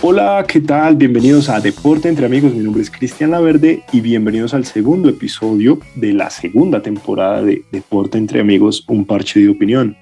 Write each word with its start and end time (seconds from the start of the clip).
Hola, 0.00 0.44
¿qué 0.48 0.60
tal? 0.60 0.96
Bienvenidos 0.96 1.48
a 1.48 1.60
Deporte 1.60 2.08
entre 2.08 2.24
Amigos. 2.26 2.54
Mi 2.54 2.62
nombre 2.62 2.82
es 2.82 2.90
Cristian 2.90 3.30
Laverde 3.30 3.82
y 3.92 4.00
bienvenidos 4.00 4.54
al 4.54 4.64
segundo 4.64 5.08
episodio 5.08 5.80
de 5.96 6.12
la 6.12 6.30
segunda 6.30 6.80
temporada 6.80 7.42
de 7.42 7.64
Deporte 7.72 8.16
entre 8.16 8.40
Amigos, 8.40 8.84
un 8.88 9.04
parche 9.04 9.40
de 9.40 9.48
opinión. 9.48 9.96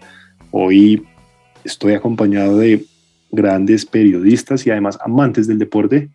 Hoy 0.52 1.04
estoy 1.64 1.94
acompañado 1.94 2.58
de 2.58 2.84
grandes 3.30 3.84
periodistas 3.84 4.66
y 4.66 4.70
además 4.70 4.98
amantes 5.04 5.48
del 5.48 5.58
deporte. 5.58 6.10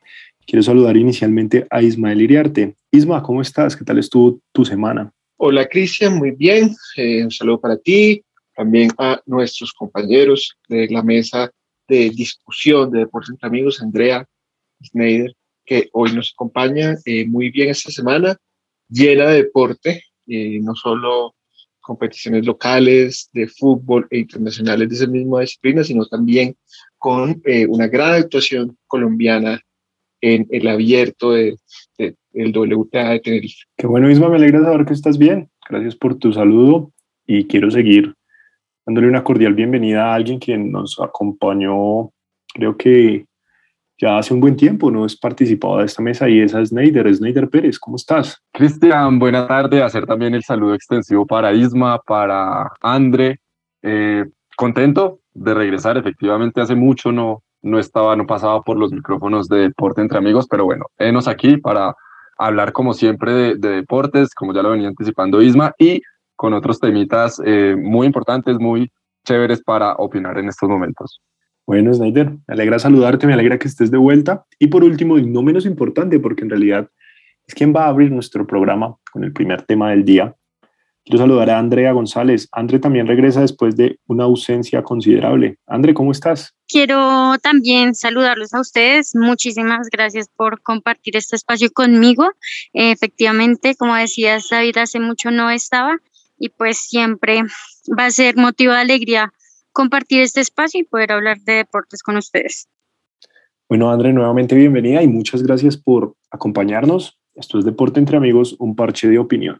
Quiero 0.45 0.63
saludar 0.63 0.95
inicialmente 0.95 1.67
a 1.69 1.81
Ismael 1.81 2.21
Iriarte. 2.21 2.75
Isma, 2.91 3.23
¿cómo 3.23 3.41
estás? 3.41 3.75
¿Qué 3.75 3.83
tal 3.83 3.97
estuvo 3.97 4.39
tu 4.53 4.63
semana? 4.63 5.11
Hola 5.37 5.67
Cristian, 5.67 6.17
muy 6.17 6.31
bien. 6.31 6.75
Eh, 6.95 7.23
un 7.23 7.31
saludo 7.31 7.59
para 7.59 7.77
ti, 7.77 8.23
también 8.55 8.89
a 8.97 9.21
nuestros 9.25 9.73
compañeros 9.73 10.55
de 10.67 10.87
la 10.89 11.01
mesa 11.03 11.51
de 11.89 12.09
discusión 12.11 12.91
de 12.91 12.99
Deportes 12.99 13.31
entre 13.31 13.47
Amigos, 13.47 13.81
Andrea 13.81 14.25
Schneider, 14.81 15.33
que 15.65 15.89
hoy 15.93 16.13
nos 16.13 16.33
acompaña 16.33 16.95
eh, 17.05 17.25
muy 17.27 17.49
bien 17.49 17.69
esta 17.69 17.91
semana, 17.91 18.37
llena 18.87 19.27
de 19.27 19.43
deporte, 19.43 20.03
eh, 20.27 20.59
no 20.61 20.75
solo 20.75 21.35
competiciones 21.81 22.45
locales 22.45 23.29
de 23.33 23.47
fútbol 23.47 24.07
e 24.11 24.19
internacionales 24.19 24.89
de 24.89 24.95
esa 24.95 25.07
misma 25.07 25.41
disciplina, 25.41 25.83
sino 25.83 26.05
también 26.05 26.55
con 26.99 27.41
una 27.69 27.87
gran 27.87 28.13
actuación 28.13 28.77
colombiana 28.85 29.59
en 30.21 30.47
el 30.51 30.67
abierto 30.67 31.31
de, 31.31 31.57
del 31.97 32.55
WTA 32.55 33.11
de 33.11 33.19
Tenerife. 33.19 33.63
Qué 33.77 33.87
bueno, 33.87 34.09
Isma, 34.09 34.29
me 34.29 34.35
alegra 34.35 34.61
saber 34.63 34.85
que 34.85 34.93
estás 34.93 35.17
bien. 35.17 35.49
Gracias 35.67 35.95
por 35.95 36.15
tu 36.15 36.33
saludo 36.33 36.91
y 37.25 37.45
quiero 37.45 37.71
seguir 37.71 38.13
dándole 38.89 39.07
una 39.07 39.23
cordial 39.23 39.53
bienvenida 39.53 40.07
a 40.07 40.15
alguien 40.15 40.39
que 40.39 40.57
nos 40.57 40.99
acompañó, 40.99 42.09
creo 42.51 42.75
que 42.75 43.23
ya 43.99 44.17
hace 44.17 44.33
un 44.33 44.39
buen 44.39 44.55
tiempo, 44.55 44.89
no 44.89 45.05
es 45.05 45.15
participado 45.15 45.77
de 45.77 45.85
esta 45.85 46.01
mesa 46.01 46.27
y 46.27 46.39
esa 46.39 46.59
es 46.59 46.69
Sneider, 46.69 47.15
Sneider 47.15 47.47
Pérez, 47.51 47.77
¿cómo 47.77 47.97
estás? 47.97 48.41
Cristian, 48.51 49.19
buena 49.19 49.45
tarde, 49.45 49.83
hacer 49.83 50.07
también 50.07 50.33
el 50.33 50.41
saludo 50.41 50.73
extensivo 50.73 51.27
para 51.27 51.53
Isma, 51.53 51.99
para 51.99 52.71
Andre, 52.81 53.39
eh, 53.83 54.25
contento 54.57 55.19
de 55.35 55.53
regresar, 55.53 55.95
efectivamente 55.99 56.59
hace 56.59 56.73
mucho 56.73 57.11
no, 57.11 57.43
no 57.61 57.77
estaba, 57.77 58.15
no 58.15 58.25
pasaba 58.25 58.63
por 58.63 58.75
los 58.75 58.91
micrófonos 58.91 59.47
de 59.49 59.59
deporte 59.59 60.01
entre 60.01 60.17
amigos, 60.17 60.47
pero 60.49 60.65
bueno, 60.65 60.85
enos 60.97 61.27
aquí 61.27 61.57
para 61.57 61.93
hablar 62.39 62.71
como 62.71 62.95
siempre 62.95 63.55
de, 63.55 63.55
deportes, 63.55 64.33
como 64.33 64.51
ya 64.51 64.63
lo 64.63 64.71
venía 64.71 64.87
anticipando 64.87 65.43
Isma, 65.43 65.75
y 65.77 66.01
con 66.39 66.53
otros 66.53 66.79
temitas 66.79 67.41
eh, 67.45 67.75
muy 67.77 68.07
importantes, 68.07 68.57
muy 68.59 68.89
chéveres 69.25 69.61
para 69.61 69.95
opinar 69.95 70.37
en 70.37 70.47
estos 70.47 70.69
momentos. 70.69 71.21
Bueno, 71.67 71.93
Snyder, 71.93 72.31
me 72.31 72.53
alegra 72.53 72.79
saludarte, 72.79 73.27
me 73.27 73.33
alegra 73.33 73.59
que 73.59 73.67
estés 73.67 73.91
de 73.91 73.97
vuelta. 73.97 74.45
Y 74.57 74.67
por 74.67 74.85
último, 74.85 75.17
y 75.17 75.25
no 75.25 75.41
menos 75.41 75.65
importante, 75.65 76.17
porque 76.17 76.43
en 76.43 76.51
realidad 76.51 76.89
es 77.45 77.53
quien 77.53 77.75
va 77.75 77.83
a 77.83 77.89
abrir 77.89 78.09
nuestro 78.13 78.47
programa 78.47 78.95
con 79.11 79.25
el 79.25 79.33
primer 79.33 79.63
tema 79.63 79.89
del 79.89 80.05
día, 80.05 80.33
Quiero 81.09 81.23
saludar 81.23 81.49
a 81.49 81.57
Andrea 81.57 81.91
González. 81.91 82.47
André 82.51 82.77
también 82.77 83.07
regresa 83.07 83.41
después 83.41 83.75
de 83.75 83.97
una 84.05 84.25
ausencia 84.25 84.83
considerable. 84.83 85.57
André, 85.65 85.95
¿cómo 85.95 86.11
estás? 86.11 86.53
Quiero 86.67 87.35
también 87.41 87.95
saludarlos 87.95 88.53
a 88.53 88.61
ustedes. 88.61 89.15
Muchísimas 89.15 89.87
gracias 89.89 90.29
por 90.35 90.61
compartir 90.61 91.17
este 91.17 91.35
espacio 91.35 91.71
conmigo. 91.71 92.29
efectivamente, 92.73 93.75
como 93.75 93.95
decías, 93.95 94.49
David, 94.51 94.77
hace 94.77 94.99
mucho 94.99 95.31
no 95.31 95.49
estaba 95.49 95.97
y 96.39 96.49
pues 96.49 96.77
siempre 96.77 97.43
va 97.97 98.05
a 98.05 98.11
ser 98.11 98.37
motivo 98.37 98.73
de 98.73 98.79
alegría 98.79 99.31
compartir 99.71 100.21
este 100.21 100.41
espacio 100.41 100.81
y 100.81 100.83
poder 100.83 101.11
hablar 101.11 101.37
de 101.39 101.53
deportes 101.53 102.01
con 102.01 102.17
ustedes. 102.17 102.67
Bueno, 103.67 103.91
André, 103.91 104.13
nuevamente 104.13 104.55
bienvenida 104.55 105.03
y 105.03 105.07
muchas 105.07 105.43
gracias 105.43 105.77
por 105.77 106.15
acompañarnos. 106.31 107.19
Esto 107.35 107.59
es 107.59 107.65
Deporte 107.65 107.99
entre 107.99 108.17
Amigos, 108.17 108.55
un 108.59 108.75
parche 108.75 109.07
de 109.07 109.19
opinión. 109.19 109.59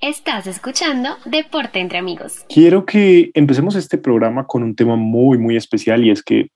Estás 0.00 0.46
escuchando 0.46 1.10
Deporte 1.26 1.80
entre 1.80 1.98
Amigos. 1.98 2.44
Quiero 2.48 2.86
que 2.86 3.30
empecemos 3.34 3.76
este 3.76 3.98
programa 3.98 4.46
con 4.46 4.62
un 4.62 4.74
tema 4.74 4.96
muy, 4.96 5.36
muy 5.36 5.56
especial 5.56 6.04
y 6.04 6.10
es 6.10 6.22
que, 6.22 6.48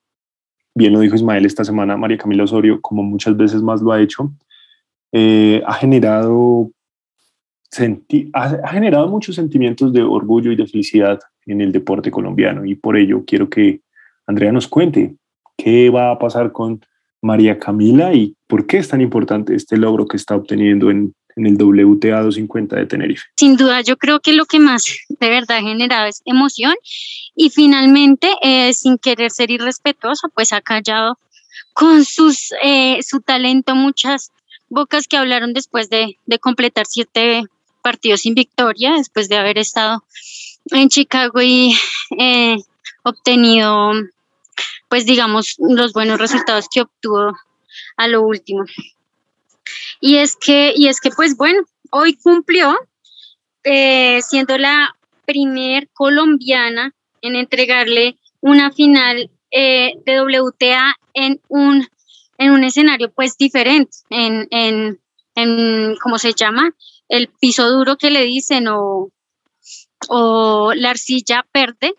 bien 0.74 0.92
lo 0.92 1.00
dijo 1.00 1.16
Ismael 1.16 1.44
esta 1.44 1.64
semana, 1.64 1.96
María 1.96 2.16
Camila 2.16 2.44
Osorio, 2.44 2.80
como 2.80 3.02
muchas 3.02 3.36
veces 3.36 3.60
más 3.60 3.82
lo 3.82 3.92
ha 3.92 4.00
hecho, 4.00 4.32
eh, 5.12 5.62
ha 5.66 5.74
generado 5.74 6.70
ha, 8.32 8.68
generado 8.68 9.08
muchos 9.08 9.36
sentimientos 9.36 9.92
de 9.92 10.02
orgullo 10.02 10.52
y 10.52 10.56
de 10.56 10.66
felicidad 10.66 11.20
en 11.46 11.60
el 11.60 11.72
deporte 11.72 12.10
colombiano 12.10 12.64
y 12.64 12.74
por 12.74 12.96
ello 12.96 13.24
quiero 13.26 13.48
que 13.48 13.80
Andrea 14.26 14.52
nos 14.52 14.68
cuente 14.68 15.16
qué 15.56 15.90
va 15.90 16.10
a 16.10 16.18
pasar 16.18 16.52
con 16.52 16.84
María 17.20 17.58
Camila 17.58 18.12
y 18.12 18.36
por 18.46 18.66
qué 18.66 18.78
es 18.78 18.88
tan 18.88 19.00
importante 19.00 19.54
este 19.54 19.76
logro 19.76 20.06
que 20.06 20.16
está 20.16 20.36
obteniendo 20.36 20.90
en 20.90 21.14
en 21.36 21.46
el 21.46 21.54
WTA 21.54 22.22
250 22.22 22.76
de 22.76 22.86
Tenerife? 22.86 23.24
Sin 23.36 23.56
duda, 23.56 23.80
yo 23.80 23.96
creo 23.96 24.20
que 24.20 24.32
lo 24.32 24.46
que 24.46 24.58
más 24.58 24.84
de 25.08 25.28
verdad 25.28 25.58
ha 25.58 25.62
generado 25.62 26.06
es 26.06 26.22
emoción 26.24 26.74
y 27.34 27.50
finalmente, 27.50 28.34
eh, 28.42 28.72
sin 28.74 28.98
querer 28.98 29.30
ser 29.30 29.50
irrespetuoso, 29.50 30.28
pues 30.34 30.52
ha 30.52 30.60
callado 30.60 31.18
con 31.72 32.04
sus, 32.04 32.52
eh, 32.62 32.98
su 33.02 33.20
talento 33.20 33.74
muchas 33.74 34.30
bocas 34.68 35.06
que 35.06 35.16
hablaron 35.16 35.52
después 35.52 35.88
de, 35.90 36.16
de 36.26 36.38
completar 36.38 36.86
siete 36.86 37.44
partidos 37.82 38.20
sin 38.20 38.34
victoria, 38.34 38.92
después 38.92 39.28
de 39.28 39.36
haber 39.36 39.58
estado 39.58 40.04
en 40.70 40.88
Chicago 40.88 41.42
y 41.42 41.76
eh, 42.18 42.56
obtenido, 43.02 43.92
pues 44.88 45.06
digamos, 45.06 45.56
los 45.58 45.92
buenos 45.92 46.18
resultados 46.18 46.68
que 46.72 46.82
obtuvo 46.82 47.36
a 47.96 48.08
lo 48.08 48.22
último. 48.22 48.64
Y 50.00 50.16
es 50.16 50.36
que, 50.36 50.72
y 50.74 50.88
es 50.88 51.00
que 51.00 51.10
pues 51.10 51.36
bueno, 51.36 51.62
hoy 51.90 52.14
cumplió 52.14 52.76
eh, 53.64 54.20
siendo 54.22 54.58
la 54.58 54.96
primer 55.24 55.88
colombiana 55.92 56.94
en 57.20 57.36
entregarle 57.36 58.16
una 58.40 58.72
final 58.72 59.30
eh, 59.50 59.92
de 60.04 60.20
WTA 60.20 60.96
en 61.14 61.40
un, 61.48 61.86
en 62.38 62.50
un 62.50 62.64
escenario 62.64 63.12
pues 63.12 63.36
diferente, 63.36 63.96
en, 64.10 64.48
en, 64.50 65.00
en, 65.34 65.96
¿cómo 66.02 66.18
se 66.18 66.32
llama? 66.34 66.74
El 67.12 67.28
piso 67.28 67.70
duro 67.70 67.98
que 67.98 68.10
le 68.10 68.24
dicen 68.24 68.68
o, 68.68 69.10
o 70.08 70.72
la 70.74 70.90
arcilla 70.90 71.44
verde, 71.52 71.94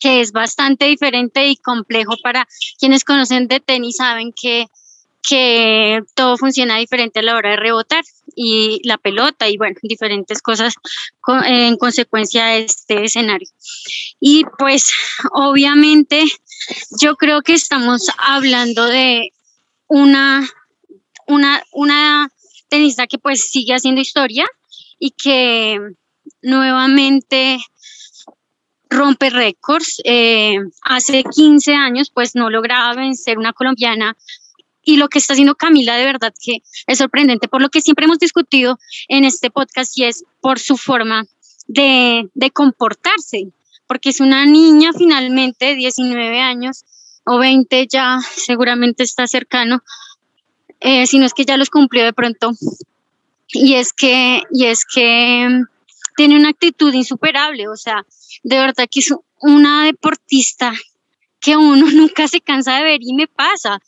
que 0.00 0.20
es 0.20 0.32
bastante 0.32 0.86
diferente 0.86 1.46
y 1.46 1.56
complejo 1.56 2.16
para 2.22 2.48
quienes 2.80 3.04
conocen 3.04 3.46
de 3.46 3.60
tenis, 3.60 3.96
saben 3.98 4.32
que 4.32 4.66
que 5.22 6.02
todo 6.14 6.36
funciona 6.36 6.78
diferente 6.78 7.20
a 7.20 7.22
la 7.22 7.36
hora 7.36 7.50
de 7.50 7.56
rebotar 7.56 8.02
y 8.34 8.80
la 8.84 8.98
pelota 8.98 9.48
y 9.48 9.56
bueno, 9.56 9.76
diferentes 9.82 10.42
cosas 10.42 10.74
en 11.44 11.76
consecuencia 11.76 12.46
de 12.46 12.64
este 12.64 13.04
escenario. 13.04 13.48
Y 14.18 14.44
pues 14.58 14.92
obviamente 15.32 16.24
yo 17.00 17.16
creo 17.16 17.42
que 17.42 17.54
estamos 17.54 18.08
hablando 18.18 18.86
de 18.86 19.32
una, 19.86 20.48
una, 21.28 21.62
una 21.70 22.30
tenista 22.72 23.06
que 23.06 23.18
pues 23.18 23.50
sigue 23.50 23.74
haciendo 23.74 24.00
historia 24.00 24.46
y 24.98 25.10
que 25.10 25.78
nuevamente 26.40 27.58
rompe 28.88 29.28
récords. 29.28 30.00
Eh, 30.04 30.56
hace 30.80 31.22
15 31.22 31.74
años 31.74 32.10
pues 32.10 32.34
no 32.34 32.48
lograba 32.48 32.94
vencer 32.94 33.36
una 33.36 33.52
colombiana 33.52 34.16
y 34.82 34.96
lo 34.96 35.10
que 35.10 35.18
está 35.18 35.34
haciendo 35.34 35.54
Camila 35.54 35.96
de 35.96 36.06
verdad 36.06 36.32
que 36.42 36.62
es 36.86 36.98
sorprendente 36.98 37.46
por 37.46 37.60
lo 37.60 37.68
que 37.68 37.82
siempre 37.82 38.06
hemos 38.06 38.18
discutido 38.18 38.78
en 39.08 39.24
este 39.24 39.50
podcast 39.50 39.98
y 39.98 40.04
es 40.04 40.24
por 40.40 40.58
su 40.58 40.78
forma 40.78 41.26
de, 41.68 42.30
comportarse, 42.54 43.48
porque 43.86 44.08
es 44.08 44.20
una 44.20 44.46
niña 44.46 44.92
finalmente, 44.96 45.74
19 45.74 46.40
años 46.40 46.84
o 47.26 47.38
20 47.38 47.86
ya 47.86 48.18
seguramente 48.34 49.02
está 49.02 49.26
cercano, 49.26 49.82
eh, 50.82 51.06
si 51.06 51.18
no 51.18 51.26
es 51.26 51.34
que 51.34 51.44
ya 51.44 51.56
los 51.56 51.70
cumplió 51.70 52.04
de 52.04 52.12
pronto, 52.12 52.52
y 53.52 53.74
es 53.74 53.92
que, 53.92 54.42
y 54.50 54.66
es 54.66 54.84
que 54.84 55.48
mm, 55.48 55.66
tiene 56.16 56.36
una 56.36 56.48
actitud 56.50 56.92
insuperable, 56.92 57.68
o 57.68 57.76
sea, 57.76 58.04
de 58.42 58.58
verdad 58.58 58.88
que 58.90 59.00
es 59.00 59.14
una 59.40 59.84
deportista 59.84 60.72
que 61.40 61.56
uno 61.56 61.86
nunca 61.92 62.28
se 62.28 62.40
cansa 62.40 62.76
de 62.76 62.84
ver 62.84 63.00
y 63.02 63.14
me 63.14 63.26
pasa. 63.26 63.80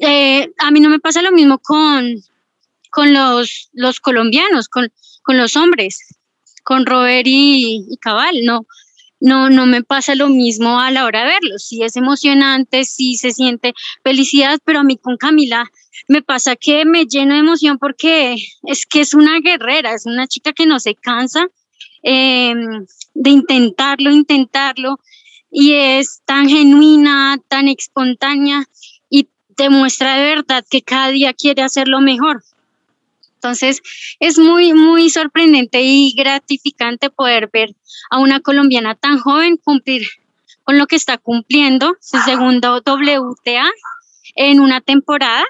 Eh, 0.00 0.50
a 0.58 0.70
mí 0.70 0.80
no 0.80 0.88
me 0.88 0.98
pasa 0.98 1.20
lo 1.22 1.32
mismo 1.32 1.58
con, 1.58 2.22
con 2.90 3.12
los, 3.12 3.68
los 3.72 4.00
colombianos, 4.00 4.68
con, 4.68 4.90
con 5.22 5.36
los 5.36 5.56
hombres, 5.56 5.98
con 6.64 6.86
Robert 6.86 7.26
y, 7.26 7.86
Cabal, 8.00 8.44
no, 8.44 8.66
no, 9.20 9.50
no 9.50 9.66
me 9.66 9.82
pasa 9.82 10.14
lo 10.14 10.28
mismo 10.28 10.80
a 10.80 10.90
la 10.90 11.04
hora 11.04 11.20
de 11.20 11.26
verlos. 11.26 11.64
Sí 11.64 11.82
es 11.82 11.96
emocionante, 11.96 12.84
sí 12.84 13.16
se 13.16 13.32
siente 13.32 13.74
felicidad, 14.02 14.58
pero 14.64 14.80
a 14.80 14.84
mí 14.84 14.96
con 14.96 15.16
Camila 15.16 15.70
me 16.06 16.22
pasa 16.22 16.56
que 16.56 16.84
me 16.84 17.06
lleno 17.06 17.34
de 17.34 17.40
emoción 17.40 17.78
porque 17.78 18.36
es 18.62 18.86
que 18.86 19.00
es 19.00 19.14
una 19.14 19.40
guerrera, 19.40 19.94
es 19.94 20.06
una 20.06 20.26
chica 20.26 20.52
que 20.52 20.66
no 20.66 20.78
se 20.78 20.94
cansa 20.94 21.48
em, 22.02 22.86
de 23.14 23.30
intentarlo, 23.30 24.10
intentarlo, 24.10 25.00
y 25.50 25.72
es 25.72 26.22
tan 26.24 26.48
genuina, 26.48 27.38
tan 27.48 27.68
espontánea 27.68 28.66
y 29.10 29.28
demuestra 29.56 30.16
de 30.16 30.22
verdad 30.22 30.64
que 30.68 30.82
cada 30.82 31.08
día 31.08 31.32
quiere 31.32 31.62
hacerlo 31.62 32.00
mejor. 32.00 32.44
Entonces, 33.34 33.80
es 34.18 34.38
muy, 34.38 34.72
muy 34.72 35.10
sorprendente 35.10 35.80
y 35.80 36.12
gratificante 36.16 37.08
poder 37.08 37.48
ver 37.52 37.74
a 38.10 38.18
una 38.18 38.40
colombiana 38.40 38.94
tan 38.94 39.18
joven 39.18 39.56
cumplir 39.56 40.06
con 40.64 40.76
lo 40.76 40.86
que 40.86 40.96
está 40.96 41.18
cumpliendo, 41.18 41.96
su 42.00 42.18
segundo 42.18 42.82
WTA 42.84 43.70
en 44.34 44.60
una 44.60 44.80
temporada, 44.80 45.44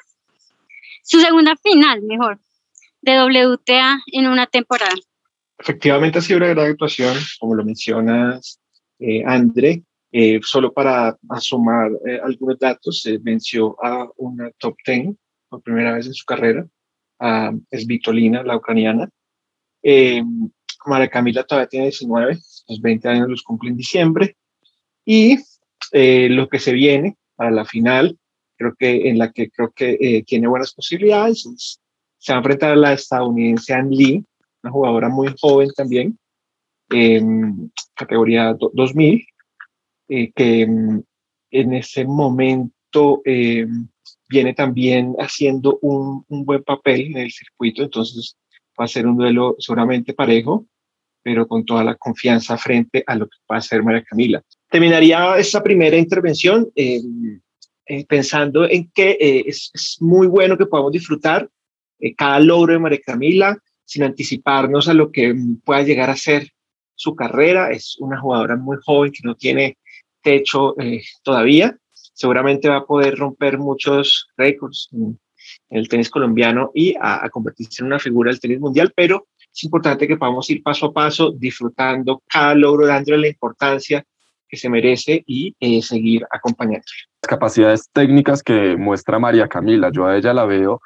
su 1.08 1.20
segunda 1.20 1.56
final, 1.56 2.02
mejor, 2.02 2.38
de 3.00 3.22
WTA 3.22 3.98
en 4.12 4.26
una 4.26 4.46
temporada. 4.46 4.94
Efectivamente 5.58 6.18
ha 6.18 6.22
sido 6.22 6.36
una 6.36 6.48
gran 6.48 6.70
actuación, 6.70 7.16
como 7.40 7.54
lo 7.54 7.64
mencionas, 7.64 8.60
eh, 8.98 9.24
André. 9.26 9.82
Eh, 10.12 10.40
solo 10.42 10.72
para 10.72 11.18
sumar 11.40 11.90
eh, 12.06 12.20
algunos 12.22 12.58
datos, 12.58 13.00
se 13.02 13.18
venció 13.18 13.76
a 13.84 14.08
una 14.16 14.50
top 14.58 14.76
10 14.86 15.14
por 15.48 15.62
primera 15.62 15.94
vez 15.94 16.06
en 16.06 16.14
su 16.14 16.24
carrera, 16.24 16.66
a 17.18 17.52
Svitolina, 17.72 18.42
la 18.42 18.56
ucraniana. 18.56 19.08
Eh, 19.82 20.22
María 20.86 21.08
Camila 21.08 21.44
todavía 21.44 21.68
tiene 21.68 21.86
19, 21.86 22.38
los 22.68 22.80
20 22.80 23.08
años 23.08 23.28
los 23.28 23.42
cumple 23.42 23.70
en 23.70 23.76
diciembre. 23.76 24.36
Y 25.04 25.38
eh, 25.92 26.28
lo 26.30 26.48
que 26.48 26.58
se 26.58 26.72
viene 26.72 27.16
para 27.34 27.50
la 27.50 27.64
final, 27.64 28.18
creo 28.58 28.74
que 28.78 29.08
en 29.08 29.18
la 29.18 29.32
que 29.32 29.50
creo 29.50 29.70
que 29.70 29.96
eh, 30.00 30.24
tiene 30.24 30.48
buenas 30.48 30.74
posibilidades, 30.74 31.46
es, 31.46 31.80
se 32.18 32.32
va 32.32 32.38
a 32.38 32.40
enfrentar 32.40 32.72
a 32.72 32.76
la 32.76 32.92
estadounidense 32.92 33.72
Ann 33.72 33.90
Lee, 33.90 34.24
una 34.62 34.72
jugadora 34.72 35.08
muy 35.08 35.34
joven 35.40 35.70
también, 35.76 36.18
categoría 37.94 38.54
2000, 38.72 39.24
eh, 40.08 40.32
que 40.34 40.66
mm, 40.66 41.02
en 41.50 41.74
ese 41.74 42.04
momento 42.04 43.22
viene 44.28 44.54
también 44.54 45.14
haciendo 45.18 45.78
un, 45.80 46.24
un, 46.28 46.44
buen 46.44 46.62
papel 46.62 47.06
en 47.06 47.18
el 47.18 47.30
circuito, 47.30 47.82
entonces 47.82 48.36
va 48.78 48.84
a 48.84 48.88
ser 48.88 49.06
un 49.06 49.16
duelo 49.16 49.56
seguramente 49.58 50.12
parejo, 50.12 50.66
pero 51.22 51.46
con 51.46 51.64
toda 51.64 51.84
la 51.84 51.94
confianza 51.96 52.56
frente 52.56 53.02
a 53.06 53.14
lo 53.14 53.26
que 53.26 53.36
va 53.50 53.56
a 53.56 53.60
ser 53.60 53.82
María 53.82 54.02
Camila. 54.02 54.42
Terminaría 54.70 55.36
esta 55.36 55.62
primera 55.62 55.96
intervención 55.96 56.70
eh, 56.74 57.00
eh, 57.88 58.04
pensando 58.06 58.68
en 58.68 58.90
que 58.92 59.16
eh, 59.20 59.44
es, 59.46 59.96
muy 60.00 60.26
bueno 60.26 60.56
que 60.56 60.66
podamos 60.66 60.92
disfrutar 60.92 61.48
cada 62.16 62.38
logro 62.38 62.72
de 62.72 62.78
María 62.78 63.00
Camila 63.04 63.58
sin 63.84 64.04
anticiparnos 64.04 64.88
a 64.88 64.94
lo 64.94 65.10
que 65.10 65.34
pueda 65.64 65.82
llegar 65.82 66.10
a 66.10 66.16
ser 66.16 66.48
su 66.94 67.16
carrera. 67.16 67.72
Es 67.72 67.96
una 67.98 68.20
jugadora 68.20 68.56
muy 68.56 68.76
joven 68.84 69.10
que 69.10 69.20
no 69.24 69.34
tiene 69.34 69.78
techo 70.22 70.76
todavía. 71.24 71.76
Seguramente 71.92 72.68
va 72.68 72.76
a 72.76 72.86
poder 72.86 73.16
romper 73.16 73.58
muchos 73.58 74.28
récords 74.36 74.88
en, 74.92 75.18
en 75.70 75.78
el 75.78 75.88
tenis 75.88 76.10
colombiano 76.10 76.70
y 76.74 76.94
a, 77.00 77.24
a, 77.24 77.30
convertirse 77.30 77.82
en 77.82 77.86
una 77.86 77.98
figura 77.98 78.30
del 78.30 78.40
tenis 78.40 78.60
mundial, 78.60 78.92
pero 78.94 79.26
es 79.52 79.64
importante 79.64 80.06
que 80.06 80.16
podamos 80.16 80.48
ir 80.50 80.62
paso 80.62 80.86
a 80.86 80.92
paso 80.92 81.32
disfrutando 81.32 82.22
cada 82.28 82.54
logro, 82.54 82.86
dándole 82.86 83.18
la 83.18 83.28
importancia 83.28 84.06
que 84.48 84.56
se 84.56 84.68
merece 84.68 85.22
y 85.26 85.54
eh, 85.60 85.82
seguir 85.82 86.24
acompañándole. 86.30 86.84
Las 87.22 87.28
capacidades 87.28 87.88
técnicas 87.92 88.42
que 88.42 88.76
muestra 88.76 89.18
María 89.18 89.48
Camila, 89.48 89.90
yo 89.92 90.06
a 90.06 90.16
ella 90.16 90.32
la 90.32 90.46
veo, 90.46 90.80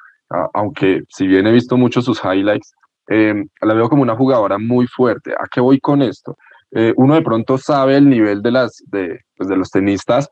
aunque 0.53 1.03
si 1.09 1.27
bien 1.27 1.47
he 1.47 1.51
visto 1.51 1.77
muchos 1.77 2.05
sus 2.05 2.21
highlights, 2.23 2.73
eh, 3.09 3.35
la 3.61 3.73
veo 3.73 3.89
como 3.89 4.01
una 4.01 4.15
jugadora 4.15 4.57
muy 4.57 4.87
fuerte. 4.87 5.31
¿A 5.33 5.45
qué 5.51 5.61
voy 5.61 5.79
con 5.79 6.01
esto? 6.01 6.35
Eh, 6.71 6.93
uno 6.97 7.15
de 7.15 7.21
pronto 7.21 7.57
sabe 7.57 7.97
el 7.97 8.09
nivel 8.09 8.41
de, 8.41 8.51
las, 8.51 8.81
de, 8.87 9.19
pues 9.35 9.47
de 9.47 9.57
los 9.57 9.69
tenistas 9.69 10.29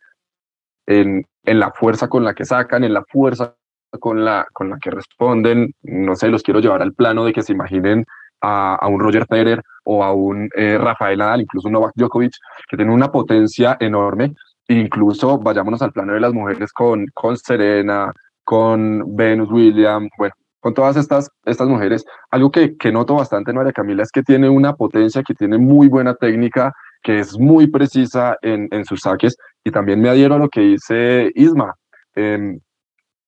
en, 0.88 1.25
en 1.44 1.60
la 1.60 1.72
fuerza 1.72 2.07
con 2.07 2.24
la 2.24 2.34
que 2.34 2.45
sacan, 2.45 2.84
en 2.84 2.94
la 2.94 3.04
fuerza 3.07 3.56
con 4.00 4.25
la, 4.25 4.48
con 4.54 4.69
la 4.69 4.80
que 4.80 4.89
responden. 4.89 5.74
No 5.84 6.16
sé, 6.16 6.30
los 6.30 6.44
quiero 6.44 6.60
llevar 6.60 6.81
al 6.81 6.94
plano 6.94 7.25
de 7.25 7.34
que 7.34 7.44
se 7.44 7.54
imaginen 7.54 8.06
a, 8.41 8.75
a 8.75 8.88
un 8.88 8.99
Roger 8.99 9.25
Federer 9.27 9.61
o 9.83 10.03
a 10.03 10.13
un 10.13 10.49
eh, 10.55 10.77
Rafael 10.77 11.17
Nadal, 11.17 11.41
incluso 11.41 11.67
un 11.67 11.73
Novak 11.73 11.93
Djokovic, 11.95 12.33
que 12.69 12.77
tienen 12.77 12.93
una 12.93 13.11
potencia 13.11 13.77
enorme. 13.79 14.33
Incluso 14.67 15.38
vayámonos 15.38 15.81
al 15.81 15.91
plano 15.91 16.13
de 16.13 16.19
las 16.19 16.33
mujeres 16.33 16.71
con, 16.71 17.05
con 17.13 17.35
Serena, 17.38 18.11
con 18.43 19.15
Venus 19.15 19.51
Williams, 19.51 20.09
bueno, 20.17 20.33
con 20.59 20.73
todas 20.73 20.95
estas, 20.97 21.29
estas 21.45 21.67
mujeres. 21.67 22.05
Algo 22.29 22.51
que, 22.51 22.77
que 22.77 22.91
noto 22.91 23.15
bastante 23.15 23.51
en 23.51 23.57
María 23.57 23.73
Camila 23.73 24.03
es 24.03 24.11
que 24.11 24.23
tiene 24.23 24.47
una 24.49 24.73
potencia, 24.73 25.23
que 25.23 25.33
tiene 25.33 25.57
muy 25.57 25.88
buena 25.88 26.15
técnica, 26.15 26.71
que 27.01 27.19
es 27.19 27.38
muy 27.38 27.67
precisa 27.67 28.38
en, 28.41 28.67
en 28.71 28.85
sus 28.85 29.01
saques. 29.01 29.35
Y 29.63 29.71
también 29.71 29.99
me 29.99 30.09
adhiero 30.09 30.35
a 30.35 30.39
lo 30.39 30.49
que 30.49 30.61
dice 30.61 31.31
Isma. 31.35 31.73
Eh, 32.15 32.57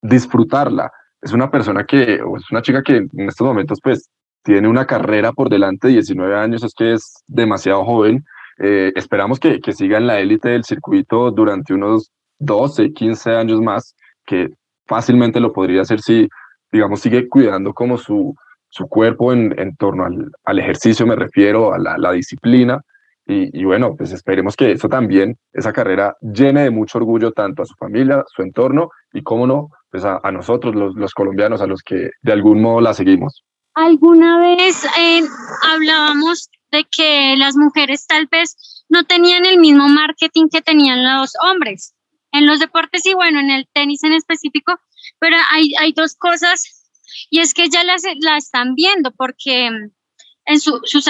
disfrutarla. 0.03 0.91
Es 1.21 1.31
una 1.31 1.49
persona 1.49 1.85
que, 1.85 2.21
o 2.21 2.35
es 2.35 2.51
una 2.51 2.61
chica 2.61 2.83
que 2.83 2.97
en 2.97 3.29
estos 3.29 3.47
momentos 3.47 3.79
pues 3.81 4.09
tiene 4.43 4.67
una 4.67 4.85
carrera 4.85 5.31
por 5.31 5.49
delante, 5.49 5.87
19 5.87 6.35
años, 6.35 6.63
es 6.63 6.73
que 6.73 6.93
es 6.93 7.13
demasiado 7.27 7.83
joven. 7.85 8.23
Eh, 8.59 8.91
esperamos 8.95 9.39
que, 9.39 9.59
que 9.59 9.73
siga 9.73 9.97
en 9.97 10.07
la 10.07 10.19
élite 10.19 10.49
del 10.49 10.63
circuito 10.63 11.31
durante 11.31 11.73
unos 11.73 12.11
12, 12.39 12.93
15 12.93 13.31
años 13.31 13.61
más, 13.61 13.95
que 14.25 14.49
fácilmente 14.85 15.39
lo 15.39 15.53
podría 15.53 15.81
hacer 15.81 16.01
si, 16.01 16.27
digamos, 16.71 16.99
sigue 16.99 17.27
cuidando 17.27 17.73
como 17.73 17.97
su, 17.97 18.35
su 18.69 18.87
cuerpo 18.87 19.33
en, 19.33 19.57
en 19.57 19.75
torno 19.75 20.05
al, 20.05 20.31
al, 20.43 20.59
ejercicio, 20.59 21.07
me 21.07 21.15
refiero 21.15 21.73
a 21.73 21.79
la, 21.79 21.97
la 21.97 22.11
disciplina. 22.11 22.81
Y, 23.25 23.57
y, 23.57 23.63
bueno, 23.63 23.95
pues 23.95 24.11
esperemos 24.11 24.57
que 24.57 24.73
eso 24.73 24.89
también, 24.89 25.37
esa 25.53 25.71
carrera, 25.71 26.17
llene 26.19 26.63
de 26.63 26.71
mucho 26.71 26.97
orgullo 26.97 27.31
tanto 27.31 27.61
a 27.61 27.65
su 27.65 27.73
familia, 27.75 28.25
su 28.27 28.41
entorno 28.41 28.89
y, 29.13 29.23
cómo 29.23 29.47
no, 29.47 29.69
pues 29.89 30.03
a, 30.03 30.19
a 30.21 30.31
nosotros, 30.31 30.75
los, 30.75 30.93
los, 30.95 31.13
colombianos, 31.13 31.61
a 31.61 31.67
los 31.67 31.81
que 31.81 32.09
de 32.21 32.33
algún 32.33 32.61
modo 32.61 32.81
la 32.81 32.93
seguimos. 32.93 33.45
Alguna 33.75 34.39
vez 34.39 34.85
eh, 34.97 35.21
hablábamos 35.63 36.49
de 36.71 36.85
que 36.85 37.35
las 37.37 37.55
mujeres 37.55 38.05
tal 38.07 38.27
vez 38.27 38.85
no 38.89 39.03
tenían 39.03 39.45
el 39.45 39.59
mismo 39.59 39.87
marketing 39.87 40.49
que 40.51 40.61
tenían 40.61 41.03
los 41.03 41.33
hombres 41.43 41.95
en 42.31 42.45
los 42.45 42.59
deportes 42.59 43.05
y 43.05 43.13
bueno, 43.13 43.39
en 43.39 43.49
el 43.49 43.67
tenis 43.73 44.03
en 44.03 44.13
específico, 44.13 44.73
pero 45.19 45.37
hay, 45.51 45.73
hay 45.79 45.93
dos 45.93 46.15
cosas 46.15 46.89
y 47.29 47.39
es 47.39 47.53
que 47.53 47.69
ya 47.69 47.83
las 47.83 48.03
la 48.21 48.37
están 48.37 48.75
viendo 48.75 49.11
porque 49.11 49.69
en 50.45 50.59
su, 50.59 50.79
sus, 50.83 51.07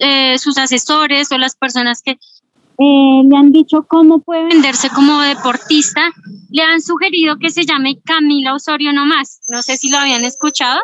eh, 0.00 0.38
sus 0.38 0.58
asesores 0.58 1.30
o 1.32 1.38
las 1.38 1.56
personas 1.56 2.02
que 2.02 2.12
eh, 2.12 3.22
le 3.24 3.36
han 3.36 3.52
dicho 3.52 3.86
cómo 3.88 4.20
puede 4.20 4.46
venderse 4.46 4.90
como 4.90 5.20
deportista, 5.20 6.10
le 6.50 6.62
han 6.62 6.82
sugerido 6.82 7.38
que 7.38 7.50
se 7.50 7.64
llame 7.64 8.00
Camila 8.04 8.54
Osorio 8.54 8.92
nomás. 8.92 9.40
No 9.48 9.62
sé 9.62 9.76
si 9.76 9.90
lo 9.90 9.98
habían 9.98 10.24
escuchado, 10.24 10.80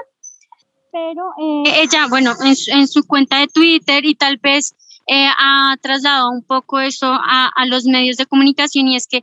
pero 0.93 1.31
eh, 1.39 1.83
ella, 1.83 2.07
bueno, 2.09 2.35
en 2.45 2.57
su, 2.57 2.71
en 2.71 2.89
su, 2.89 3.07
cuenta 3.07 3.39
de 3.39 3.49
Twitter 3.49 4.05
y 4.05 4.15
tal 4.15 4.39
vez 4.39 4.75
eh, 5.07 5.27
ha 5.37 5.77
trasladado 5.81 6.31
un 6.31 6.43
poco 6.43 6.81
eso 6.81 7.07
a, 7.13 7.51
los 7.67 7.85
medios 7.85 8.17
de 8.17 8.27
comunicación 8.27 8.89
y 8.89 8.97
es 8.97 9.07
que 9.07 9.23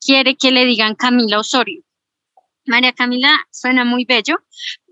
quiere 0.00 0.36
que 0.36 0.50
le 0.50 0.64
digan 0.64 0.94
Camila 0.94 1.38
Osorio. 1.38 1.82
María 2.66 2.92
Camila 2.92 3.36
suena 3.50 3.84
muy 3.84 4.04
bello, 4.04 4.36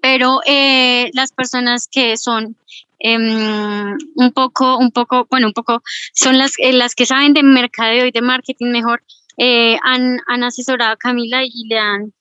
pero 0.02 0.40
eh, 0.44 1.10
las 1.14 1.32
personas 1.32 1.88
que 1.88 2.16
son 2.16 2.56
Um, 3.02 3.96
un 4.16 4.32
poco, 4.32 4.76
un 4.76 4.90
poco, 4.90 5.26
bueno, 5.30 5.46
un 5.46 5.52
poco, 5.54 5.82
son 6.12 6.36
las, 6.36 6.52
eh, 6.58 6.74
las 6.74 6.94
que 6.94 7.06
saben 7.06 7.32
de 7.32 7.42
mercadeo 7.42 8.06
y 8.06 8.10
de 8.12 8.20
marketing 8.20 8.66
mejor, 8.72 9.02
eh, 9.38 9.78
han, 9.82 10.18
han 10.26 10.44
asesorado 10.44 10.92
a 10.92 10.96
Camila 10.98 11.42
y 11.42 11.66
le 11.66 11.78
han, 11.78 12.12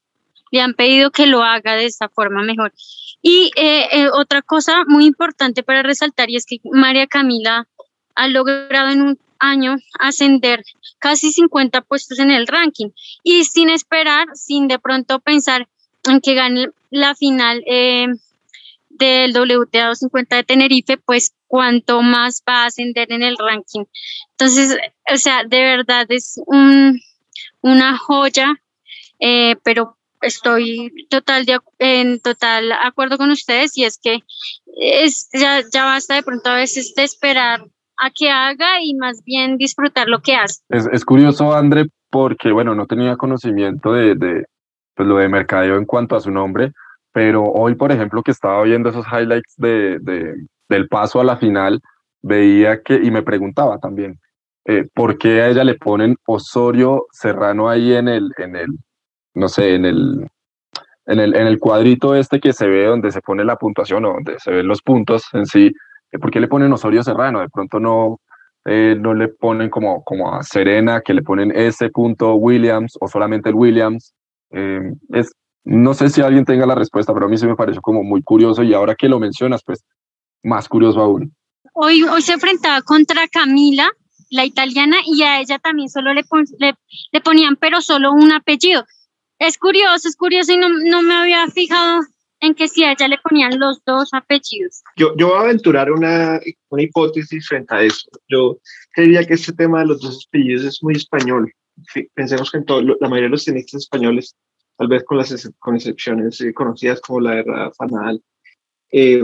le 0.52 0.62
han 0.62 0.74
pedido 0.74 1.12
que 1.12 1.28
lo 1.28 1.44
haga 1.44 1.76
de 1.76 1.86
esta 1.86 2.10
forma 2.10 2.44
mejor. 2.44 2.74
Y 3.22 3.52
eh, 3.56 3.88
eh, 3.92 4.10
otra 4.14 4.42
cosa 4.42 4.84
muy 4.88 5.06
importante 5.06 5.64
para 5.64 5.84
resaltar 5.84 6.30
y 6.30 6.36
es 6.38 6.46
que 6.46 6.58
María 6.64 7.08
Camila 7.08 7.68
ha 8.16 8.28
logrado 8.28 8.90
en 8.90 9.02
un 9.02 9.20
año 9.40 9.78
ascender 10.00 10.64
casi 11.00 11.32
50 11.32 11.82
puestos 11.82 12.20
en 12.20 12.32
el 12.32 12.48
ranking 12.48 12.90
y 13.24 13.46
sin 13.46 13.70
esperar, 13.70 14.28
sin 14.34 14.68
de 14.68 14.80
pronto 14.80 15.20
pensar 15.20 15.68
en 16.04 16.22
que 16.22 16.34
gane 16.34 16.70
la 16.90 17.16
final 17.16 17.64
eh, 17.66 18.08
del 18.90 19.32
WTA 19.32 19.88
250 19.88 20.36
de 20.36 20.44
Tenerife, 20.44 20.98
pues 20.98 21.34
cuanto 21.48 22.02
más 22.02 22.44
va 22.48 22.64
a 22.64 22.66
ascender 22.66 23.12
en 23.12 23.24
el 23.24 23.38
ranking. 23.38 23.86
Entonces, 24.32 24.78
o 25.12 25.18
sea, 25.18 25.44
de 25.44 25.62
verdad 25.62 26.06
es 26.10 26.40
un, 26.46 27.00
una 27.62 27.98
joya, 27.98 28.62
eh, 29.20 29.56
pero 29.64 29.98
estoy 30.22 30.92
total 31.10 31.46
de, 31.46 31.60
en 31.80 32.20
total 32.20 32.72
acuerdo 32.72 33.18
con 33.18 33.32
ustedes 33.32 33.78
y 33.78 33.86
es 33.86 34.00
que 34.02 34.20
es, 34.78 35.30
ya, 35.34 35.62
ya 35.72 35.86
basta 35.86 36.16
de 36.16 36.24
pronto 36.24 36.50
a 36.50 36.56
veces 36.56 36.94
de 36.96 37.04
esperar 37.04 37.66
a 37.98 38.12
que 38.12 38.30
haga 38.30 38.82
y 38.82 38.96
más 38.96 39.24
bien 39.26 39.58
disfrutar 39.58 40.08
lo 40.08 40.22
que 40.22 40.36
hace. 40.36 40.62
Es, 40.70 40.88
es 40.92 41.04
curioso, 41.04 41.54
André, 41.54 41.88
porque 42.10 42.52
bueno, 42.52 42.76
no 42.76 42.86
tenía 42.86 43.18
conocimiento 43.18 43.94
de, 43.94 44.16
de 44.16 44.46
pues, 44.96 45.08
lo 45.08 45.18
de 45.18 45.30
mercadeo 45.30 45.78
en 45.78 45.86
cuanto 45.86 46.16
a 46.16 46.22
su 46.22 46.32
nombre, 46.32 46.72
pero 47.12 47.44
hoy, 47.44 47.76
por 47.76 47.92
ejemplo, 47.92 48.24
que 48.24 48.32
estaba 48.32 48.64
viendo 48.64 48.90
esos 48.90 49.06
highlights 49.06 49.54
de, 49.58 50.00
de, 50.00 50.36
del 50.70 50.88
paso 50.88 51.20
a 51.20 51.24
la 51.24 51.38
final, 51.38 51.82
veía 52.22 52.82
que, 52.82 52.96
y 52.96 53.12
me 53.12 53.24
preguntaba 53.24 53.80
también, 53.80 54.20
eh, 54.66 54.86
¿por 54.94 55.18
qué 55.18 55.42
a 55.42 55.50
ella 55.50 55.64
le 55.64 55.76
ponen 55.76 56.16
Osorio 56.26 57.06
Serrano 57.12 57.70
ahí 57.70 57.94
en 57.94 58.08
el, 58.08 58.30
en 58.38 58.56
el, 58.56 58.78
no 59.40 59.48
sé, 59.48 59.76
en 59.76 59.86
el, 59.86 60.28
en 61.06 61.20
el, 61.20 61.36
en 61.36 61.48
el 61.48 61.60
cuadrito 61.60 62.14
este 62.16 62.40
que 62.40 62.54
se 62.54 62.68
ve 62.68 62.86
donde 62.86 63.12
se 63.12 63.22
pone 63.22 63.44
la 63.44 63.56
puntuación 63.56 64.06
o 64.06 64.14
donde 64.14 64.38
se 64.40 64.52
ven 64.52 64.68
los 64.68 64.82
puntos 64.82 65.24
en 65.34 65.46
sí? 65.46 65.74
¿Por 66.20 66.32
qué 66.32 66.40
le 66.40 66.48
ponen 66.48 66.74
Osorio 66.74 67.04
Serrano? 67.04 67.40
De 67.40 67.50
pronto 67.50 67.80
no, 67.80 68.20
eh, 68.66 68.96
no 69.00 69.14
le 69.14 69.30
ponen 69.30 69.70
como, 69.70 70.04
como 70.04 70.34
a 70.34 70.44
Serena, 70.44 71.02
que 71.02 71.14
le 71.14 71.22
ponen 71.22 71.52
ese 71.56 71.90
punto 71.90 72.36
Williams 72.36 72.98
o 73.00 73.08
solamente 73.08 73.50
el 73.50 73.56
Williams. 73.56 74.14
Eh, 74.52 74.92
es, 75.10 75.32
no 75.64 75.94
sé 75.94 76.10
si 76.10 76.22
alguien 76.22 76.46
tenga 76.46 76.66
la 76.66 76.76
respuesta, 76.76 77.14
pero 77.14 77.28
a 77.28 77.30
mí 77.30 77.38
se 77.38 77.48
me 77.48 77.56
pareció 77.56 77.82
como 77.82 78.04
muy 78.04 78.24
curioso 78.24 78.64
y 78.64 78.74
ahora 78.74 78.96
que 78.96 79.10
lo 79.10 79.20
mencionas, 79.20 79.64
pues 79.64 79.84
más 80.44 80.68
curioso 80.68 81.02
aún. 81.02 81.34
Hoy, 81.74 82.04
hoy 82.04 82.22
se 82.22 82.34
enfrentaba 82.34 82.82
contra 82.82 83.28
Camila, 83.28 83.90
la 84.32 84.46
italiana, 84.46 84.98
y 85.06 85.24
a 85.24 85.40
ella 85.40 85.60
también 85.60 85.90
solo 85.90 86.14
le, 86.14 86.24
le, 86.60 86.74
le, 87.12 87.22
ponían, 87.22 87.56
pero 87.56 87.82
solo 87.82 88.12
un 88.12 88.32
apellido. 88.32 88.84
Es 89.40 89.58
curioso, 89.58 90.08
es 90.08 90.16
curioso 90.18 90.52
y 90.52 90.58
no, 90.58 90.68
no 90.70 91.02
me 91.02 91.14
había 91.14 91.48
fijado 91.48 92.02
en 92.42 92.56
que 92.56 92.68
si 92.68 92.84
a 92.84 92.92
ella 92.92 93.08
le 93.08 93.18
ponían 93.18 93.60
los 93.60 93.84
dos 93.86 94.10
apellidos. 94.14 94.84
Yo, 94.98 95.16
yo 95.18 95.30
voy 95.30 95.38
a 95.38 95.42
aventurar 95.42 95.92
una, 95.92 96.40
una 96.70 96.84
hipótesis 96.84 97.48
frente 97.48 97.74
a 97.74 97.84
eso. 97.84 98.10
Yo 98.28 98.60
creería 98.94 99.26
que 99.26 99.34
este 99.34 99.54
tema 99.54 99.80
de 99.80 99.88
los 99.88 100.02
dos 100.02 100.26
apellidos 100.28 100.66
es 100.66 100.84
muy 100.84 100.96
español. 100.96 101.52
Pensemos 102.14 102.52
que 102.52 102.58
en 102.58 102.66
todo, 102.66 102.82
la 102.82 103.08
mayoría 103.08 103.28
de 103.28 103.32
los 103.32 103.46
tenistas 103.46 103.84
españoles, 103.84 104.36
tal 104.78 104.90
vez 104.90 105.04
con 105.04 105.18
las 105.18 105.50
con 105.60 105.76
excepciones 105.76 106.40
eh, 106.42 106.54
conocidas 106.54 107.00
como 107.02 107.22
la 107.22 107.36
de 107.36 107.44
Rafa 107.44 107.86
Nadal, 107.88 108.22
eh, 108.92 109.24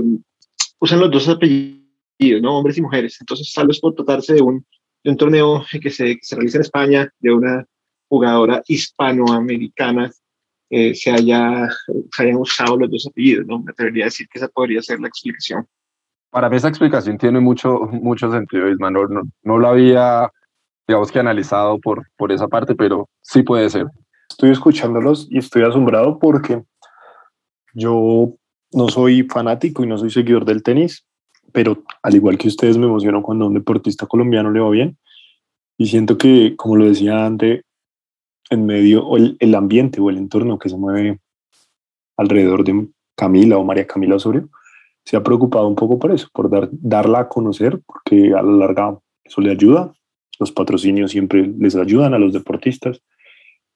usan 0.80 1.00
los 1.00 1.12
dos 1.12 1.28
apellidos, 1.28 2.42
¿no? 2.42 2.58
Hombres 2.58 2.78
y 2.78 2.82
mujeres. 2.82 3.18
Entonces, 3.20 3.52
tal 3.54 3.68
vez 3.68 3.80
por 3.80 3.96
tratarse 3.96 4.34
de 4.34 4.42
un, 4.42 4.66
de 5.04 5.12
un 5.12 5.18
torneo 5.18 5.66
que 5.82 5.90
se, 5.90 6.16
que 6.16 6.24
se 6.24 6.36
realiza 6.36 6.58
en 6.58 6.62
España, 6.62 7.14
de 7.20 7.34
una 7.34 7.66
jugadora 8.08 8.62
hispanoamericana, 8.68 10.12
eh, 10.70 10.96
se, 10.96 11.12
haya, 11.12 11.68
se 12.12 12.24
hayan 12.24 12.38
usado 12.38 12.78
los 12.78 12.90
dos 12.90 13.08
apellidos, 13.08 13.46
¿no? 13.48 13.60
Me 13.60 13.72
atrevería 13.72 14.06
a 14.06 14.08
decir 14.08 14.28
que 14.28 14.40
esa 14.40 14.48
podría 14.48 14.82
ser 14.82 15.00
la 15.00 15.08
explicación. 15.08 15.68
Para 16.30 16.50
mí 16.50 16.58
esa 16.58 16.68
explicación 16.68 17.18
tiene 17.18 17.40
mucho, 17.40 17.82
mucho 17.92 18.32
sentido, 18.32 18.70
Isma. 18.70 18.92
No, 18.92 19.08
no, 19.08 19.22
no 19.44 19.58
lo 19.58 19.68
había, 19.68 20.30
digamos 20.88 21.12
que 21.12 21.20
analizado 21.20 21.80
por, 21.80 22.08
por 22.18 22.32
esa 22.32 22.48
parte, 22.48 22.76
pero 22.76 23.10
sí 23.22 23.44
puede 23.44 23.70
ser. 23.70 23.86
Estoy 24.30 24.52
escuchándolos 24.52 25.28
y 25.30 25.38
estoy 25.38 25.64
asombrado 25.64 26.20
porque 26.20 26.64
yo 27.74 28.34
no 28.74 28.90
soy 28.90 29.24
fanático 29.24 29.84
y 29.84 29.88
no 29.88 29.98
soy 29.98 30.10
seguidor 30.10 30.46
del 30.46 30.64
tenis, 30.64 31.06
pero 31.54 31.84
al 32.02 32.16
igual 32.16 32.38
que 32.38 32.48
ustedes 32.48 32.78
me 32.78 32.86
emociono 32.86 33.22
cuando 33.22 33.46
a 33.46 33.48
un 33.48 33.54
deportista 33.54 34.06
colombiano 34.06 34.52
le 34.52 34.60
va 34.60 34.70
bien 34.70 34.98
y 35.78 35.88
siento 35.88 36.18
que, 36.18 36.56
como 36.56 36.76
lo 36.76 36.86
decía 36.86 37.26
antes, 37.26 37.64
en 38.50 38.66
medio, 38.66 39.16
el, 39.18 39.38
el, 39.40 39.56
ambiente 39.56 40.00
o 40.00 40.10
el 40.10 40.18
entorno 40.18 40.60
que 40.60 40.70
se 40.70 40.78
mueve 40.78 41.20
alrededor 42.18 42.64
de 42.64 42.88
Camila 43.16 43.58
o 43.58 43.64
María 43.64 43.88
Camila 43.88 44.16
Osorio, 44.16 44.50
se 45.04 45.18
ha 45.18 45.24
preocupado 45.24 45.68
un 45.68 45.76
poco 45.76 46.00
por 46.00 46.12
eso, 46.12 46.28
por 46.34 46.50
dar, 46.50 46.70
darla 46.72 47.20
a 47.20 47.30
conocer, 47.30 47.80
porque 47.86 48.34
a 48.34 48.42
la 48.42 48.52
larga 48.52 48.98
eso 49.24 49.42
le 49.42 49.52
ayuda, 49.52 49.94
los 50.40 50.52
patrocinios 50.52 51.12
siempre 51.12 51.54
les 51.58 51.76
ayudan 51.76 52.14
a 52.14 52.20
los 52.20 52.34
deportistas, 52.34 53.02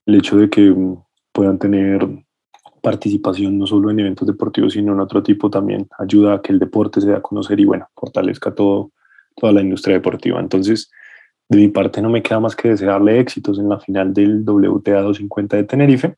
el 0.05 0.15
hecho 0.15 0.37
de 0.37 0.49
que 0.49 0.69
mm, 0.71 0.97
puedan 1.31 1.59
tener 1.59 2.07
participación 2.81 3.57
no 3.57 3.67
solo 3.67 3.91
en 3.91 3.99
eventos 3.99 4.27
deportivos, 4.27 4.73
sino 4.73 4.93
en 4.93 4.99
otro 4.99 5.21
tipo 5.21 5.49
también 5.49 5.87
ayuda 5.99 6.35
a 6.35 6.41
que 6.41 6.51
el 6.51 6.59
deporte 6.59 7.01
se 7.01 7.07
dé 7.07 7.15
a 7.15 7.21
conocer 7.21 7.59
y 7.59 7.65
bueno, 7.65 7.87
fortalezca 7.95 8.53
todo, 8.53 8.91
toda 9.35 9.53
la 9.53 9.61
industria 9.61 9.95
deportiva. 9.95 10.39
Entonces, 10.39 10.89
de 11.49 11.57
mi 11.57 11.67
parte 11.67 12.01
no 12.01 12.09
me 12.09 12.21
queda 12.21 12.39
más 12.39 12.55
que 12.55 12.69
desearle 12.69 13.19
éxitos 13.19 13.57
en 13.57 13.69
la 13.69 13.79
final 13.79 14.13
del 14.13 14.43
WTA 14.47 15.01
250 15.01 15.57
de 15.57 15.63
Tenerife 15.63 16.15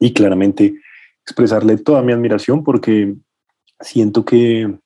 y 0.00 0.12
claramente 0.12 0.74
expresarle 1.24 1.78
toda 1.78 2.02
mi 2.02 2.12
admiración 2.12 2.64
porque 2.64 3.14
siento 3.80 4.24
que 4.24 4.76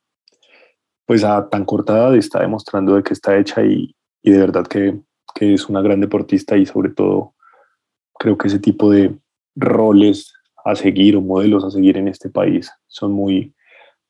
pues 1.06 1.24
a 1.24 1.48
tan 1.48 1.64
corta 1.64 1.94
edad 1.94 2.16
está 2.16 2.40
demostrando 2.40 2.96
de 2.96 3.02
que 3.02 3.14
está 3.14 3.38
hecha 3.38 3.64
y, 3.64 3.94
y 4.22 4.30
de 4.30 4.38
verdad 4.38 4.66
que, 4.66 5.00
que, 5.34 5.54
es 5.54 5.68
una 5.68 5.80
gran 5.80 6.00
deportista 6.00 6.56
y 6.56 6.66
sobre 6.66 6.90
todo 6.90 7.34
creo 8.18 8.36
que 8.36 8.48
ese 8.48 8.58
tipo 8.58 8.90
de 8.90 9.16
roles 9.54 10.34
a 10.64 10.74
seguir 10.74 11.16
o 11.16 11.22
modelos 11.22 11.64
a 11.64 11.70
seguir 11.70 11.96
en 11.96 12.08
este 12.08 12.28
país 12.28 12.70
son 12.88 13.12
muy 13.12 13.54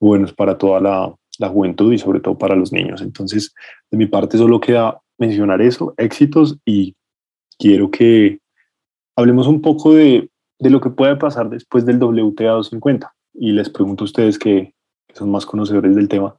buenos 0.01 0.33
para 0.33 0.59
toda 0.59 0.81
la, 0.81 1.15
la 1.39 1.49
juventud 1.49 1.93
y 1.93 1.99
sobre 1.99 2.21
todo 2.21 2.37
para 2.37 2.57
los 2.57 2.73
niños. 2.73 3.03
Entonces, 3.03 3.55
de 3.91 3.99
mi 3.99 4.07
parte 4.07 4.39
solo 4.39 4.59
queda 4.59 5.01
mencionar 5.19 5.63
eso, 5.63 5.95
éxitos, 5.97 6.59
y 6.65 6.95
quiero 7.59 7.91
que 7.91 8.41
hablemos 9.17 9.47
un 9.47 9.61
poco 9.63 9.95
de, 9.95 10.31
de 10.59 10.71
lo 10.71 10.81
que 10.81 10.91
puede 10.91 11.17
pasar 11.17 11.49
después 11.51 11.85
del 11.87 12.03
WTA 12.03 12.53
250. 12.53 13.15
Y 13.35 13.53
les 13.53 13.71
pregunto 13.71 14.05
a 14.05 14.07
ustedes 14.07 14.39
que, 14.39 14.75
son 15.15 15.31
más 15.31 15.47
conocedores 15.47 15.95
del 15.97 16.09
tema, 16.09 16.37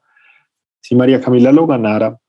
si 0.82 0.96
María 0.96 1.20
Camila 1.20 1.52
lo 1.52 1.66
ganara, 1.66 2.20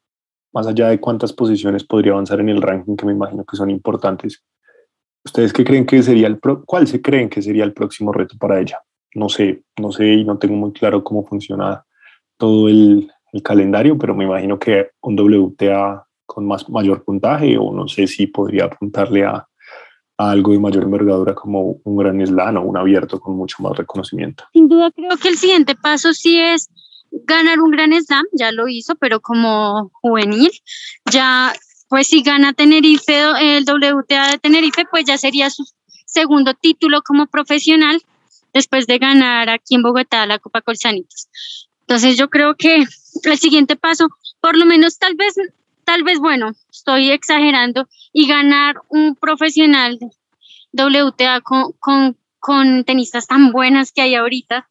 más 0.52 0.66
allá 0.66 0.88
de 0.88 0.98
cuántas 0.98 1.32
posiciones 1.32 1.84
podría 1.84 2.12
avanzar 2.12 2.40
en 2.40 2.48
el 2.48 2.62
ranking, 2.62 2.96
que 2.96 3.04
me 3.04 3.12
imagino 3.12 3.44
que 3.44 3.56
son 3.56 3.70
importantes, 3.70 4.42
¿ustedes 5.24 5.52
qué 5.52 5.64
creen 5.64 5.84
que 5.84 6.02
sería 6.02 6.26
el 6.26 6.38
pro 6.38 6.64
cuál 6.64 6.86
se 6.86 7.02
creen 7.02 7.28
que 7.28 7.42
sería 7.42 7.64
el 7.64 7.74
próximo 7.74 8.12
reto 8.12 8.36
para 8.38 8.58
ella? 8.58 8.80
No 9.14 9.28
sé, 9.28 9.62
no 9.78 9.92
sé 9.92 10.06
y 10.06 10.24
no 10.24 10.38
tengo 10.38 10.56
muy 10.56 10.72
claro 10.72 11.04
cómo 11.04 11.24
funciona 11.26 11.84
todo 12.38 12.68
el 12.68 13.10
calendario, 13.42 13.98
pero 13.98 14.14
me 14.14 14.24
imagino 14.24 14.58
que 14.58 14.90
un 15.02 15.18
WTA 15.20 16.07
con 16.28 16.47
más, 16.47 16.68
mayor 16.68 17.02
puntaje 17.02 17.56
o 17.58 17.73
no 17.73 17.88
sé 17.88 18.06
si 18.06 18.26
podría 18.26 18.66
apuntarle 18.66 19.25
a, 19.25 19.49
a 20.18 20.30
algo 20.30 20.52
de 20.52 20.58
mayor 20.58 20.85
envergadura 20.85 21.35
como 21.35 21.80
un 21.82 21.97
gran 21.97 22.25
slam 22.25 22.58
o 22.58 22.62
un 22.62 22.76
abierto 22.76 23.18
con 23.18 23.35
mucho 23.37 23.56
más 23.62 23.76
reconocimiento. 23.76 24.44
Sin 24.52 24.68
duda 24.68 24.90
creo 24.92 25.16
que 25.16 25.28
el 25.28 25.38
siguiente 25.38 25.75
paso 25.75 26.12
sí 26.12 26.38
es 26.38 26.68
ganar 27.11 27.61
un 27.61 27.70
gran 27.70 27.92
slam, 27.94 28.26
ya 28.32 28.52
lo 28.52 28.68
hizo, 28.68 28.94
pero 28.97 29.20
como 29.20 29.90
juvenil, 30.02 30.50
ya 31.11 31.54
pues 31.88 32.08
si 32.08 32.23
gana 32.23 32.52
Tenerife, 32.52 33.14
el 33.40 33.64
WTA 33.64 34.32
de 34.32 34.38
Tenerife, 34.38 34.85
pues 34.90 35.06
ya 35.06 35.16
sería 35.16 35.49
su 35.49 35.64
segundo 36.04 36.52
título 36.52 37.00
como 37.02 37.26
profesional 37.26 38.02
después 38.52 38.87
de 38.87 38.99
ganar 38.99 39.49
aquí 39.49 39.76
en 39.76 39.82
Bogotá 39.82 40.26
la 40.26 40.38
Copa 40.38 40.61
Colsanitas. 40.61 41.30
Entonces 41.80 42.18
yo 42.18 42.28
creo 42.28 42.54
que 42.54 42.85
el 43.25 43.38
siguiente 43.38 43.76
paso, 43.76 44.08
por 44.42 44.58
lo 44.58 44.66
menos 44.66 44.99
tal 44.99 45.14
vez 45.14 45.35
tal 45.88 46.02
vez, 46.02 46.18
bueno, 46.18 46.52
estoy 46.71 47.11
exagerando, 47.11 47.88
y 48.12 48.28
ganar 48.28 48.76
un 48.90 49.16
profesional 49.16 49.99
WTA 50.75 51.40
con, 51.40 52.14
con, 52.38 52.85
tenistas 52.85 53.26
tan 53.26 53.52
buenas 53.52 53.90
que 53.90 54.02
hay 54.02 54.14
ahorita, 54.14 54.68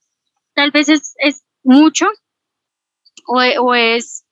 tal 0.53 0.69
vez 0.69 0.89
es, 0.89 1.15
es 1.17 1.43
mucho 1.63 2.05
o, 3.25 3.41
o, 3.61 3.73
es, 3.73 4.25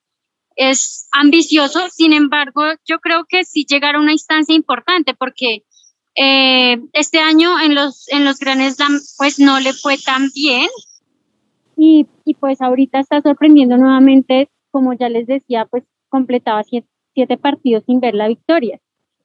es 0.55 1.07
ambicioso, 1.11 1.89
sin 1.89 2.13
embargo, 2.13 2.61
yo 2.85 2.99
creo 2.99 3.25
que 3.27 3.45
sí 3.45 3.65
llegar 3.67 3.95
a 3.95 3.99
una 3.99 4.11
instancia 4.11 4.55
importante 4.55 5.15
porque 5.15 5.63
eh, 6.13 6.77
este 6.93 7.17
año 7.17 7.59
en 7.59 7.73
los, 7.73 8.07
en 8.09 8.25
los 8.25 8.37
Slam 8.37 8.99
pues 9.17 9.39
no 9.39 9.59
le 9.59 9.73
fue 9.73 9.97
tan 9.97 10.29
bien. 10.35 10.69
Y, 11.77 12.05
y 12.25 12.35
pues 12.35 12.61
ahorita 12.61 12.99
está 12.99 13.21
sorprendiendo 13.21 13.75
nuevamente, 13.75 14.49
como 14.69 14.93
ya 14.93 15.09
les 15.09 15.25
decía, 15.25 15.65
pues 15.65 15.83
completaba 16.15 16.63
siete, 16.63 16.87
siete 17.13 17.37
partidos 17.37 17.83
sin 17.85 17.99
ver 17.99 18.15
la 18.15 18.29
victoria 18.29 18.79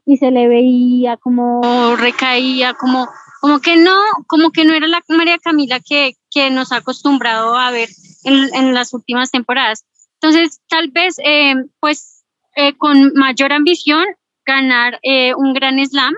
y 0.05 0.17
se 0.17 0.33
le 0.33 0.49
veía 0.49 1.17
como 1.17 1.95
recaía, 1.97 2.75
como, 2.75 3.09
como 3.41 3.61
que 3.61 3.77
no, 3.77 3.97
como 4.27 4.51
que 4.51 4.65
no 4.65 4.75
era 4.75 4.89
la 4.89 5.03
María 5.09 5.39
Camila 5.39 5.79
que, 5.79 6.15
que 6.31 6.51
nos 6.51 6.73
ha 6.73 6.79
acostumbrado 6.79 7.57
a 7.57 7.71
ver 7.71 7.89
en, 8.25 8.55
en 8.55 8.75
las 8.75 8.93
últimas 8.93 9.31
temporadas. 9.31 9.85
Entonces, 10.21 10.61
tal 10.69 10.91
vez, 10.91 11.17
eh, 11.25 11.55
pues, 11.79 12.25
eh, 12.57 12.77
con 12.77 13.13
mayor 13.15 13.53
ambición, 13.53 14.05
ganar 14.45 14.99
eh, 15.03 15.33
un 15.35 15.55
gran 15.55 15.79
slam, 15.87 16.15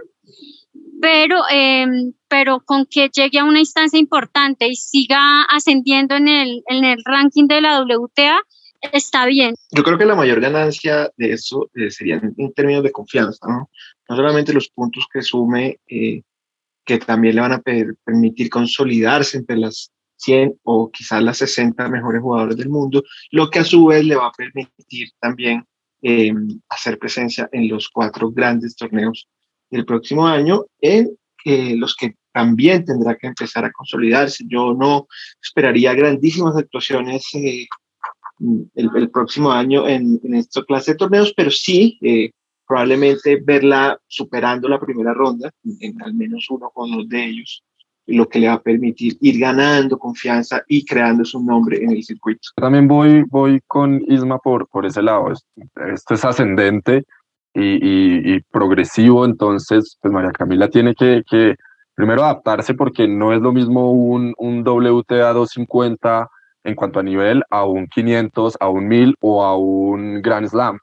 pero, 1.03 1.43
pero 2.29 2.61
con 2.65 2.87
que 2.87 3.11
llegue 3.11 3.41
a 3.41 3.45
una 3.45 3.59
instancia 3.59 3.99
importante 3.99 4.69
y 4.69 4.77
siga 4.77 5.43
ascendiendo 5.43 6.15
en 6.15 6.29
el, 6.29 6.63
en 6.69 6.85
el 6.85 7.03
ranking 7.05 7.49
de 7.49 7.61
la 7.61 7.83
WTA, 7.83 8.41
está 8.93 9.27
bien. 9.27 9.55
Yo 9.71 9.83
creo 9.83 9.99
que 9.99 10.05
la 10.05 10.15
mayor 10.15 10.41
ganancia 10.41 11.11
de 11.17 11.33
eso 11.33 11.71
eh, 11.75 11.91
sería 11.91 12.17
en, 12.17 12.53
términos 12.53 12.83
de 12.83 12.93
confianza, 12.93 13.47
¿no? 13.47 13.71
No 14.09 14.17
solamente 14.17 14.53
los 14.53 14.69
puntos 14.69 15.07
que 15.13 15.23
sume, 15.23 15.79
eh, 15.87 16.23
que 16.85 16.99
también 16.99 17.37
le 17.37 17.41
van 17.41 17.53
a 17.53 17.63
permitir 17.63 18.51
consolidarse 18.51 19.39
entre 19.39 19.57
las 19.57 19.93
100 20.17 20.61
o 20.65 20.91
quizás 20.91 21.23
las 21.23 21.39
60 21.39 21.89
mejores 21.89 22.23
jugadores 22.23 22.57
del 22.57 22.69
mundo, 22.69 23.03
lo 23.31 23.51
que 23.51 23.61
a 23.61 23.65
su 23.65 23.87
vez 23.87 24.05
le 24.05 24.17
va 24.17 24.29
a 24.29 24.33
permitir 24.33 25.11
también 25.21 25.65
em, 26.01 26.61
hacer 26.69 26.99
presencia 26.99 27.49
en 27.53 27.69
los 27.69 27.89
cuatro 27.89 28.31
grandes 28.31 28.75
torneos 28.75 29.29
del 29.71 29.85
próximo 29.85 30.27
año, 30.27 30.65
en 30.81 31.17
eh, 31.45 31.77
los 31.77 31.95
que 31.95 32.15
también 32.33 32.85
tendrá 32.85 33.17
que 33.17 33.27
empezar 33.27 33.65
a 33.65 33.73
consolidarse. 33.73 34.45
Yo 34.47 34.75
no 34.75 35.07
esperaría 35.41 35.95
grandísimas 35.95 36.57
actuaciones 36.57 37.27
mm, 38.43 38.63
el, 38.75 39.11
próximo 39.11 39.51
año 39.51 39.89
en, 39.89 40.21
en, 40.23 40.35
esta 40.35 40.63
clase 40.65 40.93
de 40.93 40.99
torneos, 40.99 41.33
pero 41.37 41.51
sí 41.51 41.99
eh, 42.03 42.31
probablemente 42.67 43.41
verla 43.45 43.99
superando 44.07 44.69
la 44.69 44.81
primera 44.81 45.13
ronda, 45.13 45.51
en, 45.81 46.01
al 46.03 46.15
menos 46.15 46.47
uno 46.51 46.71
o 46.75 46.89
dos 46.89 47.09
de 47.09 47.25
ellos, 47.27 47.63
lo 48.07 48.29
que 48.29 48.39
le 48.39 48.49
va 48.49 48.55
a 48.55 48.63
permitir 48.63 49.17
ir 49.21 49.39
ganando 49.39 49.99
confianza 49.99 50.63
y 50.69 50.85
creando 50.85 51.25
su 51.25 51.43
nombre 51.43 51.83
en 51.83 51.91
el 51.91 52.03
circuito. 52.03 52.49
También 52.57 52.89
voy, 52.89 53.25
voy 53.29 53.61
con 53.67 54.03
Isma 54.09 54.39
por, 54.39 54.69
por 54.69 54.87
ese 54.87 55.03
lado. 55.03 55.33
Esto 55.93 56.15
es 56.15 56.25
ascendente 56.25 57.05
y, 57.55 58.35
y, 58.35 58.41
progresivo, 58.51 59.25
entonces 59.25 59.99
pues 60.01 60.13
María 60.13 60.33
Camila 60.33 60.69
tiene 60.69 60.95
que, 60.95 61.23
que, 61.29 61.57
primero 61.95 62.25
adaptarse 62.25 62.75
porque 62.75 63.07
no 63.07 63.35
es 63.35 63.43
lo 63.43 63.53
mismo 63.53 63.93
un, 63.93 64.35
un 64.39 64.67
WTA 64.67 65.33
250 65.35 66.29
en 66.65 66.75
cuanto 66.75 67.01
a 67.01 67.03
nivel 67.03 67.43
a 67.51 67.65
un 67.65 67.87
500, 67.87 68.57
a 68.61 68.69
un 68.69 68.89
1000 68.89 69.15
o 69.21 69.45
a 69.45 69.57
un 69.57 70.23
Grand 70.23 70.49
Slam. 70.49 70.79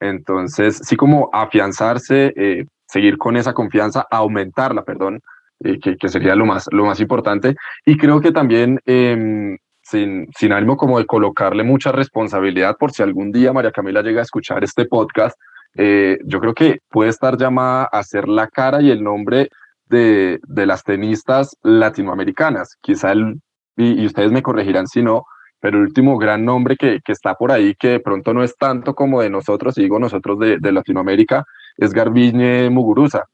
Entonces, 0.00 0.80
sí 0.84 0.96
como 0.96 1.30
afianzarse, 1.32 2.32
eh, 2.36 2.64
seguir 2.86 3.18
con 3.18 3.36
esa 3.36 3.54
confianza, 3.54 4.06
aumentarla, 4.10 4.82
perdón, 4.84 5.20
eh, 5.64 5.78
que, 5.80 5.96
que, 5.96 6.08
sería 6.08 6.34
lo 6.34 6.44
más, 6.44 6.68
lo 6.72 6.84
más 6.84 7.00
importante. 7.00 7.54
Y 7.86 7.96
creo 7.96 8.20
que 8.20 8.32
también, 8.32 8.80
eh, 8.84 9.56
sin, 9.82 10.28
sin 10.36 10.52
ánimo 10.52 10.76
como 10.76 10.98
de 10.98 11.06
colocarle 11.06 11.62
mucha 11.62 11.92
responsabilidad, 11.92 12.76
por 12.78 12.92
si 12.92 13.02
algún 13.02 13.30
día 13.32 13.52
María 13.52 13.72
Camila 13.72 14.02
llega 14.02 14.20
a 14.20 14.24
escuchar 14.24 14.64
este 14.64 14.86
podcast, 14.86 15.36
eh, 15.76 16.18
yo 16.24 16.40
creo 16.40 16.54
que 16.54 16.80
puede 16.90 17.10
estar 17.10 17.36
llamada 17.38 17.84
a 17.84 18.02
ser 18.02 18.28
la 18.28 18.48
cara 18.48 18.82
y 18.82 18.90
el 18.90 19.02
nombre 19.02 19.48
de, 19.86 20.38
de 20.46 20.66
las 20.66 20.84
tenistas 20.84 21.56
latinoamericanas. 21.62 22.76
Quizá 22.80 23.12
el, 23.12 23.40
y, 23.76 24.04
ustedes 24.06 24.32
me 24.32 24.42
corregirán 24.42 24.86
si 24.86 25.02
no, 25.02 25.24
pero 25.60 25.78
el 25.78 25.84
último 25.84 26.18
gran 26.18 26.44
nombre 26.44 26.76
que, 26.76 27.00
que, 27.04 27.12
está 27.12 27.34
por 27.34 27.52
ahí, 27.52 27.74
que 27.74 27.88
de 27.88 28.00
pronto 28.00 28.34
no 28.34 28.42
es 28.42 28.56
tanto 28.56 28.94
como 28.94 29.22
de 29.22 29.30
nosotros, 29.30 29.78
y 29.78 29.82
digo 29.82 29.98
nosotros 29.98 30.38
de, 30.38 30.58
de 30.58 30.72
Latinoamérica, 30.72 31.44
es 31.76 31.92
Garbiñe 31.92 32.68
Muguruza, 32.70 33.24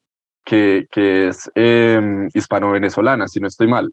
que, 0.44 0.86
que 0.90 1.28
es 1.28 1.50
eh, 1.54 2.28
hispano-venezolana, 2.34 3.28
si 3.28 3.40
no 3.40 3.48
estoy 3.48 3.68
mal. 3.68 3.92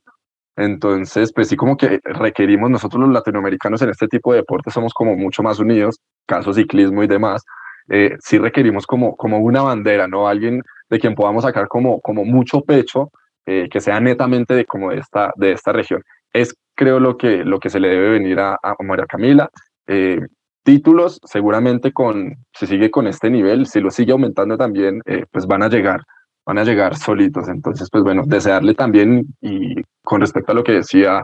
Entonces, 0.57 1.33
pues 1.33 1.49
sí, 1.49 1.57
como 1.57 1.75
que 1.75 1.99
requerimos 2.03 2.69
nosotros 2.69 3.01
los 3.01 3.11
latinoamericanos 3.11 3.81
en 3.81 3.89
este 3.89 4.07
tipo 4.07 4.31
de 4.31 4.39
deportes, 4.39 4.73
somos 4.73 4.93
como 4.93 5.15
mucho 5.17 5.43
más 5.43 5.59
unidos, 5.59 5.99
caso 6.25 6.53
ciclismo 6.53 7.03
y 7.03 7.07
demás, 7.07 7.43
eh, 7.89 8.15
sí 8.19 8.37
requerimos 8.37 8.87
como, 8.87 9.15
como 9.15 9.39
una 9.39 9.61
bandera, 9.63 10.07
¿no? 10.07 10.27
Alguien 10.27 10.61
de 10.89 10.99
quien 10.99 11.15
podamos 11.15 11.43
sacar 11.43 11.67
como, 11.67 11.99
como 12.01 12.23
mucho 12.23 12.61
pecho, 12.61 13.11
eh, 13.45 13.67
que 13.69 13.81
sea 13.81 13.99
netamente 13.99 14.55
de, 14.55 14.65
como 14.65 14.91
de, 14.91 14.99
esta, 14.99 15.33
de 15.35 15.51
esta 15.51 15.73
región. 15.73 16.01
Es, 16.35 16.53
creo, 16.75 16.99
lo 16.99 17.17
que, 17.17 17.45
lo 17.45 17.59
que 17.59 17.69
se 17.69 17.79
le 17.79 17.87
debe 17.87 18.09
venir 18.09 18.39
a, 18.39 18.57
a 18.61 18.75
María 18.83 19.05
Camila. 19.05 19.49
Eh, 19.87 20.19
títulos, 20.63 21.21
seguramente 21.23 21.93
con, 21.93 22.35
si 22.53 22.67
sigue 22.67 22.91
con 22.91 23.07
este 23.07 23.29
nivel, 23.29 23.67
si 23.67 23.79
lo 23.79 23.89
sigue 23.89 24.11
aumentando 24.11 24.57
también, 24.57 25.01
eh, 25.05 25.25
pues 25.31 25.45
van 25.45 25.63
a 25.63 25.69
llegar, 25.69 26.01
van 26.45 26.57
a 26.57 26.63
llegar 26.63 26.97
solitos. 26.97 27.47
Entonces, 27.47 27.89
pues 27.89 28.03
bueno, 28.03 28.23
desearle 28.25 28.73
también, 28.73 29.25
y 29.41 29.75
con 30.03 30.21
respecto 30.21 30.51
a 30.51 30.55
lo 30.55 30.63
que 30.63 30.73
decía 30.73 31.23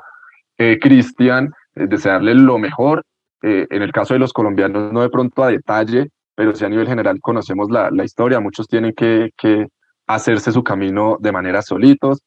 eh, 0.57 0.77
Cristian, 0.79 1.51
desearle 1.73 2.33
lo 2.35 2.57
mejor. 2.57 3.03
en 3.43 3.81
el 3.81 3.91
caso 3.91 4.13
de 4.13 4.19
los 4.19 4.33
colombianos, 4.33 4.93
no 4.93 5.01
de 5.01 5.09
pronto 5.09 5.43
a 5.43 5.47
detalle, 5.49 6.09
pero 6.35 6.55
sí 6.55 6.63
a 6.63 6.69
nivel 6.69 6.87
general 6.87 7.19
conocemos 7.19 7.71
la, 7.71 7.89
la 7.89 8.03
historia, 8.03 8.39
muchos 8.39 8.67
tienen 8.67 8.93
que, 8.93 9.31
que, 9.35 9.65
hacerse 10.07 10.51
su 10.51 10.63
camino 10.63 11.17
de 11.19 11.31
manera 11.31 11.61
solitos, 11.61 12.21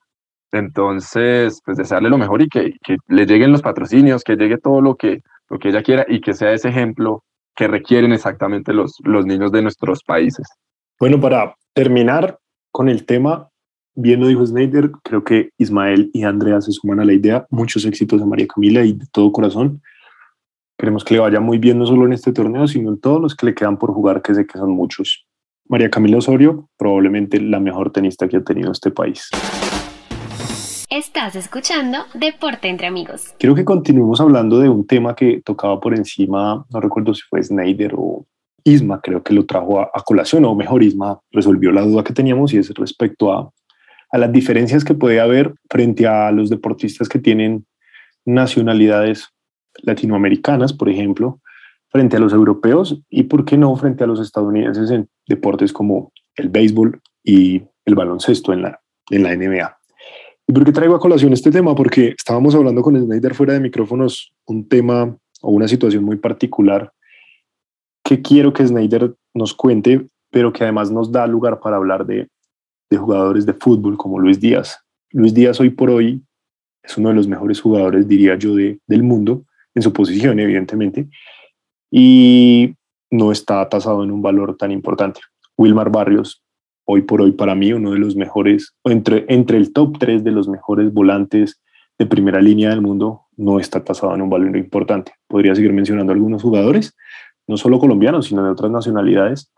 entonces, 0.55 1.61
pues 1.65 1.77
desearle 1.77 2.09
lo 2.09 2.17
mejor 2.17 2.41
y 2.41 2.49
que, 2.49 2.75
le 3.09 3.27
lleguen 3.27 3.51
los 3.51 3.61
patrocinios, 3.61 4.23
que 4.23 4.37
llegue 4.37 4.57
todo 4.57 4.81
lo 4.81 4.95
que, 4.95 5.21
lo 5.51 5.59
que 5.59 5.71
ella 5.71 5.83
quiera 5.83 6.07
y 6.09 6.21
que 6.21 6.33
sea 6.33 6.53
ese 6.53 6.69
ejemplo 6.69 7.25
que 7.57 7.67
requieren 7.67 8.13
exactamente 8.13 8.73
los, 8.73 8.97
los 9.03 9.27
niños 9.27 9.51
de 9.51 9.63
nuestros 9.63 10.05
países. 10.05 10.47
Bueno, 11.01 11.21
para 11.21 11.57
terminar 11.73 12.39
con 12.71 12.89
el 12.89 13.05
tema, 13.05 13.49
bien 13.97 14.21
lo 14.21 14.29
dijo 14.29 14.47
Snyder, 14.47 14.93
creo 15.03 15.25
que 15.25 15.51
Ismael 15.59 16.11
y 16.13 16.23
Andrea 16.23 16.61
se 16.61 16.71
suman 16.71 17.01
a 17.01 17.05
la 17.05 17.13
idea. 17.13 17.47
Muchos 17.51 17.85
éxitos 17.85 18.23
a 18.23 18.27
María 18.27 18.47
Camila 18.47 18.85
y 18.85 18.93
de 18.93 19.07
todo 19.13 19.33
corazón. 19.33 19.83
Queremos 20.79 21.05
que 21.05 21.15
le 21.15 21.21
vaya 21.21 21.41
muy 21.41 21.59
bien 21.59 21.79
no 21.81 21.87
solo 21.87 22.07
en 22.07 22.13
este 22.13 22.33
torneo, 22.33 22.69
sino 22.69 22.91
en 22.91 23.01
todos 23.01 23.21
los 23.21 23.35
que 23.35 23.47
le 23.47 23.55
quedan 23.55 23.77
por 23.77 23.93
jugar, 23.93 24.23
que 24.23 24.35
sé 24.35 24.47
que 24.47 24.59
son 24.59 24.71
muchos. 24.71 25.27
María 25.69 25.91
Camila 25.91 26.19
Osorio, 26.19 26.69
probablemente 26.77 27.41
la 27.41 27.59
mejor 27.59 27.91
tenista 27.91 28.29
que 28.29 28.37
ha 28.37 28.45
tenido 28.45 28.71
este 28.71 28.93
país. 28.93 29.31
Estás 30.95 31.35
escuchando 31.35 32.05
Deporte 32.15 32.69
entre 32.69 32.87
Amigos. 32.87 33.35
Quiero 33.41 33.57
que 33.57 33.65
continuemos 33.65 34.21
hablando 34.21 34.61
de 34.61 34.69
un 34.69 34.87
tema 34.87 35.17
que 35.17 35.43
tocaba 35.45 35.81
por 35.81 35.93
encima, 35.93 36.65
no 36.71 36.81
recuerdo 36.81 37.13
si 37.15 37.23
fue 37.29 37.43
Snyder 37.43 37.95
o 37.97 38.25
Isma, 38.63 39.01
creo 39.01 39.21
que 39.21 39.35
lo 39.35 39.45
trajo 39.45 39.81
a, 39.81 39.91
a 39.93 40.03
colación, 40.05 40.45
o 40.45 40.55
mejor, 40.55 40.85
Isma 40.85 41.19
resolvió 41.33 41.73
la 41.73 41.83
duda 41.83 42.05
que 42.05 42.13
teníamos 42.13 42.55
y 42.55 42.59
es 42.59 42.73
respecto 42.75 43.33
a, 43.33 43.51
a 44.13 44.19
las 44.19 44.31
diferencias 44.31 44.85
que 44.85 44.95
puede 44.95 45.19
haber 45.19 45.57
frente 45.69 46.07
a 46.07 46.31
los 46.31 46.49
deportistas 46.49 47.09
que 47.09 47.19
tienen 47.19 47.67
nacionalidades 48.25 49.31
latinoamericanas, 49.83 50.73
por 50.73 50.89
ejemplo, 50.89 51.41
frente 51.89 52.19
a 52.19 52.21
los 52.21 52.33
europeos 52.33 53.03
y, 53.11 53.25
¿por 53.25 53.45
qué 53.45 53.59
no, 53.59 53.75
frente 53.75 54.05
a 54.05 54.07
los 54.07 54.21
estadounidenses 54.21 54.93
en 54.93 55.09
deportes 55.27 55.73
como 55.73 56.13
el 56.37 56.51
béisbol 56.51 57.01
y 57.25 57.65
el 57.85 57.97
baloncesto 57.97 58.53
en 58.53 58.63
la, 58.63 58.81
en 59.11 59.25
la 59.25 59.35
NBA. 59.35 59.77
¿Y 60.47 60.53
por 60.53 60.65
qué 60.65 60.73
traigo 60.73 60.95
a 60.95 61.01
colación 61.01 61.33
este 61.33 61.51
tema? 61.51 61.75
Porque 61.75 62.15
estábamos 62.17 62.55
hablando 62.55 62.83
con 62.83 62.97
Snyder 63.01 63.35
fuera 63.35 63.55
de 63.55 63.61
micrófonos 63.61 64.35
un 64.47 64.69
tema 64.69 65.17
o 65.41 65.51
una 65.51 65.69
situación 65.69 66.05
muy 66.05 66.17
particular 66.17 66.93
que 68.05 68.21
quiero 68.21 68.53
que 68.53 68.67
Snyder 68.67 69.15
nos 69.33 69.55
cuente, 69.55 70.07
pero 70.31 70.53
que 70.53 70.65
además 70.65 70.91
nos 70.91 71.11
da 71.11 71.27
lugar 71.27 71.61
para 71.61 71.77
hablar 71.77 72.05
de, 72.05 72.29
de 72.91 72.97
jugadores 72.99 73.47
de 73.47 73.55
fútbol 73.55 73.97
como 73.97 74.19
Luis 74.19 74.39
Díaz. 74.39 74.79
Luis 75.11 75.33
Díaz 75.33 75.59
hoy 75.61 75.71
por 75.71 75.89
hoy 75.89 76.23
es 76.83 76.99
uno 76.99 77.09
de 77.09 77.15
los 77.15 77.27
mejores 77.27 77.61
jugadores, 77.61 78.07
diría 78.07 78.37
yo, 78.37 78.55
de, 78.55 78.79
del 78.87 79.03
mundo 79.03 79.45
en 79.75 79.83
su 79.83 79.93
posición, 79.93 80.39
evidentemente, 80.39 81.09
y 81.91 82.75
no 83.11 83.33
está 83.33 83.67
tasado 83.69 84.05
en 84.05 84.11
un 84.11 84.21
valor 84.21 84.57
tan 84.57 84.71
importante. 84.71 85.21
Wilmar 85.57 85.91
Barrios, 85.91 86.44
hoy 86.85 87.03
por 87.03 87.23
hoy 87.23 87.33
para 87.33 87.55
mí 87.55 87.73
uno 87.73 87.93
de 87.93 87.99
los 87.99 88.17
mejores, 88.17 88.75
entre, 88.85 89.25
entre 89.29 89.59
el 89.59 89.73
top 89.73 89.99
3 89.99 90.25
de 90.25 90.31
los 90.31 90.49
mejores 90.49 90.93
volantes 90.93 91.61
de 91.99 92.07
primera 92.07 92.41
línea 92.41 92.71
del 92.71 92.81
mundo, 92.81 93.23
no 93.37 93.61
está 93.61 93.85
tasado 93.85 94.15
en 94.15 94.23
un 94.23 94.31
valor 94.31 94.57
importante. 94.57 95.13
Podría 95.27 95.55
seguir 95.55 95.73
mencionando 95.73 96.13
algunos 96.13 96.43
jugadores, 96.43 96.97
no 97.47 97.57
solo 97.57 97.79
colombianos, 97.79 98.27
sino 98.27 98.45
de 98.45 98.51
otras 98.51 98.71
nacionalidades. 98.71 99.53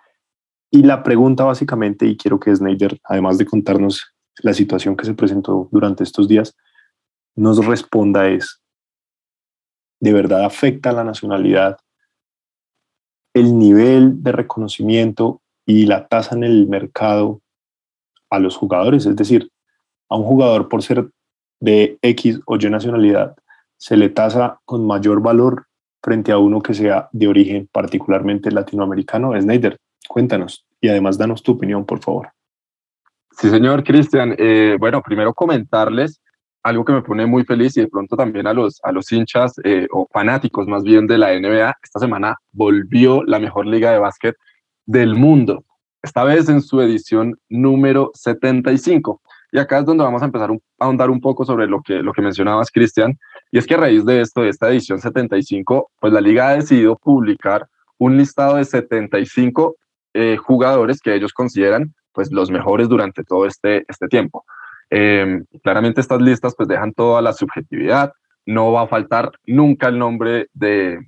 Y 0.71 0.83
la 0.83 1.03
pregunta 1.03 1.45
básicamente, 1.45 2.07
y 2.07 2.17
quiero 2.17 2.39
que 2.39 2.55
Snyder, 2.55 2.99
además 3.05 3.39
de 3.39 3.47
contarnos 3.47 4.15
la 4.43 4.53
situación 4.53 4.97
que 4.97 5.07
se 5.07 5.15
presentó 5.15 5.69
durante 5.71 6.05
estos 6.05 6.29
días, 6.29 6.55
nos 7.35 7.65
responda 7.65 8.29
es, 8.29 8.63
de 10.01 10.13
verdad 10.13 10.45
afecta 10.45 10.91
a 10.91 10.95
la 10.95 11.05
nacionalidad, 11.05 11.79
el 13.35 13.59
nivel 13.59 14.23
de 14.23 14.33
reconocimiento 14.33 15.43
y 15.67 15.87
la 15.87 16.07
tasa 16.07 16.35
en 16.35 16.45
el 16.45 16.69
mercado 16.69 17.43
a 18.31 18.39
los 18.39 18.57
jugadores. 18.57 19.05
Es 19.05 19.17
decir, 19.17 19.51
a 20.09 20.17
un 20.17 20.25
jugador 20.25 20.69
por 20.69 20.83
ser 20.83 21.11
de 21.61 21.99
X 22.03 22.41
o 22.47 22.57
Y 22.57 22.71
nacionalidad 22.71 23.37
se 23.77 23.97
le 23.97 24.09
tasa 24.09 24.61
con 24.65 24.87
mayor 24.87 25.21
valor 25.21 25.67
frente 26.03 26.33
a 26.33 26.39
uno 26.39 26.61
que 26.61 26.73
sea 26.73 27.09
de 27.13 27.29
origen 27.29 27.69
particularmente 27.71 28.51
latinoamericano. 28.51 29.39
Snyder, 29.39 29.77
cuéntanos 30.09 30.65
y 30.81 30.89
además 30.89 31.19
danos 31.19 31.43
tu 31.43 31.53
opinión, 31.53 31.85
por 31.85 32.01
favor. 32.01 32.31
Sí, 33.33 33.51
señor 33.51 33.85
Cristian. 33.85 34.35
Eh, 34.39 34.77
bueno, 34.79 35.03
primero 35.03 35.35
comentarles 35.35 36.21
algo 36.63 36.85
que 36.85 36.93
me 36.93 37.03
pone 37.03 37.27
muy 37.27 37.45
feliz 37.45 37.77
y 37.77 37.83
de 37.83 37.89
pronto 37.89 38.17
también 38.17 38.47
a 38.47 38.53
los, 38.53 38.81
a 38.83 38.93
los 38.93 39.11
hinchas 39.13 39.55
eh, 39.63 39.87
o 39.93 40.09
fanáticos 40.11 40.67
más 40.67 40.83
bien 40.83 41.07
de 41.07 41.19
la 41.19 41.39
NBA, 41.39 41.77
esta 41.83 42.01
semana 42.01 42.37
volvió 42.51 43.23
la 43.23 43.39
mejor 43.39 43.67
liga 43.67 43.93
de 43.93 43.99
básquet 43.99 44.35
del 44.87 45.15
mundo, 45.15 45.65
esta 46.03 46.25
vez 46.25 46.49
en 46.49 46.63
su 46.63 46.81
edición 46.81 47.39
número 47.49 48.11
75. 48.15 49.21
Y 49.53 49.59
acá 49.59 49.79
es 49.79 49.85
donde 49.85 50.05
vamos 50.05 50.23
a 50.23 50.27
empezar 50.27 50.51
a 50.51 50.85
ahondar 50.85 51.11
un 51.11 51.21
poco 51.21 51.45
sobre 51.45 51.67
lo 51.67 51.83
que, 51.83 51.95
lo 51.95 52.13
que 52.13 52.23
mencionabas, 52.23 52.71
Cristian, 52.71 53.19
y 53.51 53.59
es 53.59 53.67
que 53.67 53.75
a 53.75 53.79
raíz 53.79 54.05
de 54.05 54.21
esto, 54.21 54.43
de 54.43 54.51
esta 54.51 54.69
edición 54.69 55.01
75, 55.01 55.91
pues 56.01 56.13
la 56.13 56.21
liga 56.21 56.49
ha 56.49 56.57
decidido 56.57 56.97
publicar 56.97 57.67
un 57.99 58.17
listado 58.17 58.57
de 58.57 58.65
75 58.65 59.77
eh, 60.15 60.37
jugadores 60.37 61.01
que 61.01 61.15
ellos 61.15 61.33
consideran 61.33 61.95
pues 62.13 62.33
los 62.33 62.51
mejores 62.51 62.89
durante 62.89 63.23
todo 63.25 63.47
este, 63.47 63.85
este 63.89 64.09
tiempo. 64.09 64.45
Eh, 64.91 65.43
claramente 65.63 66.01
estas 66.01 66.21
listas 66.21 66.55
pues 66.57 66.69
dejan 66.69 66.93
toda 66.93 67.21
la 67.21 67.33
subjetividad, 67.33 68.13
no 68.47 68.73
va 68.73 68.83
a 68.83 68.89
faltar 68.89 69.33
nunca 69.45 69.89
el 69.89 69.99
nombre 69.99 70.49
de, 70.55 70.99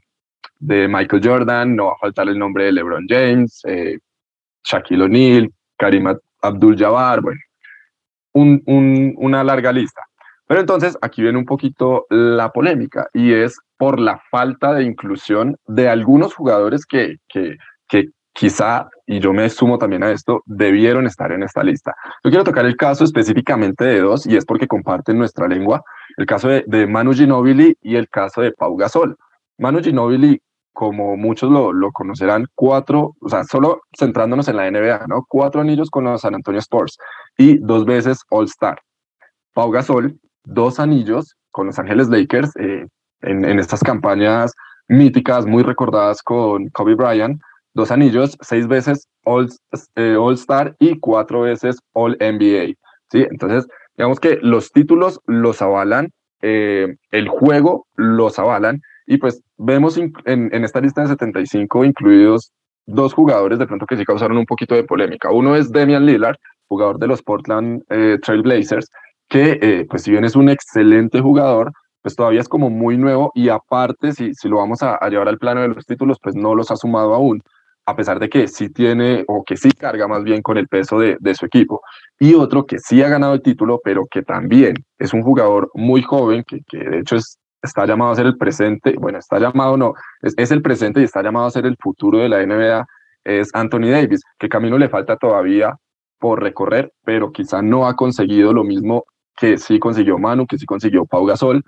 de 0.59 0.89
Michael 0.89 1.23
Jordan, 1.25 1.77
no 1.77 1.87
va 1.87 1.93
a 1.93 1.99
faltar 1.99 2.29
el 2.29 2.39
nombre 2.39 2.65
de 2.65 2.73
LeBron 2.73 3.07
James, 3.09 3.61
eh, 3.65 3.99
Shaquille 4.65 5.05
O'Neal, 5.05 5.51
Karim 5.77 6.07
Abdul-Jabbar, 6.43 7.21
bueno, 7.21 7.41
un, 8.33 8.63
un, 8.67 9.15
una 9.17 9.45
larga 9.45 9.73
lista. 9.73 10.03
Pero 10.47 10.61
entonces 10.61 10.97
aquí 11.03 11.23
viene 11.23 11.39
un 11.39 11.45
poquito 11.45 12.07
la 12.09 12.51
polémica 12.51 13.07
y 13.13 13.33
es 13.33 13.59
por 13.77 14.01
la 14.01 14.21
falta 14.31 14.73
de 14.75 14.85
inclusión 14.85 15.57
de 15.67 15.89
algunos 15.89 16.35
jugadores 16.35 16.87
que, 16.87 17.17
que, 17.29 17.57
que 17.87 18.07
quizá, 18.33 18.89
y 19.07 19.21
yo 19.21 19.33
me 19.33 19.49
sumo 19.51 19.79
también 19.79 20.03
a 20.05 20.11
esto, 20.11 20.43
debieron 20.47 21.07
estar 21.07 21.33
en 21.33 21.43
esta 21.43 21.63
lista. 21.63 21.95
Yo 22.25 22.31
quiero 22.31 22.45
tocar 22.45 22.65
el 22.65 22.77
caso 22.77 23.05
específicamente 23.05 23.85
de 23.85 24.01
dos, 24.01 24.27
y 24.27 24.37
es 24.37 24.47
porque 24.47 24.67
comparten 24.67 25.19
nuestra 25.19 25.49
lengua, 25.49 25.83
el 26.17 26.25
caso 26.25 26.49
de, 26.49 26.65
de 26.67 26.87
Manu 26.87 27.13
Ginobili 27.13 27.77
y 27.83 27.97
el 27.97 28.09
caso 28.09 28.41
de 28.41 28.53
Pau 28.53 28.77
Gasol. 28.77 29.17
Manu 29.59 29.83
Ginobili, 29.83 30.41
como 30.79 31.17
muchos 31.17 31.51
lo, 31.51 31.91
conocerán, 31.91 32.47
cuatro, 32.55 33.17
o 33.21 33.29
sea, 33.29 33.43
solo 33.43 33.81
centrándonos 33.99 34.47
en 34.47 34.57
la 34.59 34.71
NBA, 34.71 35.09
¿no? 35.09 35.25
Cuatro 35.27 35.61
anillos 35.61 35.91
con 35.91 36.05
los 36.05 36.21
San 36.21 36.37
Antonio 36.37 36.61
Spurs 36.61 36.97
y 37.37 37.59
dos 37.59 37.85
veces 37.85 38.21
All-Star. 38.31 38.79
Pau 39.55 39.73
Gasol, 39.73 40.21
dos 40.45 40.79
anillos 40.79 41.35
con 41.51 41.67
los 41.67 41.81
Ángeles 41.81 42.11
Lakers 42.11 42.55
eh, 42.61 42.87
en, 43.23 43.45
en 43.45 43.59
estas 43.59 43.81
campañas 43.81 44.53
míticas, 44.87 45.47
muy 45.47 45.65
recordadas 45.65 46.23
con 46.23 46.69
Kobe 46.69 46.95
Bryant, 46.95 47.43
dos 47.75 47.91
anillos, 47.91 48.39
seis 48.41 48.69
veces 48.69 49.09
All, 49.25 49.49
eh, 49.97 50.15
All 50.15 50.35
Star 50.35 50.77
y 50.79 51.01
cuatro 51.01 51.41
veces 51.41 51.81
All 51.93 52.17
NBA. 52.21 52.75
¿sí? 53.11 53.27
Entonces, 53.29 53.67
digamos 53.97 54.21
que 54.21 54.39
los 54.43 54.71
títulos 54.71 55.19
los 55.27 55.61
avalan, 55.61 56.11
eh, 56.41 56.95
el 57.11 57.29
juego 57.29 57.89
los 57.97 58.39
avalan, 58.39 58.81
y 59.09 59.17
pues 59.17 59.43
vemos 59.57 59.97
en, 59.97 60.65
esta 60.65 60.81
lista 60.81 61.01
de 61.01 61.09
75 61.09 61.83
incluidos 61.83 62.53
dos 62.85 63.15
jugadores 63.15 63.59
de 63.59 63.67
pronto 63.67 63.87
que 63.87 63.97
sí 63.97 64.05
causaron 64.05 64.37
un 64.37 64.45
poquito 64.45 64.75
de 64.75 64.85
polémica. 64.85 65.31
Uno 65.33 65.57
es 65.57 65.73
Damian 65.73 66.05
Lillard, 66.05 66.37
jugador 66.69 66.99
de 66.99 67.07
los 67.07 67.23
Portland 67.23 67.83
eh, 67.89 68.19
Trail 68.23 68.43
Blazers, 68.43 68.87
que 69.29 69.59
eh, 69.63 69.87
pues 69.89 70.03
si 70.03 70.11
bien 70.11 70.25
es 70.25 70.37
un 70.37 70.51
excelente 70.51 71.21
jugador, 71.21 71.73
pues 72.03 72.17
todavía 72.17 72.41
es 72.41 72.49
como 72.49 72.69
muy 72.69 72.99
nuevo 72.99 73.33
y 73.35 73.49
aparte, 73.49 74.13
si, 74.13 74.35
si 74.35 74.47
lo 74.47 74.57
vamos 74.57 74.83
a, 74.83 74.97
a 74.97 75.09
llevar 75.09 75.29
al 75.29 75.39
plano 75.39 75.63
de 75.63 75.69
los 75.69 75.87
títulos, 75.87 76.19
pues 76.23 76.37
no 76.37 76.55
los 76.55 76.71
ha 76.71 76.77
sumado 76.77 77.15
aún 77.15 77.43
a 77.87 77.97
pesar 77.97 78.19
de 78.19 78.29
que 78.29 78.47
sí 78.49 78.69
tiene 78.69 79.25
o 79.27 79.43
que 79.43 79.57
sí 79.57 79.71
carga 79.71 80.07
más 80.07 80.23
bien 80.23 80.43
con 80.43 80.59
el 80.59 80.69
peso 80.69 80.99
de, 80.99 81.17
de, 81.21 81.35
su 81.35 81.47
equipo. 81.47 81.81
Y 82.21 82.35
otro 82.35 82.67
que 82.67 82.79
sí 82.79 83.03
ha 83.03 83.09
ganado 83.09 83.33
el 83.33 83.41
título, 83.41 83.81
pero 83.83 84.07
que 84.11 84.21
también 84.21 84.75
es 84.99 85.15
un 85.15 85.23
jugador 85.23 85.71
muy 85.73 86.03
joven, 86.03 86.45
que, 86.47 86.61
que 86.69 86.77
de 86.77 86.99
hecho 86.99 87.17
es, 87.17 87.39
está 87.63 87.87
llamado 87.87 88.13
a 88.13 88.17
ser 88.17 88.27
el 88.27 88.37
presente, 88.37 88.95
bueno, 88.99 89.19
está 89.19 89.39
llamado 89.39 89.77
no, 89.77 89.95
es, 90.23 90.51
el 90.51 90.63
presente 90.63 91.01
y 91.01 91.05
está 91.05 91.23
llamado 91.23 91.47
a 91.47 91.51
ser 91.51 91.67
el 91.67 91.77
futuro 91.79 92.19
de 92.19 92.29
la 92.29 92.45
NBA, 92.45 92.87
es 93.25 93.51
Anthony 93.55 93.91
Davis, 93.91 94.23
que 94.39 94.49
camino 94.49 94.79
le 94.79 94.89
falta 94.89 95.17
todavía 95.17 95.75
por 96.19 96.43
recorrer, 96.43 96.93
pero 97.05 97.31
quizá 97.33 97.63
no 97.63 97.87
ha 97.87 97.95
conseguido 97.97 98.53
lo 98.53 98.65
mismo 98.65 99.05
que 99.37 99.59
sí 99.59 99.79
consiguió 99.79 100.19
Manu, 100.19 100.47
que 100.47 100.59
sí 100.59 100.67
consiguió 100.67 101.05
Pau 101.05 101.25
Gasol, 101.27 101.63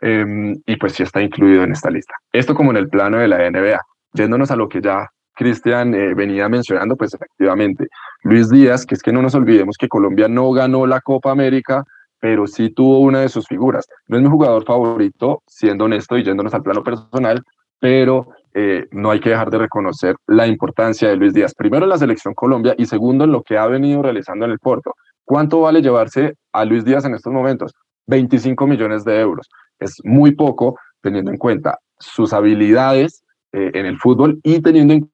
eh, 0.00 0.54
y 0.66 0.76
pues 0.76 0.92
sí 0.92 1.02
está 1.02 1.22
incluido 1.22 1.64
en 1.64 1.72
esta 1.72 1.90
lista. 1.90 2.14
Esto 2.32 2.54
como 2.54 2.70
en 2.70 2.76
el 2.76 2.88
plano 2.88 3.18
de 3.18 3.28
la 3.28 3.50
NBA. 3.50 3.80
Yéndonos 4.12 4.50
a 4.50 4.56
lo 4.56 4.68
que 4.68 4.80
ya 4.80 5.08
Cristian 5.34 5.94
eh, 5.94 6.14
venía 6.14 6.48
mencionando, 6.48 6.96
pues 6.96 7.14
efectivamente, 7.14 7.88
Luis 8.22 8.48
Díaz, 8.48 8.86
que 8.86 8.94
es 8.94 9.02
que 9.02 9.12
no 9.12 9.22
nos 9.22 9.34
olvidemos 9.34 9.76
que 9.76 9.88
Colombia 9.88 10.28
no 10.28 10.50
ganó 10.52 10.86
la 10.86 11.00
Copa 11.00 11.30
América, 11.30 11.84
pero 12.20 12.46
sí 12.46 12.70
tuvo 12.70 13.00
una 13.00 13.20
de 13.20 13.28
sus 13.28 13.46
figuras. 13.46 13.86
No 14.08 14.16
es 14.16 14.22
mi 14.22 14.28
jugador 14.28 14.64
favorito, 14.64 15.42
siendo 15.46 15.84
honesto 15.84 16.16
y 16.16 16.24
yéndonos 16.24 16.54
al 16.54 16.62
plano 16.62 16.82
personal, 16.82 17.42
pero 17.78 18.28
eh, 18.54 18.86
no 18.90 19.10
hay 19.10 19.20
que 19.20 19.30
dejar 19.30 19.50
de 19.50 19.58
reconocer 19.58 20.16
la 20.26 20.46
importancia 20.46 21.08
de 21.08 21.16
Luis 21.16 21.34
Díaz, 21.34 21.54
primero 21.54 21.84
en 21.84 21.90
la 21.90 21.98
selección 21.98 22.34
Colombia 22.34 22.74
y 22.78 22.86
segundo 22.86 23.24
en 23.24 23.32
lo 23.32 23.42
que 23.42 23.58
ha 23.58 23.66
venido 23.66 24.02
realizando 24.02 24.44
en 24.46 24.52
el 24.52 24.58
Porto. 24.58 24.94
¿Cuánto 25.24 25.60
vale 25.60 25.82
llevarse 25.82 26.34
a 26.52 26.64
Luis 26.64 26.84
Díaz 26.84 27.04
en 27.04 27.14
estos 27.14 27.32
momentos? 27.32 27.72
25 28.06 28.66
millones 28.66 29.04
de 29.04 29.20
euros. 29.20 29.48
Es 29.78 30.00
muy 30.04 30.34
poco 30.34 30.78
teniendo 31.02 31.30
en 31.30 31.36
cuenta 31.36 31.78
sus 31.98 32.32
habilidades 32.32 33.22
eh, 33.52 33.70
en 33.74 33.86
el 33.86 33.98
fútbol 33.98 34.40
y 34.42 34.60
teniendo 34.60 34.94
en 34.94 35.10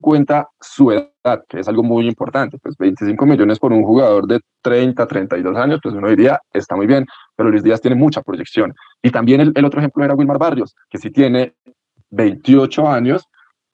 cuenta 0.00 0.48
su 0.60 0.90
edad, 0.92 1.11
que 1.48 1.60
es 1.60 1.68
algo 1.68 1.82
muy 1.82 2.06
importante. 2.06 2.58
Pues 2.58 2.76
25 2.76 3.26
millones 3.26 3.58
por 3.58 3.72
un 3.72 3.82
jugador 3.82 4.26
de 4.26 4.40
30, 4.62 5.06
32 5.06 5.56
años, 5.56 5.80
pues 5.82 5.94
uno 5.94 6.08
diría, 6.08 6.40
está 6.52 6.76
muy 6.76 6.86
bien, 6.86 7.06
pero 7.36 7.50
Luis 7.50 7.62
Díaz 7.62 7.80
tiene 7.80 7.96
mucha 7.96 8.22
proyección. 8.22 8.74
Y 9.02 9.10
también 9.10 9.40
el, 9.40 9.52
el 9.54 9.64
otro 9.64 9.80
ejemplo 9.80 10.04
era 10.04 10.14
Wilmar 10.14 10.38
Barrios, 10.38 10.74
que 10.90 10.98
sí 10.98 11.10
tiene 11.10 11.54
28 12.10 12.88
años 12.88 13.26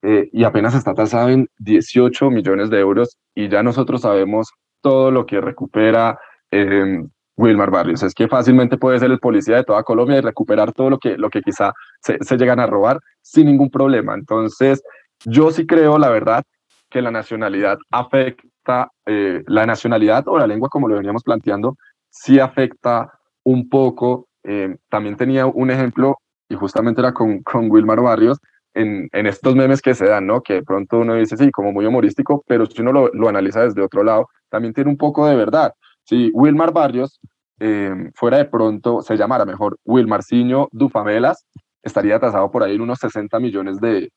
eh, 0.02 0.28
y 0.32 0.44
apenas 0.44 0.74
está 0.74 0.94
tasado 0.94 1.28
en 1.30 1.48
18 1.58 2.30
millones 2.30 2.70
de 2.70 2.78
euros 2.78 3.18
y 3.34 3.48
ya 3.48 3.62
nosotros 3.62 4.02
sabemos 4.02 4.52
todo 4.80 5.10
lo 5.10 5.26
que 5.26 5.40
recupera 5.40 6.18
eh, 6.50 7.02
Wilmar 7.36 7.70
Barrios. 7.70 8.02
Es 8.02 8.14
que 8.14 8.28
fácilmente 8.28 8.78
puede 8.78 8.98
ser 8.98 9.10
el 9.10 9.18
policía 9.18 9.56
de 9.56 9.64
toda 9.64 9.82
Colombia 9.82 10.18
y 10.18 10.20
recuperar 10.20 10.72
todo 10.72 10.90
lo 10.90 10.98
que, 10.98 11.16
lo 11.16 11.30
que 11.30 11.40
quizá 11.40 11.72
se, 12.00 12.18
se 12.20 12.36
llegan 12.36 12.60
a 12.60 12.66
robar 12.66 13.00
sin 13.22 13.46
ningún 13.46 13.70
problema. 13.70 14.14
Entonces, 14.14 14.82
yo 15.24 15.50
sí 15.50 15.66
creo, 15.66 15.98
la 15.98 16.10
verdad, 16.10 16.44
que 16.90 17.02
la 17.02 17.10
nacionalidad 17.10 17.78
afecta, 17.90 18.90
eh, 19.06 19.42
la 19.46 19.66
nacionalidad 19.66 20.26
o 20.28 20.38
la 20.38 20.46
lengua, 20.46 20.68
como 20.68 20.88
lo 20.88 20.96
veníamos 20.96 21.22
planteando, 21.22 21.76
sí 22.10 22.38
afecta 22.38 23.12
un 23.44 23.68
poco. 23.68 24.28
Eh, 24.44 24.76
también 24.88 25.16
tenía 25.16 25.46
un 25.46 25.70
ejemplo, 25.70 26.16
y 26.48 26.54
justamente 26.54 27.00
era 27.00 27.12
con, 27.12 27.42
con 27.42 27.70
Wilmar 27.70 28.00
Barrios, 28.00 28.38
en, 28.74 29.08
en, 29.12 29.26
estos 29.26 29.56
memes 29.56 29.82
que 29.82 29.94
se 29.94 30.06
dan, 30.06 30.26
¿no? 30.26 30.40
Que 30.42 30.54
de 30.54 30.62
pronto 30.62 30.98
uno 30.98 31.14
dice, 31.14 31.36
sí, 31.36 31.50
como 31.50 31.72
muy 31.72 31.86
humorístico, 31.86 32.44
pero 32.46 32.66
si 32.66 32.80
uno 32.80 32.92
lo, 32.92 33.08
lo 33.08 33.28
analiza 33.28 33.62
desde 33.62 33.82
otro 33.82 34.04
lado, 34.04 34.28
también 34.50 34.72
tiene 34.72 34.90
un 34.90 34.96
poco 34.96 35.26
de 35.26 35.36
verdad. 35.36 35.72
Si 36.04 36.30
Wilmar 36.32 36.72
Barrios 36.72 37.18
eh, 37.60 38.10
fuera 38.14 38.38
de 38.38 38.44
pronto, 38.44 39.02
se 39.02 39.16
llamara 39.16 39.44
mejor 39.44 39.78
Wilmarciño 39.84 40.68
Dufamelas, 40.70 41.46
estaría 41.82 42.20
tasado 42.20 42.50
por 42.50 42.62
ahí 42.62 42.76
en 42.76 42.82
unos 42.82 42.98
60 42.98 43.38
millones 43.40 43.80
de, 43.80 44.10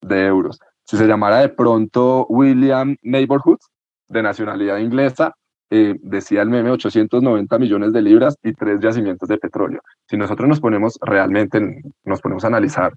de 0.00 0.26
euros. 0.26 0.58
Si 0.90 0.96
se 0.96 1.06
llamara 1.06 1.38
de 1.38 1.50
pronto 1.50 2.26
William 2.28 2.96
Neighborhood, 3.02 3.60
de 4.08 4.24
nacionalidad 4.24 4.78
inglesa, 4.78 5.36
eh, 5.70 5.94
decía 6.02 6.42
el 6.42 6.50
meme 6.50 6.72
890 6.72 7.60
millones 7.60 7.92
de 7.92 8.02
libras 8.02 8.36
y 8.42 8.52
tres 8.54 8.80
yacimientos 8.80 9.28
de 9.28 9.38
petróleo. 9.38 9.82
Si 10.08 10.16
nosotros 10.16 10.48
nos 10.48 10.58
ponemos 10.58 10.98
realmente, 11.00 11.80
nos 12.02 12.20
ponemos 12.20 12.42
a 12.42 12.48
analizar 12.48 12.92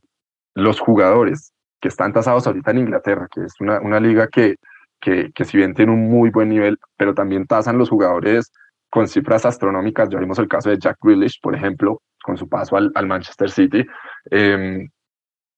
los 0.56 0.80
jugadores 0.80 1.54
que 1.80 1.90
están 1.90 2.14
tasados 2.14 2.48
ahorita 2.48 2.72
en 2.72 2.80
Inglaterra, 2.80 3.28
que 3.32 3.42
es 3.42 3.54
una, 3.60 3.80
una 3.80 4.00
liga 4.00 4.28
que, 4.28 4.56
que, 5.00 5.30
que, 5.32 5.46
si 5.46 5.58
bien 5.58 5.76
tiene 5.76 5.92
un 5.92 6.10
muy 6.10 6.32
buen 6.32 6.50
nivel, 6.50 6.80
pero 6.98 7.14
también 7.14 7.46
tasan 7.46 7.78
los 7.78 7.92
jugadores 7.92 8.52
con 8.90 9.08
cifras 9.08 9.46
astronómicas. 9.46 10.10
Ya 10.10 10.18
vimos 10.18 10.40
el 10.40 10.48
caso 10.48 10.72
de 10.72 10.80
Jack 10.80 10.98
Grealish, 11.00 11.40
por 11.40 11.54
ejemplo, 11.54 12.02
con 12.24 12.38
su 12.38 12.50
paso 12.50 12.76
al, 12.76 12.92
al 12.96 13.06
Manchester 13.06 13.52
City. 13.52 13.86
Eh, 14.32 14.88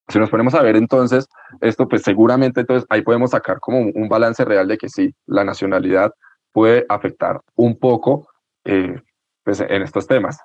si 0.08 0.20
nos 0.20 0.30
ponemos 0.30 0.54
a 0.54 0.62
ver 0.62 0.76
entonces 0.76 1.28
esto, 1.62 1.88
pues 1.88 2.04
seguramente 2.04 2.62
entonces 2.62 2.86
ahí 2.90 3.02
podemos 3.02 3.32
sacar 3.32 3.60
como 3.60 3.80
un 3.80 4.08
balance 4.08 4.44
real 4.46 4.68
de 4.68 4.78
que 4.78 4.90
sí, 4.90 5.14
la 5.26 5.44
nacionalidad 5.44 6.12
puede 6.52 6.86
afectar 6.90 7.42
un 7.56 7.78
poco 7.78 8.28
eh, 8.64 9.02
pues 9.44 9.60
en 9.62 9.82
estos 9.82 10.08
temas. 10.08 10.38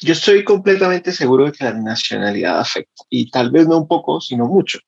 Yo 0.00 0.12
estoy 0.12 0.44
completamente 0.44 1.10
seguro 1.10 1.46
de 1.46 1.52
que 1.52 1.64
la 1.64 1.74
nacionalidad 1.74 2.60
afecta, 2.60 3.02
y 3.08 3.30
tal 3.30 3.50
vez 3.50 3.66
no 3.66 3.78
un 3.78 3.88
poco, 3.88 4.20
sino 4.20 4.46
mucho. 4.46 4.78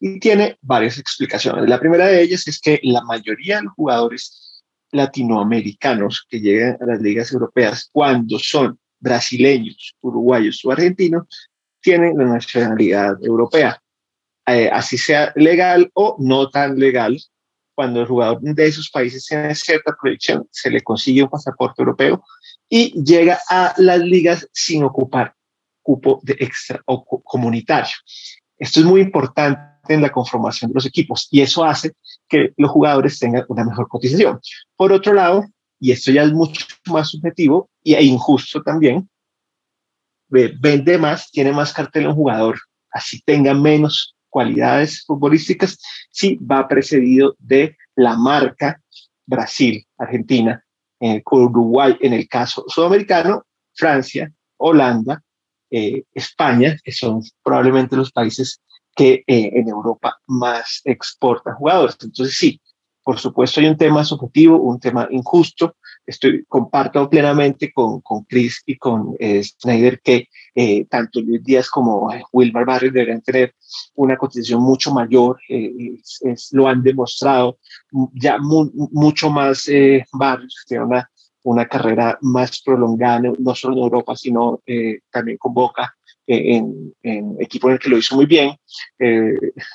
Y 0.00 0.18
tiene 0.18 0.56
varias 0.62 0.98
explicaciones. 0.98 1.68
La 1.68 1.78
primera 1.78 2.06
de 2.06 2.22
ellas 2.22 2.48
es 2.48 2.60
que 2.60 2.80
la 2.82 3.02
mayoría 3.02 3.56
de 3.56 3.64
los 3.64 3.74
jugadores 3.74 4.62
latinoamericanos 4.90 6.26
que 6.28 6.40
llegan 6.40 6.78
a 6.80 6.86
las 6.86 7.02
ligas 7.02 7.32
europeas, 7.32 7.90
cuando 7.92 8.38
son 8.38 8.78
brasileños, 9.00 9.94
uruguayos 10.00 10.64
o 10.64 10.72
argentinos, 10.72 11.26
tienen 11.84 12.16
la 12.16 12.24
nacionalidad 12.24 13.22
europea, 13.22 13.78
eh, 14.46 14.70
así 14.72 14.96
sea 14.96 15.32
legal 15.36 15.90
o 15.94 16.16
no 16.18 16.48
tan 16.48 16.78
legal. 16.78 17.16
Cuando 17.76 18.00
el 18.00 18.06
jugador 18.06 18.40
de 18.40 18.66
esos 18.66 18.88
países 18.88 19.26
tiene 19.26 19.54
cierta 19.54 19.94
proyección, 20.00 20.46
se 20.50 20.70
le 20.70 20.80
consigue 20.80 21.24
un 21.24 21.28
pasaporte 21.28 21.82
europeo 21.82 22.22
y 22.68 22.92
llega 23.02 23.40
a 23.50 23.74
las 23.78 23.98
ligas 23.98 24.48
sin 24.52 24.84
ocupar 24.84 25.34
cupo 25.82 26.20
de 26.22 26.36
extra 26.38 26.80
o 26.86 27.04
comunitario. 27.04 27.96
Esto 28.56 28.80
es 28.80 28.86
muy 28.86 29.00
importante 29.00 29.92
en 29.92 30.00
la 30.00 30.10
conformación 30.10 30.70
de 30.70 30.76
los 30.76 30.86
equipos 30.86 31.26
y 31.32 31.40
eso 31.40 31.64
hace 31.64 31.92
que 32.28 32.52
los 32.56 32.70
jugadores 32.70 33.18
tengan 33.18 33.44
una 33.48 33.64
mejor 33.64 33.88
cotización. 33.88 34.40
Por 34.76 34.92
otro 34.92 35.12
lado, 35.12 35.44
y 35.80 35.90
esto 35.90 36.12
ya 36.12 36.22
es 36.22 36.32
mucho 36.32 36.64
más 36.86 37.10
subjetivo 37.10 37.68
e 37.82 38.02
injusto 38.04 38.62
también, 38.62 39.08
vende 40.60 40.98
más, 40.98 41.30
tiene 41.30 41.52
más 41.52 41.72
cartel 41.72 42.08
un 42.08 42.14
jugador, 42.14 42.58
así 42.90 43.20
tenga 43.22 43.54
menos 43.54 44.14
cualidades 44.28 45.04
futbolísticas, 45.06 45.78
sí 46.10 46.36
va 46.36 46.66
precedido 46.66 47.36
de 47.38 47.76
la 47.94 48.16
marca 48.16 48.80
Brasil, 49.26 49.86
Argentina, 49.96 50.64
eh, 51.00 51.22
Uruguay 51.30 51.96
en 52.00 52.12
el 52.12 52.28
caso 52.28 52.64
sudamericano, 52.68 53.44
Francia, 53.74 54.32
Holanda, 54.56 55.22
eh, 55.70 56.02
España, 56.12 56.76
que 56.82 56.92
son 56.92 57.22
probablemente 57.42 57.96
los 57.96 58.10
países 58.12 58.60
que 58.94 59.24
eh, 59.26 59.50
en 59.54 59.68
Europa 59.68 60.18
más 60.26 60.80
exportan 60.84 61.54
jugadores. 61.56 61.96
Entonces 62.00 62.36
sí, 62.36 62.60
por 63.02 63.18
supuesto 63.18 63.60
hay 63.60 63.66
un 63.66 63.76
tema 63.76 64.04
subjetivo, 64.04 64.56
un 64.56 64.80
tema 64.80 65.08
injusto, 65.10 65.76
estoy, 66.06 66.44
comparto 66.46 67.08
plenamente 67.08 67.72
con, 67.72 68.00
con 68.00 68.24
Chris 68.24 68.62
y 68.66 68.76
con 68.76 69.14
eh, 69.18 69.42
Snyder 69.42 70.00
que 70.00 70.28
eh, 70.54 70.84
tanto 70.86 71.20
Luis 71.20 71.42
Díaz 71.42 71.68
como 71.68 72.08
Wilmar 72.32 72.64
Barrios 72.64 72.92
deberían 72.92 73.22
tener 73.22 73.54
una 73.94 74.16
cotización 74.16 74.62
mucho 74.62 74.92
mayor, 74.92 75.38
lo 76.52 76.68
han 76.68 76.82
demostrado 76.82 77.58
ya 78.12 78.38
mucho 78.38 79.30
más 79.30 79.68
Barrios, 80.12 80.54
que 80.62 80.68
tiene 80.68 80.84
una, 80.84 81.10
una 81.42 81.66
carrera 81.66 82.18
más 82.20 82.62
prolongada, 82.62 83.32
no 83.38 83.54
solo 83.54 83.76
en 83.76 83.82
Europa, 83.82 84.16
sino 84.16 84.60
también 85.10 85.38
con 85.38 85.54
Boca, 85.54 85.94
en, 86.26 86.94
en, 87.02 87.36
equipo 87.40 87.68
en 87.68 87.74
el 87.74 87.78
que 87.80 87.90
lo 87.90 87.98
hizo 87.98 88.14
muy 88.14 88.26
bien. 88.26 88.56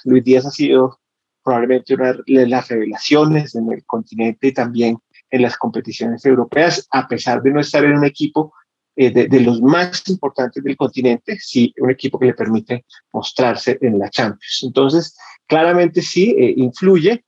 Luis 0.06 0.24
Díaz 0.24 0.46
ha 0.46 0.52
sido 0.52 1.00
probablemente 1.44 1.96
una 1.96 2.14
de 2.14 2.48
las 2.48 2.68
revelaciones 2.68 3.56
en 3.56 3.72
el 3.72 3.84
continente 3.86 4.48
y 4.48 4.54
también 4.54 5.00
en 5.32 5.42
las 5.42 5.58
competiciones 5.58 6.26
europeas, 6.26 6.88
a 6.92 7.08
pesar 7.08 7.42
de 7.42 7.52
no 7.52 7.60
estar 7.60 7.84
en 7.84 7.98
un 7.98 8.06
equipo 8.06 8.54
eh, 9.02 9.12
de, 9.12 9.40
los 9.40 9.62
más 9.62 10.04
importantes 10.10 10.62
del 10.62 10.76
continente, 10.76 11.38
sí, 11.40 11.74
un 11.78 11.90
equipo 11.90 12.20
que 12.20 12.26
le 12.26 12.34
permite 12.34 12.84
mostrarse 13.14 13.78
en 13.82 13.98
la 13.98 14.10
Champions. 14.10 14.60
Entonces, 14.62 15.18
claramente 15.48 16.02
sí, 16.02 16.36
eh, 16.38 16.54
influye. 16.58 17.24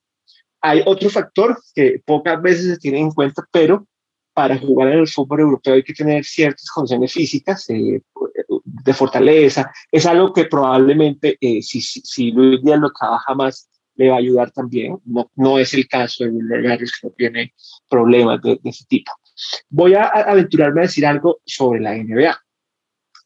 Hay 0.60 0.84
otro 0.86 1.10
factor 1.10 1.58
que 1.74 2.02
pocas 2.06 2.42
veces 2.42 2.74
se 2.74 2.78
tiene 2.78 3.00
en 3.00 3.12
cuenta, 3.12 3.48
pero 3.54 3.88
para 4.34 4.58
jugar 4.58 4.90
en 4.90 5.00
el 5.00 5.08
fútbol 5.08 5.40
europeo 5.40 5.76
hay 5.76 5.84
que 5.84 5.94
tener 5.94 6.26
ciertas 6.26 6.70
condiciones 6.70 7.14
físicas 7.14 7.70
eh, 7.70 8.02
de 8.64 8.94
fortaleza. 8.94 9.72
Es 9.90 10.06
algo 10.06 10.34
que 10.34 10.46
probablemente, 10.46 11.38
si, 11.40 11.80
si, 11.80 12.02
si 12.02 12.32
Luis 12.32 12.62
Díaz 12.62 12.80
lo 12.82 12.92
trabaja 12.92 13.34
más, 13.34 13.70
le 14.02 14.10
va 14.10 14.16
a 14.16 14.20
ayudar 14.20 14.52
también. 14.52 14.98
No, 15.06 15.32
no 15.36 15.60
es 15.60 15.74
el 15.74 15.88
caso 15.88 16.24
de 16.24 16.32
Wilmer 16.32 16.64
Garris, 16.64 16.92
que 16.92 17.08
no 17.08 17.14
tiene 17.14 17.54
problemas 17.88 18.42
de, 18.42 18.60
ese 18.64 18.86
tipo. 18.86 19.12
Voy 19.70 19.94
a 19.94 20.06
aventurarme 20.06 20.82
a 20.82 20.84
decir 20.84 21.06
algo 21.06 21.40
sobre 21.46 21.82
la 21.82 21.94
NBA. 21.96 22.36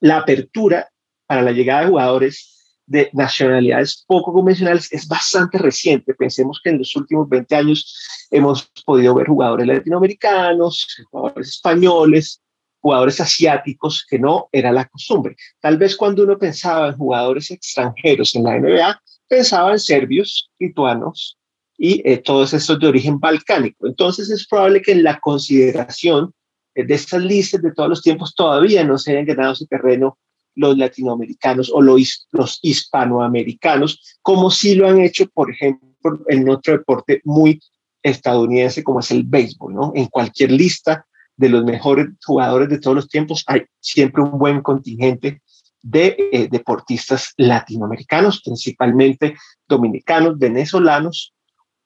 La 0.02 0.18
apertura 0.18 0.90
para 1.26 1.42
la 1.42 1.52
llegada 1.52 1.82
de 1.82 1.88
jugadores 1.88 2.52
de 2.88 3.10
nacionalidades 3.14 4.04
poco 4.06 4.32
convencionales 4.32 4.92
es 4.92 5.08
bastante 5.08 5.58
reciente. 5.58 6.14
Pensemos 6.14 6.60
que 6.64 6.70
en 6.70 6.78
los 6.80 6.96
últimos 6.96 7.28
20 7.30 7.56
años 7.56 8.28
hemos 8.30 8.70
podido 8.86 9.16
ver 9.16 9.28
jugadores 9.28 9.66
latinoamericanos, 9.66 10.88
jugadores 11.10 11.48
españoles, 11.48 12.42
jugadores 12.80 13.20
asiáticos, 13.20 14.06
que 14.08 14.20
no 14.20 14.50
era 14.52 14.72
la 14.72 14.86
costumbre. 14.86 15.36
Tal 15.60 15.78
vez 15.78 15.96
cuando 15.96 16.24
uno 16.24 16.38
pensaba 16.38 16.90
en 16.90 16.98
jugadores 16.98 17.50
extranjeros 17.50 18.36
en 18.36 18.44
la 18.44 18.60
NBA, 18.60 19.02
pensaba 19.28 19.72
en 19.72 19.80
serbios, 19.80 20.50
lituanos 20.60 21.38
y 21.78 22.02
eh, 22.10 22.18
todos 22.18 22.54
estos 22.54 22.80
de 22.80 22.88
origen 22.88 23.20
balcánico. 23.20 23.88
Entonces 23.88 24.30
es 24.30 24.48
probable 24.48 24.82
que 24.82 24.94
en 24.94 25.04
la 25.04 25.20
consideración 25.20 26.34
de 26.74 26.94
estas 26.94 27.22
listas 27.22 27.62
de 27.62 27.72
todos 27.72 27.90
los 27.90 28.02
tiempos 28.02 28.36
todavía 28.36 28.84
no 28.84 28.98
se 28.98 29.12
hayan 29.12 29.26
ganado 29.26 29.56
su 29.56 29.66
terreno 29.66 30.18
los 30.56 30.78
latinoamericanos 30.78 31.70
o 31.74 31.82
los, 31.82 32.28
los 32.32 32.60
hispanoamericanos, 32.62 34.18
como 34.22 34.50
sí 34.50 34.76
lo 34.76 34.88
han 34.88 35.02
hecho, 35.02 35.28
por 35.34 35.52
ejemplo, 35.52 36.20
en 36.28 36.50
otro 36.50 36.78
deporte 36.78 37.22
muy 37.24 37.60
estadounidense 38.02 38.84
como 38.84 39.00
es 39.00 39.12
el 39.12 39.24
béisbol, 39.24 39.74
¿no? 39.74 39.92
En 39.96 40.06
cualquier 40.06 40.52
lista 40.52 41.06
de 41.38 41.50
los 41.50 41.66
mejores 41.66 42.08
jugadores 42.24 42.70
de 42.70 42.80
todos 42.80 42.96
los 42.96 43.10
tiempos 43.10 43.44
hay 43.48 43.64
siempre 43.80 44.22
un 44.22 44.38
buen 44.38 44.62
contingente 44.62 45.42
de 45.86 46.17
eh, 46.32 46.48
deportistas 46.50 47.34
latinoamericanos, 47.38 48.41
principalmente 48.41 49.36
dominicanos, 49.67 50.39
venezolanos 50.39 51.32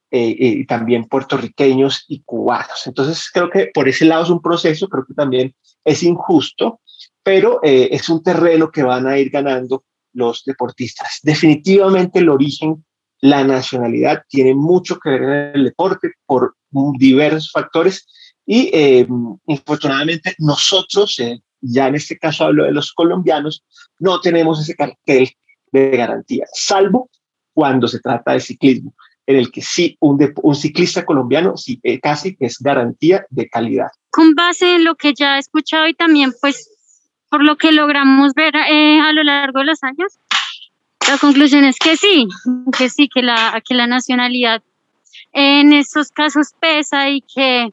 eh, 0.09 0.29
eh, 0.29 0.35
y 0.59 0.65
también 0.65 1.03
puertorriqueños 1.03 2.05
y 2.07 2.21
cubanos. 2.21 2.88
Entonces 2.88 3.29
creo 3.29 3.49
que 3.49 3.71
por 3.73 3.89
ese 3.89 4.05
lado 4.05 4.23
es 4.23 4.29
un 4.29 4.41
proceso, 4.41 4.88
creo 4.88 5.05
que 5.05 5.13
también 5.13 5.53
es 5.83 6.01
injusto, 6.01 6.79
pero 7.21 7.59
es 7.62 8.09
un 8.09 8.23
terreno 8.23 8.71
que 8.71 8.81
van 8.81 9.05
a 9.05 9.19
ir 9.19 9.29
ganando 9.29 9.83
los 10.13 10.43
deportistas. 10.45 11.19
Definitivamente 11.21 12.19
el 12.19 12.29
origen, 12.29 12.83
la 13.19 13.43
nacionalidad 13.43 14.23
tiene 14.29 14.55
mucho 14.55 14.97
que 14.97 15.09
ver 15.09 15.21
en 15.23 15.55
el 15.55 15.65
deporte 15.65 16.13
por 16.25 16.55
diversos 16.97 17.51
factores 17.51 18.07
y 18.45 18.71
infortunadamente 19.45 20.33
nosotros 20.39 21.19
ya 21.62 21.88
en 21.88 21.95
este 21.95 22.17
caso 22.17 22.45
hablo 22.45 22.65
de 22.65 22.72
los 22.72 22.93
colombianos, 22.93 23.63
no 24.00 24.22
tenemos 24.22 24.62
ese 24.62 24.76
cartel 24.76 25.30
de 25.72 25.89
garantía, 25.91 26.45
salvo 26.54 27.10
cuando 27.54 27.88
se 27.88 28.00
trata 28.00 28.34
de 28.34 28.39
ciclismo, 28.39 28.93
en 29.28 29.36
el 29.38 29.52
que 29.52 29.62
sí, 29.62 29.98
un, 30.00 30.34
un 30.41 30.56
ciclista 30.56 31.06
colombiano 31.06 31.58
sí, 31.58 31.80
eh, 31.84 32.00
casi 32.00 32.36
es 32.39 32.58
garantía 32.60 33.26
de 33.30 33.50
calidad. 33.50 33.89
Con 34.10 34.34
base 34.34 34.76
en 34.76 34.86
lo 34.86 34.95
que 34.95 35.13
ya 35.13 35.36
he 35.36 35.39
escuchado 35.39 35.88
y 35.88 35.93
también 35.93 36.34
pues 36.41 36.69
por 37.30 37.43
lo 37.43 37.58
que 37.58 37.72
logramos 37.72 38.34
ver 38.34 38.56
eh, 38.56 39.00
a 39.00 39.13
lo 39.13 39.24
largo 39.24 39.60
de 39.60 39.65
los 39.65 39.84
años, 39.84 40.17
la 41.08 41.17
conclusión 41.17 41.63
es 41.63 41.78
que 41.78 41.95
sí, 41.95 42.28
que 42.78 42.89
sí, 42.89 43.08
que 43.08 43.22
la, 43.22 43.62
que 43.67 43.76
la 43.76 43.88
nacionalidad 43.88 44.63
en 45.32 45.74
estos 45.74 46.12
casos 46.12 46.54
pesa 46.60 47.10
y 47.10 47.22
que 47.22 47.72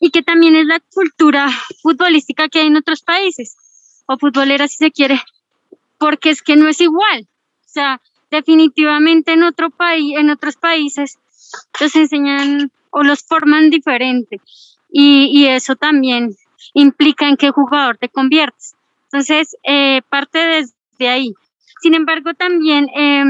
y 0.00 0.10
que 0.10 0.22
también 0.22 0.56
es 0.56 0.66
la 0.66 0.80
cultura 0.80 1.48
futbolística 1.82 2.48
que 2.48 2.60
hay 2.60 2.66
en 2.68 2.76
otros 2.76 3.02
países, 3.02 3.56
o 4.06 4.18
futbolera 4.18 4.66
si 4.66 4.78
se 4.78 4.90
quiere, 4.90 5.22
porque 5.98 6.30
es 6.30 6.42
que 6.42 6.56
no 6.56 6.66
es 6.66 6.80
igual. 6.80 7.28
O 7.66 7.68
sea, 7.68 8.00
definitivamente 8.30 9.32
en 9.32 9.42
otro 9.42 9.70
país, 9.70 10.16
en 10.16 10.30
otros 10.30 10.56
países 10.56 11.18
los 11.80 11.94
enseñan 11.94 12.72
o 12.90 13.02
los 13.02 13.22
forman 13.22 13.70
diferente 13.70 14.40
y, 14.90 15.30
y 15.32 15.46
eso 15.46 15.76
también 15.76 16.34
implica 16.74 17.28
en 17.28 17.36
qué 17.36 17.50
jugador 17.50 17.98
te 17.98 18.08
conviertes. 18.08 18.74
Entonces, 19.04 19.56
eh, 19.64 20.02
parte 20.08 20.38
desde 20.38 21.08
ahí. 21.08 21.34
Sin 21.82 21.94
embargo, 21.94 22.34
también 22.34 22.88
eh, 22.96 23.24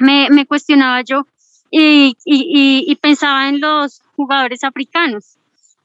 me, 0.00 0.28
me, 0.30 0.46
cuestionaba 0.46 1.02
yo 1.02 1.26
y, 1.70 2.16
y, 2.24 2.84
y, 2.86 2.96
pensaba 2.96 3.48
en 3.48 3.60
los 3.60 4.02
jugadores 4.16 4.64
africanos 4.64 5.36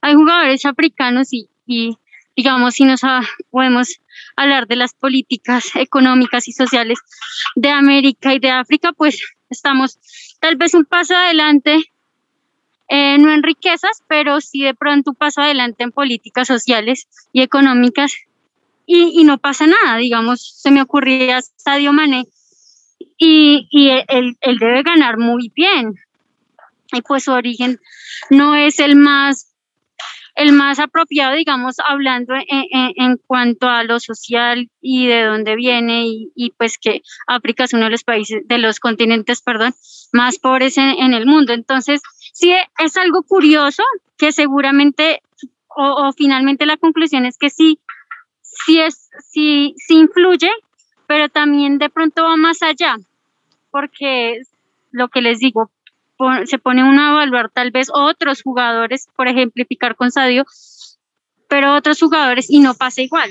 hay 0.02 0.16
jugadores 0.16 0.66
africanos 0.66 1.30
y, 1.32 1.98
digamos, 2.36 2.76
si 2.76 2.84
nos 2.84 3.02
podemos 3.52 4.00
hablar 4.36 4.68
de 4.68 4.76
las 4.76 4.94
políticas 4.94 5.76
económicas 5.76 6.48
y 6.48 6.54
sociales 6.54 7.00
de 7.56 7.70
América 7.70 8.34
y 8.34 8.40
de 8.40 8.50
África, 8.50 8.92
pues 8.94 9.22
estamos 9.50 10.00
tal 10.40 10.56
vez 10.56 10.74
un 10.74 10.86
paso 10.86 11.16
adelante, 11.16 11.84
eh, 12.90 13.18
no 13.20 13.32
en 13.32 13.44
riquezas, 13.44 14.04
pero 14.08 14.42
sí 14.42 14.64
de 14.64 14.74
pronto 14.74 15.12
un 15.12 15.16
paso 15.16 15.42
adelante 15.42 15.84
en 15.84 15.92
políticas 15.92 16.48
sociales 16.48 17.08
y 17.32 17.42
económicas. 17.42 18.14
Y, 18.88 19.24
no 19.24 19.38
pasa 19.38 19.68
nada, 19.68 19.98
digamos, 19.98 20.42
se 20.58 20.70
me 20.70 20.82
ocurría 20.82 21.40
Sadio 21.56 21.94
Mané 21.94 22.26
y, 23.18 23.68
y 23.72 23.90
él, 23.90 24.38
él 24.42 24.58
debe 24.58 24.84
ganar 24.84 25.18
muy 25.18 25.50
bien. 25.56 25.96
Y 26.92 27.02
pues 27.02 27.24
su 27.24 27.32
origen 27.32 27.80
no 28.30 28.54
es 28.54 28.80
el 28.80 28.98
más 28.98 29.51
el 30.42 30.54
más 30.54 30.80
apropiado, 30.80 31.36
digamos, 31.36 31.76
hablando 31.88 32.34
en, 32.36 33.18
cuanto 33.28 33.68
a 33.68 33.84
lo 33.84 34.00
social 34.00 34.70
y 34.82 35.06
de 35.06 35.24
dónde 35.24 35.56
viene 35.56 36.06
y, 36.08 36.54
pues 36.58 36.80
que 36.80 37.02
África 37.28 37.66
es 37.66 37.74
uno 37.74 37.86
de 37.86 37.92
los 37.92 38.04
países, 38.04 38.42
de 38.48 38.58
los 38.58 38.80
continentes, 38.80 39.42
perdón, 39.42 39.76
más 40.12 40.40
pobres 40.40 40.78
en, 40.78 41.14
el 41.14 41.28
mundo. 41.28 41.54
Entonces, 41.54 42.02
sí 42.34 42.54
es 42.80 42.98
algo 42.98 43.22
curioso 43.22 43.84
que 44.18 44.32
seguramente, 44.32 45.22
o, 45.68 46.12
finalmente 46.18 46.66
la 46.66 46.78
conclusión 46.78 47.26
es 47.26 47.38
que 47.38 47.52
sí, 47.52 47.80
sí 48.42 48.80
es, 48.80 49.10
sí, 49.30 49.76
sí 49.78 49.96
influye, 49.96 50.50
pero 51.06 51.30
también 51.30 51.78
de 51.78 51.90
pronto 51.90 52.24
va 52.24 52.36
más 52.36 52.64
allá, 52.64 52.96
porque 53.70 54.42
lo 54.92 55.10
que 55.10 55.22
les 55.22 55.40
digo, 55.40 55.70
se 56.46 56.60
pone 56.60 56.84
uno 56.84 57.02
a 57.02 57.12
evaluar 57.12 57.50
tal 57.50 57.72
vez 57.72 57.90
otros 57.94 58.42
jugadores, 58.42 59.08
por 59.16 59.28
ejemplificar 59.28 59.96
con 59.96 60.12
Sadio, 60.12 60.46
pero 61.48 61.76
otros 61.76 62.00
jugadores 62.00 62.50
y 62.50 62.60
no 62.60 62.74
pasa 62.74 63.02
igual. 63.02 63.30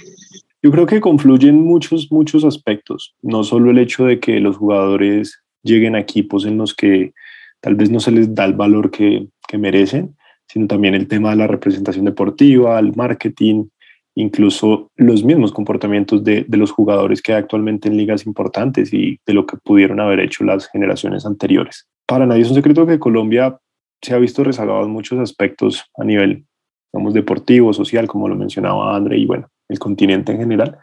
Yo 0.62 0.70
creo 0.70 0.86
que 0.86 1.00
confluyen 1.00 1.62
muchos, 1.62 2.12
muchos 2.12 2.44
aspectos, 2.44 3.14
no 3.22 3.44
solo 3.44 3.70
el 3.70 3.78
hecho 3.78 4.04
de 4.04 4.20
que 4.20 4.40
los 4.40 4.56
jugadores 4.56 5.42
lleguen 5.62 5.94
a 5.94 6.00
equipos 6.00 6.44
en 6.44 6.58
los 6.58 6.74
que 6.74 7.12
tal 7.60 7.76
vez 7.76 7.90
no 7.90 8.00
se 8.00 8.10
les 8.10 8.34
da 8.34 8.44
el 8.44 8.54
valor 8.54 8.90
que, 8.90 9.26
que 9.48 9.56
merecen, 9.56 10.16
sino 10.48 10.66
también 10.66 10.94
el 10.94 11.08
tema 11.08 11.30
de 11.30 11.36
la 11.36 11.46
representación 11.46 12.04
deportiva, 12.04 12.78
el 12.78 12.94
marketing, 12.94 13.68
incluso 14.14 14.90
los 14.96 15.24
mismos 15.24 15.52
comportamientos 15.52 16.22
de, 16.24 16.44
de, 16.46 16.56
los 16.58 16.72
jugadores 16.72 17.22
que 17.22 17.32
actualmente 17.32 17.88
en 17.88 17.96
ligas 17.96 18.26
importantes 18.26 18.92
y 18.92 19.18
de 19.24 19.32
lo 19.32 19.46
que 19.46 19.56
pudieron 19.56 20.00
haber 20.00 20.20
hecho 20.20 20.44
las 20.44 20.68
generaciones 20.68 21.24
anteriores 21.24 21.86
para 22.10 22.26
nadie 22.26 22.42
es 22.42 22.48
un 22.48 22.56
secreto 22.56 22.84
que 22.84 22.98
Colombia 22.98 23.56
se 24.02 24.12
ha 24.12 24.18
visto 24.18 24.42
rezagado 24.42 24.82
en 24.82 24.90
muchos 24.90 25.16
aspectos 25.20 25.84
a 25.96 26.02
nivel, 26.02 26.44
digamos, 26.92 27.14
deportivo, 27.14 27.72
social, 27.72 28.08
como 28.08 28.28
lo 28.28 28.34
mencionaba 28.34 28.96
André, 28.96 29.18
y 29.18 29.26
bueno, 29.26 29.46
el 29.68 29.78
continente 29.78 30.32
en 30.32 30.38
general. 30.38 30.76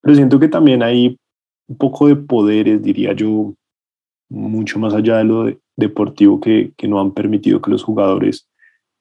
Pero 0.00 0.14
siento 0.14 0.38
que 0.38 0.46
también 0.46 0.84
hay 0.84 1.18
un 1.66 1.76
poco 1.76 2.06
de 2.06 2.14
poderes, 2.14 2.80
diría 2.84 3.14
yo, 3.14 3.52
mucho 4.28 4.78
más 4.78 4.94
allá 4.94 5.16
de 5.16 5.24
lo 5.24 5.52
deportivo 5.76 6.40
que, 6.40 6.70
que 6.76 6.86
no 6.86 7.00
han 7.00 7.14
permitido 7.14 7.60
que 7.60 7.72
los 7.72 7.82
jugadores 7.82 8.48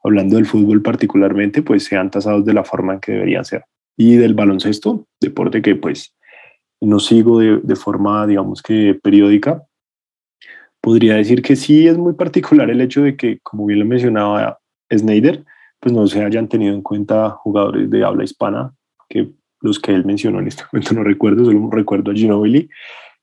hablando 0.03 0.37
del 0.37 0.47
fútbol 0.47 0.81
particularmente, 0.81 1.61
pues 1.61 1.83
sean 1.83 2.09
tasados 2.09 2.45
de 2.45 2.53
la 2.55 2.63
forma 2.63 2.95
en 2.95 2.99
que 2.99 3.11
deberían 3.11 3.45
ser. 3.45 3.63
Y 3.95 4.15
del 4.15 4.33
baloncesto, 4.33 5.05
deporte 5.21 5.61
que 5.61 5.75
pues 5.75 6.15
no 6.81 6.99
sigo 6.99 7.37
de, 7.37 7.57
de 7.57 7.75
forma, 7.75 8.25
digamos 8.25 8.63
que 8.63 8.99
periódica, 9.03 9.68
podría 10.81 11.15
decir 11.15 11.41
que 11.41 11.55
sí 11.55 11.87
es 11.87 11.97
muy 11.97 12.13
particular 12.13 12.69
el 12.69 12.81
hecho 12.81 13.01
de 13.01 13.15
que, 13.15 13.39
como 13.43 13.65
bien 13.65 13.79
lo 13.79 13.85
mencionaba 13.85 14.59
Snyder, 14.91 15.43
pues 15.79 15.93
no 15.93 16.07
se 16.07 16.23
hayan 16.23 16.47
tenido 16.47 16.73
en 16.73 16.81
cuenta 16.81 17.29
jugadores 17.29 17.89
de 17.89 18.03
habla 18.03 18.23
hispana, 18.23 18.73
que 19.07 19.29
los 19.61 19.79
que 19.79 19.93
él 19.93 20.05
mencionó 20.05 20.39
en 20.39 20.47
este 20.47 20.63
momento 20.71 20.93
no 20.93 21.03
recuerdo, 21.03 21.45
solo 21.45 21.69
recuerdo 21.71 22.11
a 22.11 22.15
Ginobili, 22.15 22.69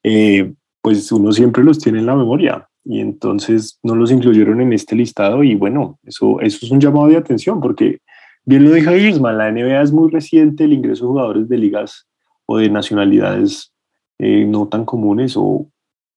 eh, 0.03 0.53
pues 0.81 1.11
uno 1.11 1.33
siempre 1.33 1.65
los 1.65 1.79
tiene 1.79 1.99
en 1.99 2.07
la 2.07 2.15
memoria 2.15 2.69
y 2.85 3.01
entonces 3.01 3.81
no 3.83 3.97
los 3.97 4.13
incluyeron 4.13 4.61
en 4.61 4.73
este 4.73 4.95
listado 4.95 5.43
y 5.43 5.57
bueno, 5.57 5.99
eso, 6.05 6.41
eso 6.41 6.65
es 6.65 6.71
un 6.71 6.81
llamado 6.81 7.09
de 7.09 7.17
atención 7.17 7.61
porque 7.61 7.99
bien 8.45 8.65
lo 8.65 8.71
dijo 8.71 8.95
Isma, 8.95 9.33
la 9.33 9.51
NBA 9.51 9.83
es 9.83 9.93
muy 9.93 10.11
reciente 10.11 10.65
el 10.65 10.73
ingreso 10.73 11.05
de 11.05 11.09
jugadores 11.09 11.49
de 11.49 11.59
ligas 11.59 12.07
o 12.47 12.59
de 12.59 12.71
nacionalidades 12.71 13.73
eh, 14.19 14.45
no 14.45 14.69
tan 14.69 14.85
comunes 14.85 15.35
o 15.37 15.67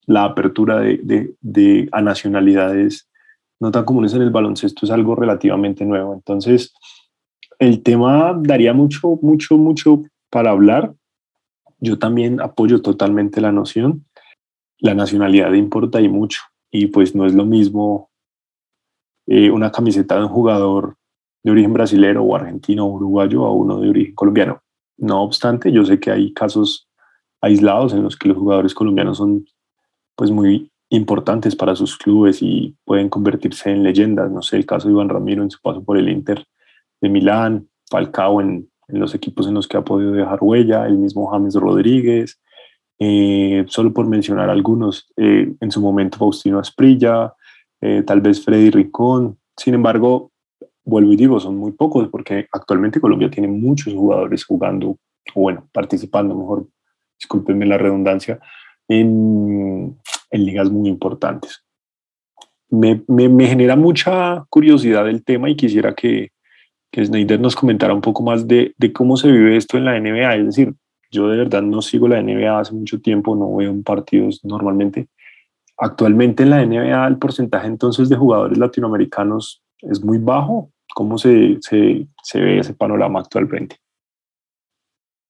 la 0.10 0.24
apertura 0.24 0.80
de, 0.80 1.00
de, 1.04 1.36
de, 1.40 1.88
a 1.92 2.02
nacionalidades 2.02 3.08
no 3.60 3.70
tan 3.70 3.86
comunes 3.86 4.12
en 4.16 4.24
el 4.24 4.32
baloncesto 4.32 4.86
es 4.86 4.92
algo 4.92 5.14
relativamente 5.14 5.86
nuevo. 5.86 6.16
Entonces, 6.16 6.74
el 7.60 7.84
tema 7.84 8.36
daría 8.42 8.74
mucho, 8.74 9.20
mucho, 9.22 9.56
mucho 9.56 10.02
para 10.32 10.50
hablar. 10.50 10.96
Yo 11.78 12.00
también 12.00 12.42
apoyo 12.42 12.82
totalmente 12.82 13.40
la 13.40 13.52
noción. 13.52 14.08
La 14.80 14.96
nacionalidad 14.96 15.54
importa 15.54 16.02
y 16.02 16.10
mucho. 16.10 16.42
Y 16.72 16.88
pues 16.88 17.14
no 17.14 17.28
es 17.28 17.36
lo 17.36 17.46
mismo 17.46 18.10
eh, 19.28 19.52
una 19.52 19.72
camiseta 19.72 20.16
de 20.16 20.24
un 20.24 20.30
jugador 20.30 20.96
de 21.44 21.52
origen 21.52 21.74
brasilero 21.74 22.24
o 22.24 22.36
argentino 22.36 22.88
o 22.88 22.94
uruguayo 22.94 23.46
a 23.46 23.54
uno 23.54 23.80
de 23.80 23.90
origen 23.90 24.16
colombiano. 24.16 24.64
No 24.98 25.22
obstante, 25.22 25.72
yo 25.72 25.86
sé 25.86 26.00
que 26.00 26.10
hay 26.10 26.34
casos 26.34 26.90
aislados 27.42 27.94
en 27.94 28.02
los 28.02 28.18
que 28.18 28.30
los 28.30 28.38
jugadores 28.38 28.74
colombianos 28.74 29.20
son 29.20 29.46
pues 30.20 30.32
muy 30.32 30.70
importantes 30.90 31.56
para 31.56 31.78
sus 31.78 31.98
clubes 31.98 32.42
y 32.42 32.76
pueden 32.84 33.08
convertirse 33.08 33.72
en 33.72 33.84
leyendas. 33.84 34.30
No 34.30 34.42
sé, 34.42 34.58
el 34.58 34.66
caso 34.66 34.90
de 34.90 34.94
Iván 34.94 35.08
Ramiro 35.08 35.44
en 35.44 35.50
su 35.50 35.62
paso 35.62 35.82
por 35.82 35.98
el 35.98 36.10
Inter 36.10 36.46
de 37.00 37.08
Milán, 37.08 37.70
Falcao 37.90 38.42
en, 38.42 38.70
en 38.90 39.00
los 39.00 39.16
equipos 39.16 39.48
en 39.48 39.54
los 39.54 39.66
que 39.66 39.78
ha 39.78 39.82
podido 39.82 40.12
dejar 40.12 40.40
huella, 40.42 40.86
el 40.88 40.98
mismo 40.98 41.28
James 41.28 41.56
Rodríguez, 41.56 42.38
eh, 43.00 43.64
solo 43.70 43.94
por 43.94 44.08
mencionar 44.08 44.50
algunos, 44.50 45.10
eh, 45.16 45.54
en 45.58 45.72
su 45.72 45.80
momento 45.80 46.18
Faustino 46.18 46.60
Asprilla, 46.60 47.34
eh, 47.80 48.04
tal 48.06 48.20
vez 48.20 48.44
Freddy 48.44 48.72
Ricón. 48.72 49.38
Sin 49.56 49.76
embargo, 49.76 50.34
vuelvo 50.84 51.14
y 51.14 51.16
digo, 51.16 51.40
son 51.40 51.56
muy 51.56 51.72
pocos 51.72 52.10
porque 52.10 52.46
actualmente 52.52 53.00
Colombia 53.00 53.32
tiene 53.32 53.48
muchos 53.48 53.94
jugadores 53.94 54.44
jugando, 54.44 54.98
o 55.34 55.42
bueno, 55.42 55.70
participando, 55.72 56.36
mejor, 56.36 56.68
discúlpenme 57.18 57.66
la 57.66 57.78
redundancia, 57.78 58.38
en, 58.90 59.79
en 60.40 60.46
ligas 60.46 60.70
muy 60.70 60.90
importantes. 60.90 61.64
Me, 62.70 63.04
me, 63.08 63.30
me, 63.30 63.48
genera 63.48 63.76
mucha 63.76 64.46
curiosidad 64.50 65.08
el 65.10 65.24
tema 65.24 65.50
y 65.50 65.56
quisiera 65.56 65.94
que, 65.94 66.32
que 66.92 67.06
Snyder 67.06 67.40
nos 67.40 67.56
comentara 67.56 67.94
un 67.94 68.02
poco 68.02 68.24
más 68.24 68.48
de, 68.48 68.74
de, 68.78 68.94
cómo 68.94 69.18
se 69.18 69.32
vive 69.32 69.58
esto 69.58 69.78
en 69.78 69.86
la 69.86 70.00
NBA. 70.00 70.36
Es 70.36 70.46
decir, 70.46 70.76
yo 71.12 71.28
de 71.28 71.38
verdad 71.38 71.62
no 71.64 71.82
sigo 71.82 72.08
la 72.08 72.22
NBA 72.22 72.60
hace 72.60 72.74
mucho 72.74 73.02
tiempo, 73.02 73.36
no 73.36 73.56
veo 73.56 73.82
partidos 73.82 74.42
normalmente. 74.44 75.08
Actualmente 75.78 76.44
en 76.44 76.50
la 76.52 76.66
NBA 76.66 77.08
el 77.08 77.18
porcentaje 77.18 77.68
entonces 77.68 78.10
de 78.10 78.18
jugadores 78.18 78.58
latinoamericanos 78.58 79.64
es 79.80 80.04
muy 80.04 80.18
bajo. 80.18 80.72
¿Cómo 80.94 81.18
se, 81.18 81.58
se, 81.62 82.08
se 82.24 82.40
ve 82.40 82.60
ese 82.60 82.74
panorama 82.74 83.20
actualmente? 83.20 83.78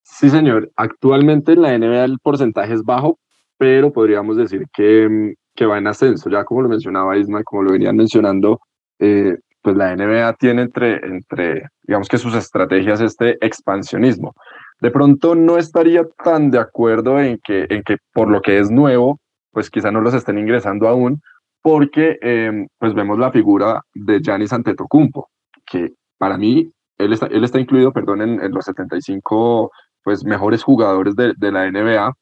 Sí, 0.04 0.30
señor. 0.30 0.72
Actualmente 0.76 1.54
en 1.54 1.62
la 1.62 1.78
NBA 1.78 2.04
el 2.04 2.20
porcentaje 2.20 2.74
es 2.74 2.84
bajo, 2.84 3.20
pero 3.60 3.92
podríamos 3.92 4.38
decir 4.38 4.66
que, 4.74 5.36
que 5.54 5.66
va 5.66 5.78
en 5.78 5.88
ascenso. 5.88 6.30
Ya 6.30 6.46
como 6.46 6.62
lo 6.62 6.70
mencionaba 6.70 7.18
Isma, 7.18 7.44
como 7.44 7.64
lo 7.64 7.74
venían 7.74 7.98
mencionando, 7.98 8.62
eh, 9.00 9.36
pues 9.62 9.76
la 9.76 9.94
NBA 9.96 10.34
tiene 10.36 10.62
entre, 10.64 11.06
entre, 11.06 11.68
digamos 11.84 12.08
que 12.08 12.18
sus 12.18 12.34
estrategias 12.34 13.02
este 13.02 13.38
expansionismo. 13.46 14.34
De 14.80 14.92
pronto 14.92 15.36
no 15.36 15.58
estaría 15.58 16.06
tan 16.24 16.52
de 16.52 16.60
acuerdo 16.60 17.20
en 17.20 17.38
que, 17.44 17.68
en 17.70 17.84
que 17.84 17.98
por 18.14 18.30
lo 18.30 18.42
que 18.42 18.60
es 18.60 18.72
nuevo, 18.72 19.20
pues 19.52 19.70
quizá 19.70 19.92
no 19.92 20.00
los 20.00 20.14
estén 20.14 20.38
ingresando 20.38 20.88
aún, 20.88 21.22
porque 21.62 22.18
eh, 22.22 22.66
pues 22.78 22.94
vemos 22.94 23.20
la 23.20 23.34
figura 23.34 23.82
de 23.94 24.22
Giannis 24.22 24.54
Antetokounmpo, 24.54 25.28
que 25.66 25.90
para 26.18 26.38
mí, 26.38 26.72
él 26.98 27.12
está, 27.12 27.26
él 27.26 27.44
está 27.44 27.60
incluido, 27.60 27.92
perdón, 27.92 28.22
en, 28.22 28.42
en 28.42 28.54
los 28.54 28.64
75 28.64 29.70
pues, 30.02 30.24
mejores 30.24 30.64
jugadores 30.64 31.16
de 31.18 31.52
la 31.52 31.70
NBA, 31.70 32.14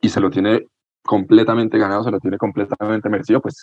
y 0.00 0.08
se 0.08 0.20
lo 0.20 0.30
tiene 0.30 0.66
completamente 1.02 1.78
ganado, 1.78 2.04
se 2.04 2.10
lo 2.10 2.20
tiene 2.20 2.38
completamente 2.38 3.08
merecido, 3.08 3.40
pues 3.40 3.62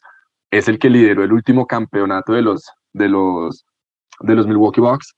es 0.51 0.67
el 0.67 0.79
que 0.79 0.89
lideró 0.89 1.23
el 1.23 1.33
último 1.33 1.65
campeonato 1.65 2.33
de 2.33 2.41
los, 2.41 2.63
de 2.93 3.09
los, 3.09 3.65
de 4.19 4.35
los 4.35 4.47
Milwaukee 4.47 4.81
Bucks, 4.81 5.15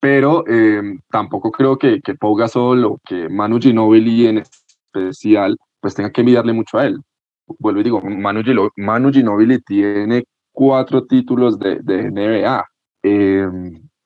pero 0.00 0.44
eh, 0.46 0.82
tampoco 1.10 1.50
creo 1.50 1.76
que, 1.76 2.00
que 2.00 2.14
Pau 2.14 2.34
Gasol 2.34 2.84
o 2.84 3.00
que 3.04 3.28
Manu 3.28 3.60
Ginobili 3.60 4.26
en 4.26 4.38
especial, 4.38 5.56
pues 5.80 5.94
tenga 5.94 6.10
que 6.10 6.22
mirarle 6.22 6.52
mucho 6.52 6.78
a 6.78 6.86
él. 6.86 7.00
Vuelvo 7.58 7.80
y 7.80 7.84
digo, 7.84 8.00
Manu, 8.02 8.42
Gino, 8.42 8.68
Manu 8.76 9.10
Ginobili 9.10 9.60
tiene 9.62 10.24
cuatro 10.52 11.06
títulos 11.06 11.58
de, 11.58 11.80
de 11.82 12.10
NBA. 12.10 12.64
Eh, 13.02 13.48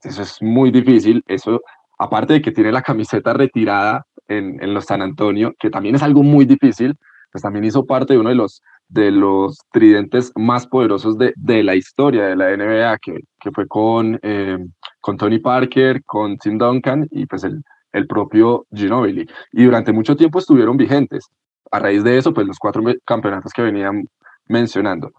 eso 0.02 0.22
es 0.22 0.40
muy 0.40 0.70
difícil. 0.70 1.22
Eso, 1.26 1.60
aparte 1.98 2.34
de 2.34 2.42
que 2.42 2.52
tiene 2.52 2.72
la 2.72 2.82
camiseta 2.82 3.32
retirada 3.32 4.04
en, 4.28 4.62
en 4.62 4.74
los 4.74 4.86
San 4.86 5.02
Antonio, 5.02 5.54
que 5.58 5.70
también 5.70 5.94
es 5.94 6.02
algo 6.02 6.22
muy 6.22 6.44
difícil, 6.44 6.96
pues 7.30 7.42
también 7.42 7.64
hizo 7.64 7.86
parte 7.86 8.12
de 8.12 8.18
uno 8.18 8.28
de 8.28 8.34
los, 8.34 8.62
de 8.88 9.10
los 9.10 9.58
tridentes 9.72 10.32
más 10.36 10.66
poderosos 10.66 11.16
de, 11.16 11.32
de 11.36 11.62
la 11.62 11.74
historia 11.74 12.26
de 12.26 12.36
la 12.36 12.54
NBA, 12.56 12.98
que, 12.98 13.20
que 13.40 13.50
fue 13.50 13.66
con, 13.66 14.18
eh, 14.22 14.58
con 15.00 15.16
Tony 15.16 15.38
Parker, 15.38 16.02
con 16.04 16.36
Tim 16.36 16.58
Duncan 16.58 17.08
y 17.10 17.26
pues 17.26 17.44
el, 17.44 17.62
el 17.92 18.06
propio 18.06 18.66
Ginobili. 18.72 19.26
Y 19.52 19.64
durante 19.64 19.92
mucho 19.92 20.16
tiempo 20.16 20.38
estuvieron 20.38 20.76
vigentes. 20.76 21.24
A 21.70 21.78
raíz 21.78 22.04
de 22.04 22.18
eso, 22.18 22.34
pues 22.34 22.46
los 22.46 22.58
cuatro 22.58 22.82
campeonatos 23.04 23.52
que 23.52 23.62
venían 23.62 24.04
mencionando. 24.46 25.10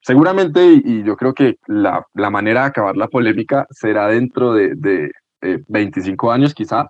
Seguramente, 0.00 0.82
y, 0.84 1.02
yo 1.02 1.16
creo 1.16 1.32
que 1.32 1.56
la, 1.66 2.04
la, 2.12 2.28
manera 2.28 2.60
de 2.60 2.66
acabar 2.66 2.94
la 2.94 3.08
polémica 3.08 3.66
será 3.70 4.08
dentro 4.08 4.52
de, 4.52 4.74
de 4.74 5.10
eh, 5.40 5.62
25 5.68 6.30
años 6.30 6.52
quizá, 6.52 6.88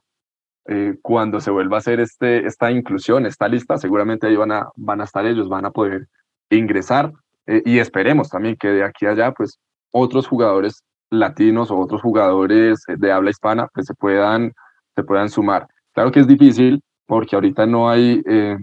eh, 0.67 0.97
cuando 1.03 1.41
se 1.41 1.51
vuelva 1.51 1.77
a 1.77 1.79
hacer 1.79 2.01
este, 2.01 2.47
esta 2.47 2.71
inclusión, 2.71 3.27
esta 3.27 3.49
lista, 3.49 3.77
seguramente 3.77 4.27
ahí 4.27 4.37
van 4.37 4.53
a, 4.53 4.69
van 4.77 5.01
a 5.01 5.05
estar 5.05 5.27
ellos, 5.27 5.49
van 5.49 5.67
a 5.67 5.71
poder 5.71 6.07
ingresar 6.51 7.13
eh, 7.47 7.63
y 7.67 7.79
esperemos 7.79 8.31
también 8.31 8.57
que 8.57 8.69
de 8.69 8.85
aquí 8.85 9.07
a 9.07 9.11
allá, 9.11 9.33
pues 9.33 9.59
otros 9.91 10.27
jugadores 10.27 10.83
latinos 11.11 11.71
o 11.71 11.79
otros 11.79 12.03
jugadores 12.03 12.83
de 12.87 13.13
habla 13.13 13.31
hispana, 13.31 13.69
pues 13.73 13.87
se 13.87 13.95
puedan, 13.95 14.53
se 14.95 15.03
puedan 15.03 15.29
sumar. 15.29 15.69
Claro 15.93 16.11
que 16.11 16.21
es 16.21 16.27
difícil 16.27 16.83
porque 17.07 17.37
ahorita 17.37 17.67
no 17.67 17.89
hay, 17.89 18.23
eh, 18.27 18.57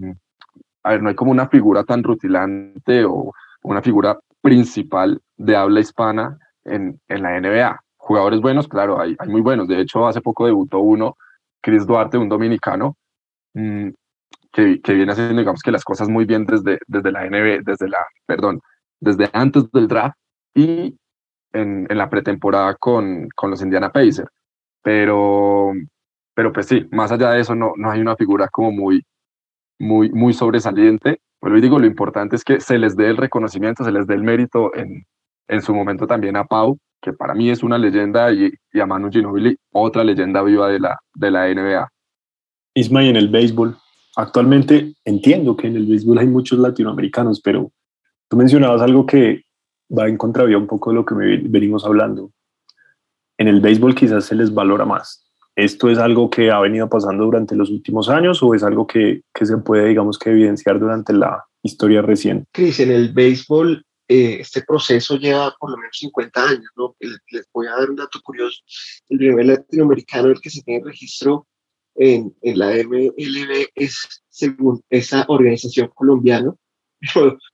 a 0.84 0.92
ver, 0.92 1.04
no 1.04 1.10
hay 1.10 1.16
como 1.16 1.32
una 1.32 1.48
figura 1.48 1.84
tan 1.84 2.04
rutilante 2.04 3.06
o 3.06 3.32
una 3.64 3.82
figura 3.82 4.20
principal 4.42 5.22
de 5.38 5.56
habla 5.56 5.80
hispana 5.80 6.38
en, 6.66 7.00
en 7.08 7.22
la 7.22 7.40
NBA. 7.40 7.80
Jugadores 7.98 8.42
buenos, 8.42 8.68
claro, 8.68 9.00
hay, 9.00 9.16
hay 9.20 9.30
muy 9.30 9.42
buenos. 9.42 9.68
De 9.68 9.80
hecho, 9.80 10.08
hace 10.08 10.22
poco 10.22 10.48
debutó 10.48 10.80
uno 10.80 11.16
Chris 11.62 11.86
Duarte, 11.86 12.18
un 12.18 12.30
dominicano, 12.30 12.98
mmm, 13.54 13.90
que, 14.52 14.82
que, 14.82 14.94
viene 14.94 15.12
haciendo, 15.14 15.40
digamos, 15.40 15.62
que 15.62 15.72
las 15.72 15.84
cosas 15.84 16.10
muy 16.10 16.26
bien 16.26 16.46
desde, 16.46 16.80
desde 16.88 17.12
la 17.12 17.26
NB, 17.26 17.64
desde 17.64 17.88
la, 17.88 18.06
perdón, 18.26 18.60
desde 19.00 19.30
antes 19.34 19.72
del 19.72 19.88
draft 19.88 20.18
y 20.54 20.98
en, 21.54 21.88
en 21.90 21.98
la 21.98 22.10
pretemporada 22.10 22.76
con, 22.76 23.30
con 23.36 23.52
los 23.52 23.62
Indiana 23.62 23.92
Pacers. 23.92 24.30
Pero, 24.84 25.72
pero 26.34 26.52
pues 26.52 26.68
sí, 26.68 26.88
más 26.92 27.12
allá 27.12 27.32
de 27.32 27.42
eso, 27.42 27.56
no, 27.56 27.74
no 27.78 27.92
hay 27.92 28.02
una 28.02 28.16
figura 28.16 28.48
como 28.50 28.72
muy, 28.72 29.06
muy, 29.80 30.12
muy 30.12 30.34
sobresaliente. 30.34 31.22
Bueno, 31.42 31.58
y 31.58 31.62
digo, 31.62 31.80
lo 31.80 31.88
importante 31.88 32.36
es 32.36 32.44
que 32.44 32.60
se 32.60 32.78
les 32.78 32.96
dé 32.96 33.08
el 33.10 33.18
reconocimiento, 33.18 33.84
se 33.84 33.92
les 33.92 34.08
dé 34.08 34.16
el 34.16 34.24
mérito 34.24 34.76
en, 34.76 35.06
en 35.48 35.62
su 35.62 35.74
momento 35.74 36.08
también 36.08 36.36
a 36.38 36.46
Pau, 36.46 36.78
que 37.02 37.14
para 37.14 37.34
mí 37.34 37.50
es 37.50 37.64
una 37.64 37.78
leyenda, 37.78 38.32
y, 38.32 38.52
y 38.72 38.80
a 38.80 38.86
Manu 38.86 39.10
Ginobili, 39.12 39.58
otra 39.72 40.04
leyenda 40.04 40.44
viva 40.44 40.70
de 40.70 40.80
la, 40.80 41.00
de 41.16 41.32
la 41.32 41.48
NBA. 41.54 41.90
Isma, 42.76 43.04
y 43.04 43.10
en 43.10 43.18
el 43.18 43.30
béisbol, 43.30 43.76
actualmente 44.16 44.94
entiendo 45.04 45.58
que 45.58 45.68
en 45.68 45.76
el 45.76 45.86
béisbol 45.86 46.20
hay 46.20 46.28
muchos 46.28 46.60
latinoamericanos, 46.60 47.42
pero 47.42 47.72
tú 48.30 48.38
mencionabas 48.38 48.82
algo 48.82 49.06
que 49.06 49.44
va 49.98 50.08
en 50.08 50.18
contravía 50.18 50.58
un 50.58 50.68
poco 50.68 50.92
de 50.92 50.96
lo 50.96 51.06
que 51.06 51.16
venimos 51.16 51.86
hablando. 51.86 52.32
En 53.38 53.48
el 53.48 53.60
béisbol 53.60 53.96
quizás 53.96 54.26
se 54.26 54.36
les 54.36 54.54
valora 54.54 54.86
más. 54.86 55.26
¿Esto 55.56 55.90
es 55.90 55.98
algo 55.98 56.30
que 56.30 56.50
ha 56.50 56.60
venido 56.60 56.90
pasando 56.90 57.26
durante 57.26 57.56
los 57.56 57.70
últimos 57.70 58.08
años 58.08 58.42
o 58.42 58.56
es 58.56 58.64
algo 58.64 58.88
que, 58.88 59.24
que 59.34 59.46
se 59.46 59.58
puede, 59.58 59.90
digamos, 59.90 60.18
que 60.18 60.30
evidenciar 60.30 60.80
durante 60.80 61.12
la 61.12 61.44
historia 61.62 62.02
reciente? 62.02 62.46
Cris, 62.54 62.80
en 62.80 62.92
el 62.92 63.12
béisbol 63.12 63.84
eh, 64.12 64.42
este 64.42 64.62
proceso 64.64 65.16
lleva 65.16 65.56
por 65.58 65.72
lo 65.72 65.78
menos 65.78 65.96
50 65.98 66.44
años. 66.44 66.70
¿no? 66.76 66.98
Les 67.00 67.48
voy 67.54 67.68
a 67.68 67.78
dar 67.78 67.90
un 67.90 67.96
dato 67.96 68.20
curioso. 68.22 68.62
El 69.08 69.20
primer 69.20 69.46
latinoamericano 69.46 70.28
el 70.28 70.42
que 70.42 70.50
se 70.50 70.62
tiene 70.64 70.84
registro 70.84 71.48
en, 71.96 72.36
en 72.42 72.60
la 72.60 72.72
MLB 72.72 73.68
es 73.74 74.24
según 74.28 74.82
esa 74.90 75.24
organización 75.30 75.90
colombiana, 75.96 76.54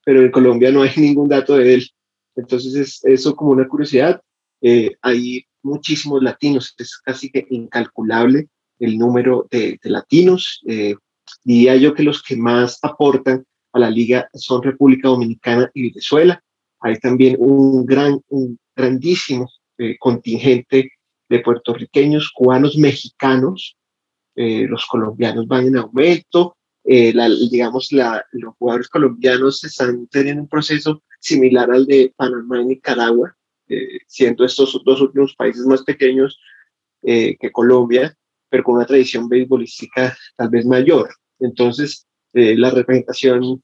pero, 0.03 0.21
en 0.23 0.31
Colombia 0.31 0.71
no 0.71 0.81
hay 0.81 0.91
ningún 0.97 1.29
dato 1.29 1.57
de 1.57 1.75
él. 1.75 1.89
Entonces, 2.35 2.73
es 2.73 3.05
eso 3.05 3.35
como 3.35 3.51
una 3.51 3.67
curiosidad. 3.67 4.19
Eh, 4.61 4.95
hay 5.03 5.45
muchísimos 5.61 6.23
latinos, 6.23 6.73
es 6.79 6.97
casi 6.97 7.29
que 7.29 7.45
incalculable 7.51 8.49
el 8.79 8.97
número 8.97 9.47
de, 9.51 9.79
latinos. 9.83 10.61
Eh, 10.67 10.95
diría 11.43 11.75
yo 11.75 11.93
que 11.93 12.01
los 12.01 12.23
que 12.23 12.35
más 12.35 12.79
aportan 12.81 13.45
a 13.73 13.79
la 13.79 13.91
liga 13.91 14.27
son 14.33 14.63
República 14.63 15.07
Dominicana 15.07 15.69
y 15.75 15.89
Venezuela. 15.89 16.43
Hay 16.87 16.99
también 16.99 17.35
un 17.37 17.85
gran, 17.85 18.21
un 18.29 18.57
grandísimo 18.73 19.49
eh, 19.77 19.97
contingente 19.99 20.89
de 21.27 21.39
puertorriqueños, 21.39 22.31
cubanos, 22.33 22.77
mexicanos. 22.77 23.75
Eh, 24.35 24.65
los 24.69 24.85
colombianos 24.85 25.47
van 25.47 25.67
en 25.67 25.75
aumento. 25.75 26.55
Eh, 26.85 27.13
digamos, 27.51 27.89
los 27.91 28.55
jugadores 28.57 28.87
colombianos 28.87 29.61
están 29.65 30.07
teniendo 30.07 30.43
un 30.43 30.47
proceso 30.47 31.03
similar 31.19 31.69
al 31.69 31.85
de 31.85 32.13
Panamá 32.15 32.61
y 32.61 32.67
Nicaragua, 32.67 33.35
siendo 34.07 34.45
estos 34.45 34.81
dos 34.85 35.01
últimos 35.01 35.35
países 35.35 35.65
más 35.65 35.83
pequeños 35.83 36.39
que 37.01 37.51
Colombia, 37.51 38.15
pero 38.49 38.63
con 38.63 38.75
una 38.75 38.85
tradición 38.85 39.27
beisbolística 39.27 40.15
tal 40.37 40.47
vez 40.47 40.65
mayor. 40.65 41.09
Entonces, 41.39 42.07
la 42.31 42.69
representación 42.69 43.61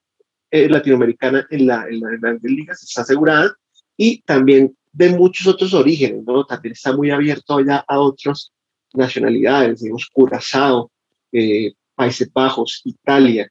eh, 0.53 0.69
latinoamericana 0.69 1.47
en, 1.49 1.65
la, 1.65 1.87
en 1.89 1.99
las 1.99 2.21
grandes 2.21 2.51
ligas 2.51 2.83
está 2.83 3.01
asegurada 3.01 3.55
y 3.97 4.21
también 4.21 4.77
de 4.91 5.09
muchos 5.09 5.47
otros 5.47 5.73
orígenes, 5.73 6.23
¿no? 6.27 6.45
También 6.45 6.73
está 6.73 6.95
muy 6.95 7.09
abierto 7.09 7.59
ya 7.59 7.83
a 7.87 7.99
otras 7.99 8.51
nacionalidades, 8.93 9.81
digamos, 9.81 10.07
Curazao, 10.13 10.91
eh, 11.31 11.73
Países 11.95 12.31
Bajos, 12.31 12.81
Italia. 12.85 13.49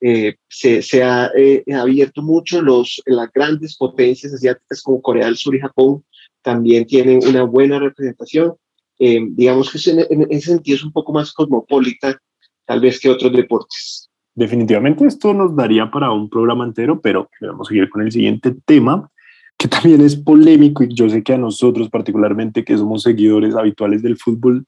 Eh, 0.00 0.36
se, 0.48 0.80
se 0.80 1.02
ha 1.02 1.30
abierto 1.78 2.22
mucho 2.22 2.62
los, 2.62 3.02
las 3.04 3.30
grandes 3.30 3.76
potencias 3.76 4.32
asiáticas 4.32 4.80
como 4.80 5.02
Corea 5.02 5.26
del 5.26 5.36
Sur 5.36 5.54
y 5.54 5.60
Japón 5.60 6.02
también 6.40 6.86
tienen 6.86 7.20
una 7.28 7.42
buena 7.42 7.78
representación. 7.78 8.54
digamos 8.98 9.70
que 9.70 9.90
en, 9.90 9.98
en 10.08 10.26
ese 10.30 10.52
sentido 10.52 10.76
es 10.76 10.84
un 10.84 10.92
poco 10.92 11.12
más 11.12 11.30
cosmopolita 11.30 12.18
tal 12.64 12.80
vez 12.80 12.98
que 12.98 13.10
otros 13.10 13.32
deportes. 13.32 14.07
Definitivamente 14.38 15.04
esto 15.04 15.34
nos 15.34 15.56
daría 15.56 15.90
para 15.90 16.12
un 16.12 16.30
programa 16.30 16.64
entero, 16.64 17.00
pero 17.00 17.28
vamos 17.40 17.66
a 17.66 17.70
seguir 17.70 17.90
con 17.90 18.02
el 18.02 18.12
siguiente 18.12 18.54
tema, 18.64 19.10
que 19.58 19.66
también 19.66 20.00
es 20.00 20.14
polémico 20.14 20.84
y 20.84 20.94
yo 20.94 21.10
sé 21.10 21.24
que 21.24 21.32
a 21.32 21.38
nosotros 21.38 21.90
particularmente, 21.90 22.64
que 22.64 22.78
somos 22.78 23.02
seguidores 23.02 23.56
habituales 23.56 24.00
del 24.00 24.16
fútbol, 24.16 24.64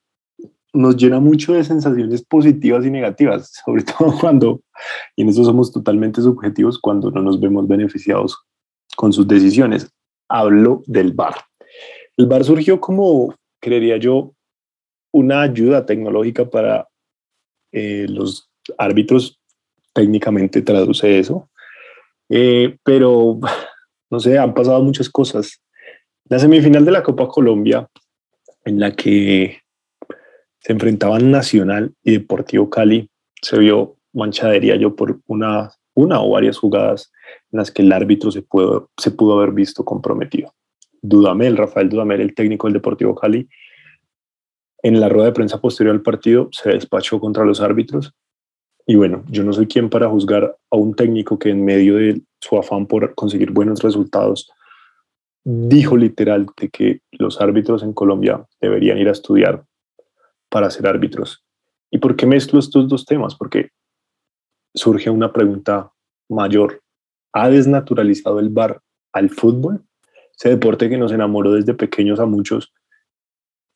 nos 0.73 0.97
llena 0.97 1.21
mucho 1.21 1.53
de 1.53 1.63
sensaciones 1.63 2.21
positivas 2.21 2.85
y 2.85 2.91
negativas, 2.91 3.61
sobre 3.65 3.83
todo 3.83 4.13
cuando, 4.19 4.59
y 5.15 5.21
en 5.21 5.29
eso 5.29 5.45
somos 5.45 5.71
totalmente 5.71 6.21
subjetivos, 6.21 6.77
cuando 6.77 7.09
no 7.09 7.21
nos 7.21 7.39
vemos 7.39 7.65
beneficiados 7.65 8.37
con 8.97 9.13
sus 9.13 9.25
decisiones. 9.25 9.89
Hablo 10.27 10.83
del 10.85 11.13
VAR. 11.13 11.35
El 12.17 12.25
VAR 12.25 12.43
surgió 12.43 12.81
como, 12.81 13.33
creería 13.61 13.95
yo, 13.95 14.33
una 15.13 15.43
ayuda 15.43 15.85
tecnológica 15.85 16.49
para 16.49 16.89
eh, 17.71 18.05
los 18.09 18.51
árbitros 18.77 19.40
técnicamente 19.93 20.61
traduce 20.61 21.19
eso. 21.19 21.49
Eh, 22.29 22.77
pero, 22.83 23.39
no 24.09 24.19
sé, 24.19 24.37
han 24.37 24.53
pasado 24.53 24.81
muchas 24.83 25.09
cosas. 25.09 25.61
La 26.25 26.39
semifinal 26.39 26.85
de 26.85 26.91
la 26.91 27.03
Copa 27.03 27.27
Colombia, 27.27 27.87
en 28.65 28.79
la 28.79 28.91
que 28.91 29.59
se 30.59 30.73
enfrentaban 30.73 31.31
Nacional 31.31 31.93
y 32.03 32.11
Deportivo 32.11 32.69
Cali, 32.69 33.09
se 33.41 33.57
vio 33.57 33.97
manchadería 34.13 34.75
yo 34.75 34.95
por 34.95 35.19
una, 35.27 35.71
una 35.93 36.21
o 36.21 36.31
varias 36.31 36.57
jugadas 36.57 37.11
en 37.51 37.59
las 37.59 37.71
que 37.71 37.81
el 37.81 37.91
árbitro 37.91 38.31
se 38.31 38.41
pudo, 38.41 38.89
se 38.97 39.11
pudo 39.11 39.39
haber 39.39 39.51
visto 39.51 39.83
comprometido. 39.83 40.53
Dudamel, 41.01 41.57
Rafael 41.57 41.89
Dudamel, 41.89 42.21
el 42.21 42.35
técnico 42.35 42.67
del 42.67 42.75
Deportivo 42.75 43.15
Cali, 43.15 43.49
en 44.83 44.99
la 44.99 45.09
rueda 45.09 45.27
de 45.27 45.33
prensa 45.33 45.59
posterior 45.59 45.95
al 45.95 46.01
partido 46.01 46.49
se 46.51 46.69
despachó 46.69 47.19
contra 47.19 47.45
los 47.45 47.61
árbitros 47.61 48.13
y 48.85 48.95
bueno, 48.95 49.23
yo 49.29 49.43
no 49.43 49.53
soy 49.53 49.67
quien 49.67 49.89
para 49.89 50.09
juzgar 50.09 50.57
a 50.69 50.75
un 50.75 50.93
técnico 50.93 51.37
que 51.37 51.49
en 51.49 51.63
medio 51.63 51.95
de 51.95 52.21
su 52.39 52.57
afán 52.57 52.87
por 52.87 53.13
conseguir 53.15 53.51
buenos 53.51 53.81
resultados 53.81 54.51
dijo 55.43 55.97
literal 55.97 56.47
que 56.55 57.01
los 57.11 57.41
árbitros 57.41 57.83
en 57.83 57.93
Colombia 57.93 58.45
deberían 58.59 58.97
ir 58.97 59.07
a 59.07 59.11
estudiar 59.13 59.65
para 60.49 60.69
ser 60.69 60.87
árbitros. 60.87 61.43
¿Y 61.89 61.97
por 61.97 62.15
qué 62.15 62.25
mezclo 62.25 62.59
estos 62.59 62.87
dos 62.87 63.05
temas? 63.05 63.35
Porque 63.35 63.69
surge 64.73 65.09
una 65.09 65.33
pregunta 65.33 65.91
mayor. 66.29 66.81
¿Ha 67.33 67.49
desnaturalizado 67.49 68.39
el 68.39 68.49
bar 68.49 68.81
al 69.13 69.29
fútbol? 69.29 69.83
Ese 70.37 70.49
deporte 70.49 70.89
que 70.89 70.97
nos 70.97 71.11
enamoró 71.11 71.53
desde 71.53 71.73
pequeños 71.73 72.19
a 72.19 72.25
muchos, 72.25 72.73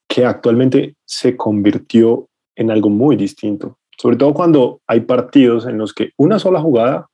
que 0.07 0.25
actualmente 0.25 0.95
se 1.05 1.35
convirtió 1.35 2.29
en 2.55 2.71
algo 2.71 2.89
muy 2.89 3.15
distinto 3.15 3.79
sobre 3.97 4.17
todo 4.17 4.33
cuando 4.33 4.81
hay 4.87 5.01
partidos 5.01 5.65
en 5.65 5.77
los 5.77 5.93
que 5.93 6.11
una 6.17 6.39
sola 6.39 6.59
jugada 6.59 7.07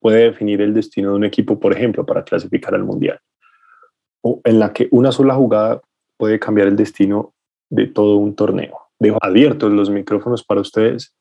puede 0.00 0.24
definir 0.24 0.60
el 0.60 0.74
destino 0.74 1.10
de 1.10 1.16
un 1.16 1.24
equipo, 1.24 1.58
por 1.58 1.72
ejemplo, 1.72 2.06
para 2.06 2.24
clasificar 2.24 2.74
al 2.74 2.84
Mundial, 2.84 3.18
o 4.22 4.40
en 4.44 4.58
la 4.58 4.72
que 4.72 4.88
una 4.90 5.12
sola 5.12 5.34
jugada 5.34 5.80
puede 6.16 6.38
cambiar 6.38 6.68
el 6.68 6.76
destino 6.76 7.34
de 7.70 7.86
todo 7.86 8.16
un 8.16 8.34
torneo. 8.34 8.78
Dejo 8.98 9.18
abiertos 9.20 9.72
los 9.72 9.90
micrófonos 9.90 10.44
para 10.44 10.60
ustedes 10.60 11.14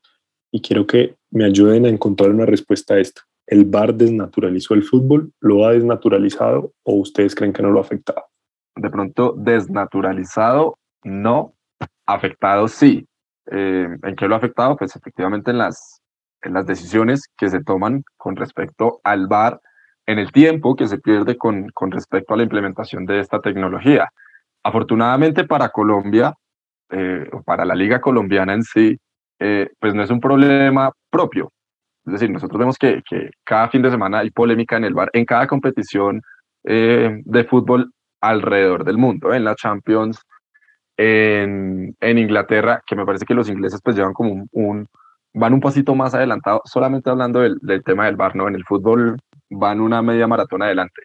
y 0.52 0.62
quiero 0.62 0.88
que 0.88 1.16
me 1.30 1.46
ayuden 1.46 1.86
a 1.86 1.90
encontrar 1.90 2.32
una 2.32 2.46
respuesta 2.46 2.96
a 2.96 3.00
esto. 3.00 3.22
¿El 3.46 3.66
VAR 3.66 3.94
desnaturalizó 3.94 4.74
el 4.74 4.84
fútbol? 4.84 5.32
¿Lo 5.40 5.66
ha 5.66 5.72
desnaturalizado 5.72 6.74
o 6.84 6.96
ustedes 6.96 7.34
creen 7.34 7.54
que 7.54 7.62
no 7.62 7.72
lo 7.72 7.80
ha 7.80 7.84
afectado? 7.84 8.24
De 8.76 8.90
pronto, 8.90 9.34
desnaturalizado, 9.38 10.78
no. 11.04 11.54
Afectado, 12.06 12.68
sí. 12.68 13.07
Eh, 13.52 13.88
¿En 14.04 14.16
qué 14.16 14.28
lo 14.28 14.36
ha 14.36 14.38
afectado? 14.38 14.76
Pues 14.76 14.96
efectivamente 14.96 15.52
en 15.52 15.58
las, 15.58 16.02
en 16.42 16.54
las 16.54 16.66
decisiones 16.66 17.30
que 17.38 17.50
se 17.50 17.64
toman 17.64 18.04
con 18.18 18.36
respecto 18.36 19.00
al 19.04 19.28
VAR, 19.28 19.60
en 20.06 20.20
el 20.20 20.32
tiempo 20.32 20.76
que 20.76 20.88
se 20.88 21.00
pierde 21.00 21.38
con, 21.38 21.70
con 21.74 21.92
respecto 21.92 22.34
a 22.34 22.38
la 22.38 22.44
implementación 22.44 23.06
de 23.06 23.20
esta 23.20 23.40
tecnología. 23.42 24.10
Afortunadamente 24.64 25.46
para 25.46 25.70
Colombia, 25.70 26.34
eh, 26.90 27.28
o 27.32 27.42
para 27.44 27.66
la 27.66 27.76
liga 27.76 28.00
colombiana 28.00 28.54
en 28.54 28.64
sí, 28.64 28.98
eh, 29.40 29.70
pues 29.80 29.94
no 29.94 30.04
es 30.04 30.10
un 30.10 30.20
problema 30.20 30.92
propio. 31.10 31.52
Es 32.06 32.14
decir, 32.14 32.32
nosotros 32.32 32.58
vemos 32.58 32.78
que, 32.78 33.02
que, 33.10 33.32
cada 33.44 33.70
fin 33.70 33.82
de 33.82 33.92
semana 33.92 34.20
hay 34.20 34.32
polémica 34.32 34.78
en 34.78 34.86
el 34.86 34.94
VAR, 34.94 35.10
en 35.14 35.26
cada 35.26 35.48
competición 35.48 36.22
de 36.64 37.48
fútbol 37.50 37.94
alrededor 38.20 38.84
del 38.84 38.98
mundo, 38.98 39.34
en 39.34 39.46
la 39.46 39.56
Champions, 39.56 40.22
en, 40.98 41.96
en, 42.00 42.18
Inglaterra, 42.18 42.82
que 42.86 42.96
me 42.96 43.06
parece 43.06 43.26
que 43.26 43.36
los 43.36 43.50
ingleses 43.50 43.80
pues 43.84 43.96
llevan 43.96 44.14
como 44.14 44.48
un, 44.52 44.88
van 45.34 45.54
un 45.54 45.62
pasito 45.62 45.96
más 45.96 46.14
adelantado, 46.16 46.62
solamente 46.66 47.10
hablando 47.10 47.40
del, 47.40 47.58
del, 47.62 47.84
tema 47.84 48.08
del 48.08 48.16
bar, 48.16 48.36
¿no? 48.36 48.48
En 48.48 48.56
el 48.56 48.66
fútbol 48.66 49.18
van 49.50 49.80
una 49.80 50.02
media 50.02 50.28
maratón 50.28 50.64
adelante. 50.64 51.04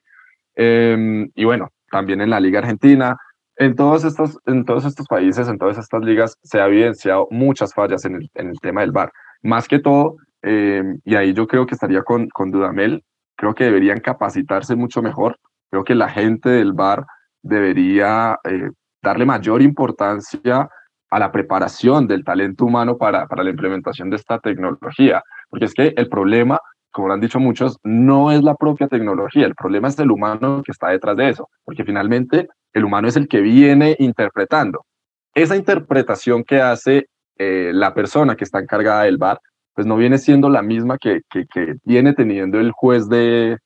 Em, 0.55 1.31
y 1.35 1.45
bueno, 1.45 1.69
también 1.91 2.21
en 2.21 2.31
la 2.31 2.41
Liga 2.41 2.61
Argentina, 2.61 3.17
en 3.57 3.77
todos, 3.77 4.05
estos, 4.05 4.39
en 4.47 4.65
todos 4.65 4.85
estos 4.85 5.07
países, 5.07 5.49
en 5.49 5.59
todas 5.59 5.79
estas 5.79 6.03
ligas, 6.03 6.39
se 6.43 6.61
ha 6.61 6.67
evidenciado 6.67 7.29
muchas 7.31 7.75
fallas 7.75 8.05
en 8.05 8.17
el, 8.17 8.31
en 8.35 8.49
el 8.49 8.59
tema 8.61 8.81
del 8.81 8.93
bar. 8.93 9.13
Más 9.43 9.69
que 9.69 9.79
todo, 9.79 10.17
em, 10.43 10.99
y 11.05 11.15
ahí 11.17 11.35
yo 11.35 11.47
creo 11.47 11.67
que 11.67 11.75
estaría 11.75 12.03
con, 12.03 12.29
con 12.31 12.51
Dudamel, 12.51 13.05
creo 13.37 13.55
que 13.55 13.65
deberían 13.65 14.01
capacitarse 14.01 14.75
mucho 14.77 15.03
mejor. 15.03 15.39
Creo 15.71 15.85
que 15.85 15.95
la 15.95 16.09
gente 16.09 16.49
del 16.49 16.73
bar 16.73 17.07
debería 17.43 18.39
eh, 18.45 18.71
darle 19.03 19.27
mayor 19.27 19.61
importancia 19.61 20.69
a 21.11 21.19
la 21.19 21.31
preparación 21.31 22.07
del 22.07 22.25
talento 22.25 22.65
humano 22.65 22.97
para, 22.97 23.27
para 23.27 23.45
la 23.45 23.51
implementación 23.51 24.09
de 24.09 24.17
esta 24.17 24.39
tecnología. 24.39 25.23
Porque 25.51 25.67
es 25.67 25.75
que 25.75 25.93
el 25.97 26.09
problema, 26.09 26.59
como 26.91 27.09
lo 27.09 27.15
han 27.15 27.21
dicho 27.21 27.39
muchos, 27.39 27.79
no 27.83 28.31
es 28.33 28.43
la 28.43 28.55
propia 28.55 28.89
tecnología, 28.89 29.47
el 29.47 29.55
problema 29.55 29.89
es 29.89 29.99
el 29.99 30.11
humano 30.11 30.63
que 30.65 30.73
está 30.73 30.89
detrás 30.89 31.17
de 31.17 31.29
eso, 31.29 31.51
porque 31.65 31.85
finalmente 31.85 32.49
el 32.73 32.85
humano 32.85 33.09
es 33.09 33.17
el 33.17 33.29
que 33.29 33.41
viene 33.41 33.97
interpretando. 33.99 34.87
Esa 35.35 35.57
interpretación 35.57 36.45
que 36.45 36.63
hace 36.63 37.09
eh, 37.37 37.73
la 37.75 37.93
persona 37.93 38.37
que 38.37 38.45
está 38.45 38.61
encargada 38.61 39.03
del 39.03 39.19
bar, 39.19 39.39
pues 39.75 39.87
no 39.87 39.97
viene 39.97 40.17
siendo 40.19 40.49
la 40.49 40.63
misma 40.63 40.97
que, 40.99 41.21
que, 41.31 41.75
viene 41.85 42.15
teniendo 42.15 42.61
el 42.61 42.73
juez 42.73 43.09
de, 43.09 43.59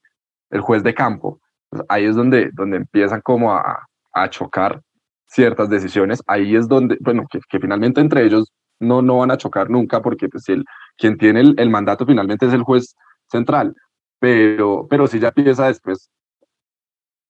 el 0.51 0.61
juez 0.61 0.83
de 0.83 0.95
campo. 0.95 1.41
Pues 1.69 1.83
ahí 1.89 2.07
es 2.07 2.15
donde, 2.17 2.51
donde 2.53 2.77
empiezan 2.79 3.21
como 3.21 3.53
a 3.53 4.31
chocar 4.31 4.81
ciertas 5.27 5.69
decisiones, 5.69 6.23
ahí 6.27 6.57
es 6.57 6.69
donde, 6.69 6.97
bueno, 7.01 7.27
que, 7.31 7.41
finalmente 7.59 8.01
entre 8.01 8.25
ellos 8.25 8.53
no, 8.79 9.03
no 9.03 9.19
van 9.19 9.31
a 9.31 9.37
chocar 9.37 9.71
nunca 9.71 10.03
porque 10.03 10.29
pues 10.29 10.49
el, 10.49 10.65
quien 10.97 11.17
tiene 11.17 11.41
el, 11.41 11.71
mandato 11.71 12.07
finalmente 12.07 12.47
es 12.47 12.53
el 12.53 12.63
juez 12.63 12.95
central, 13.31 13.75
pero, 14.19 14.87
pero 14.89 15.07
si 15.07 15.19
ya 15.19 15.33
empieza 15.35 15.67
después 15.67 16.11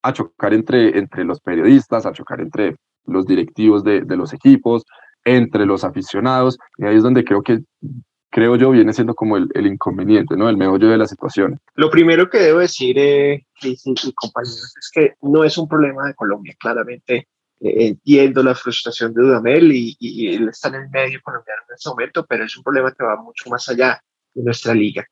a 0.02 0.12
chocar 0.12 0.54
entre, 0.54 0.98
entre 0.98 1.24
los 1.24 1.40
periodistas, 1.40 2.06
a 2.06 2.12
chocar 2.12 2.40
entre 2.40 2.76
los 3.06 3.26
directivos 3.26 3.82
de, 3.82 4.02
de 4.02 4.16
los 4.16 4.32
equipos, 4.32 4.84
entre 5.24 5.66
los 5.66 5.84
aficionados, 5.84 6.58
y 6.78 6.84
ahí 6.84 6.96
es 6.96 7.02
donde 7.02 7.24
creo 7.24 7.42
que 7.42 7.60
creo 8.36 8.56
yo, 8.56 8.70
viene 8.70 8.92
siendo 8.92 9.14
como 9.14 9.38
el, 9.38 9.66
inconveniente, 9.66 10.36
¿no? 10.36 10.50
El 10.50 10.58
meollo 10.58 10.88
de 10.88 10.98
la 10.98 11.06
situación. 11.06 11.58
Lo 11.74 11.90
primero 11.90 12.28
que 12.28 12.36
debo 12.36 12.58
decir, 12.58 12.98
eh, 12.98 13.46
y 13.62 14.12
compañeros, 14.12 14.74
es 14.78 14.90
que 14.92 15.14
no 15.22 15.42
es 15.42 15.56
un 15.56 15.66
problema 15.66 16.06
de 16.06 16.14
Colombia. 16.14 16.54
Claramente 16.58 17.28
eh, 17.60 17.86
entiendo 17.88 18.42
la 18.42 18.54
frustración 18.54 19.14
de 19.14 19.22
Dudamel 19.22 19.72
y, 19.72 19.96
y, 19.98 20.34
él 20.34 20.48
está 20.48 20.68
en 20.68 20.74
el 20.76 20.90
medio 20.90 21.20
colombiano 21.22 21.62
en 21.68 21.74
este 21.74 21.88
momento, 21.88 22.26
pero 22.26 22.44
es 22.44 22.56
un 22.56 22.62
problema 22.62 22.92
que 22.92 23.04
va 23.04 23.22
mucho 23.22 23.48
más 23.48 23.68
allá 23.68 24.00
de 24.34 24.42
nuestra 24.42 24.74
liga. 24.74 25.06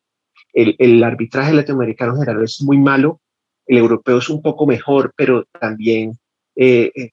El, 0.52 0.76
el 0.78 1.02
arbitraje 1.02 1.52
latinoamericano 1.52 2.12
en 2.12 2.20
general 2.20 2.44
es 2.44 2.60
muy 2.62 2.78
malo, 2.78 3.20
el 3.66 3.78
europeo 3.78 4.18
es 4.18 4.28
un 4.28 4.42
poco 4.42 4.66
mejor, 4.66 5.12
pero 5.16 5.44
también 5.58 6.12
eh, 6.56 6.92
eh 6.94 7.10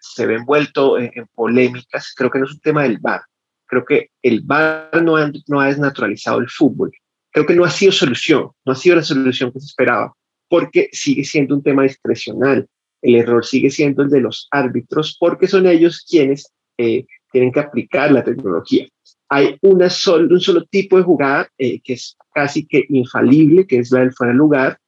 se 0.00 0.26
ve 0.26 0.36
envuelto 0.36 0.96
en, 0.96 1.10
en, 1.14 1.26
polémicas. 1.34 2.14
Creo 2.16 2.30
que 2.30 2.38
no 2.38 2.44
es 2.44 2.52
un 2.52 2.60
tema 2.60 2.84
del 2.84 2.98
VAR. 2.98 3.22
Creo 3.66 3.84
que 3.84 4.10
el 4.22 4.42
VAR 4.42 5.02
no 5.02 5.16
ha, 5.16 5.30
no 5.48 5.60
ha 5.60 5.66
desnaturalizado 5.66 6.38
el 6.38 6.48
fútbol. 6.48 6.92
Creo 7.32 7.44
que 7.44 7.54
no 7.54 7.64
ha 7.64 7.70
sido 7.70 7.92
solución, 7.92 8.50
no 8.64 8.72
ha 8.72 8.76
sido 8.76 8.96
la 8.96 9.02
solución 9.02 9.52
que 9.52 9.60
se 9.60 9.66
esperaba, 9.66 10.14
porque 10.48 10.88
sigue 10.92 11.24
siendo 11.24 11.54
un 11.54 11.62
tema 11.62 11.82
discrecional 11.82 12.66
el 13.02 13.16
error 13.16 13.44
sigue 13.44 13.70
siendo 13.70 14.02
el 14.02 14.10
de 14.10 14.20
los 14.20 14.48
árbitros 14.50 15.16
porque 15.18 15.46
son 15.46 15.66
ellos 15.66 16.04
quienes 16.08 16.52
eh, 16.76 17.06
tienen 17.32 17.52
que 17.52 17.60
aplicar 17.60 18.10
la 18.12 18.24
tecnología. 18.24 18.86
Hay 19.28 19.58
una 19.62 19.90
sol, 19.90 20.32
un 20.32 20.40
solo 20.40 20.64
tipo 20.64 20.96
de 20.96 21.02
jugada 21.02 21.48
eh, 21.58 21.80
que 21.80 21.94
es 21.94 22.16
casi 22.32 22.66
que 22.66 22.86
infalible, 22.88 23.66
que 23.66 23.78
es 23.78 23.90
la 23.90 24.00
del 24.00 24.12
fuera 24.12 24.32
de 24.32 24.38
lugar, 24.38 24.78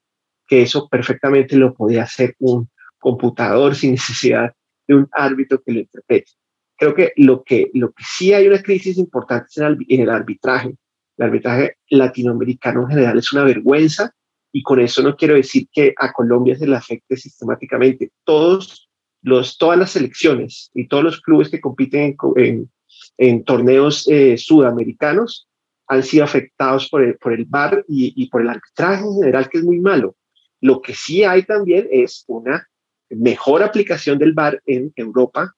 que 0.46 0.62
eso 0.62 0.88
perfectamente 0.88 1.56
lo 1.56 1.74
podía 1.74 2.04
hacer 2.04 2.34
un 2.38 2.68
computador 2.98 3.74
sin 3.76 3.92
necesidad 3.92 4.52
de 4.86 4.94
un 4.94 5.08
árbitro 5.12 5.62
que 5.62 5.72
lo 5.72 5.80
interprete. 5.80 6.32
Creo 6.76 6.94
que 6.94 7.12
lo 7.16 7.42
que, 7.44 7.70
lo 7.74 7.92
que 7.92 8.04
sí 8.06 8.32
hay 8.32 8.48
una 8.48 8.62
crisis 8.62 8.96
importante 8.96 9.48
el, 9.56 9.78
en 9.88 10.00
el 10.00 10.10
arbitraje. 10.10 10.74
El 11.18 11.26
arbitraje 11.26 11.76
latinoamericano 11.90 12.82
en 12.82 12.88
general 12.88 13.18
es 13.18 13.30
una 13.32 13.44
vergüenza 13.44 14.14
y 14.52 14.62
con 14.62 14.80
eso 14.80 15.02
no 15.02 15.16
quiero 15.16 15.34
decir 15.34 15.68
que 15.72 15.94
a 15.96 16.12
Colombia 16.12 16.56
se 16.56 16.66
le 16.66 16.76
afecte 16.76 17.16
sistemáticamente. 17.16 18.10
Todos 18.24 18.88
los, 19.22 19.58
todas 19.58 19.78
las 19.78 19.90
selecciones 19.90 20.70
y 20.74 20.88
todos 20.88 21.04
los 21.04 21.20
clubes 21.20 21.50
que 21.50 21.60
compiten 21.60 22.16
en, 22.36 22.70
en, 23.18 23.44
torneos 23.44 24.08
eh, 24.08 24.36
sudamericanos 24.36 25.48
han 25.86 26.02
sido 26.02 26.24
afectados 26.24 26.88
por 26.88 27.02
el, 27.02 27.16
por 27.16 27.32
el 27.32 27.44
VAR 27.44 27.84
y, 27.88 28.12
y, 28.16 28.28
por 28.28 28.42
el 28.42 28.48
arbitraje 28.48 29.04
en 29.04 29.14
general, 29.14 29.48
que 29.48 29.58
es 29.58 29.64
muy 29.64 29.80
malo. 29.80 30.16
Lo 30.60 30.80
que 30.80 30.94
sí 30.94 31.24
hay 31.24 31.42
también 31.44 31.88
es 31.90 32.24
una 32.28 32.66
mejor 33.10 33.62
aplicación 33.62 34.18
del 34.18 34.32
VAR 34.32 34.62
en 34.66 34.92
Europa, 34.96 35.54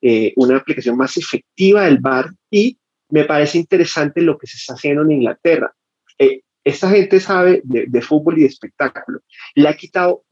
eh, 0.00 0.32
una 0.36 0.56
aplicación 0.56 0.96
más 0.96 1.16
efectiva 1.16 1.84
del 1.84 1.98
VAR 1.98 2.30
y 2.50 2.78
me 3.08 3.24
parece 3.24 3.58
interesante 3.58 4.20
lo 4.20 4.36
que 4.38 4.46
se 4.46 4.56
está 4.56 4.74
haciendo 4.74 5.02
en 5.02 5.12
Inglaterra. 5.12 5.74
Eh, 6.18 6.42
esta 6.66 6.90
gente 6.90 7.20
sabe 7.20 7.62
de, 7.62 8.02
fútbol 8.02 8.38
y 8.38 8.40
de 8.40 8.48
espectáculo. 8.48 9.20
Le 9.54 9.68
ha 9.68 9.76
quitado 9.76 10.24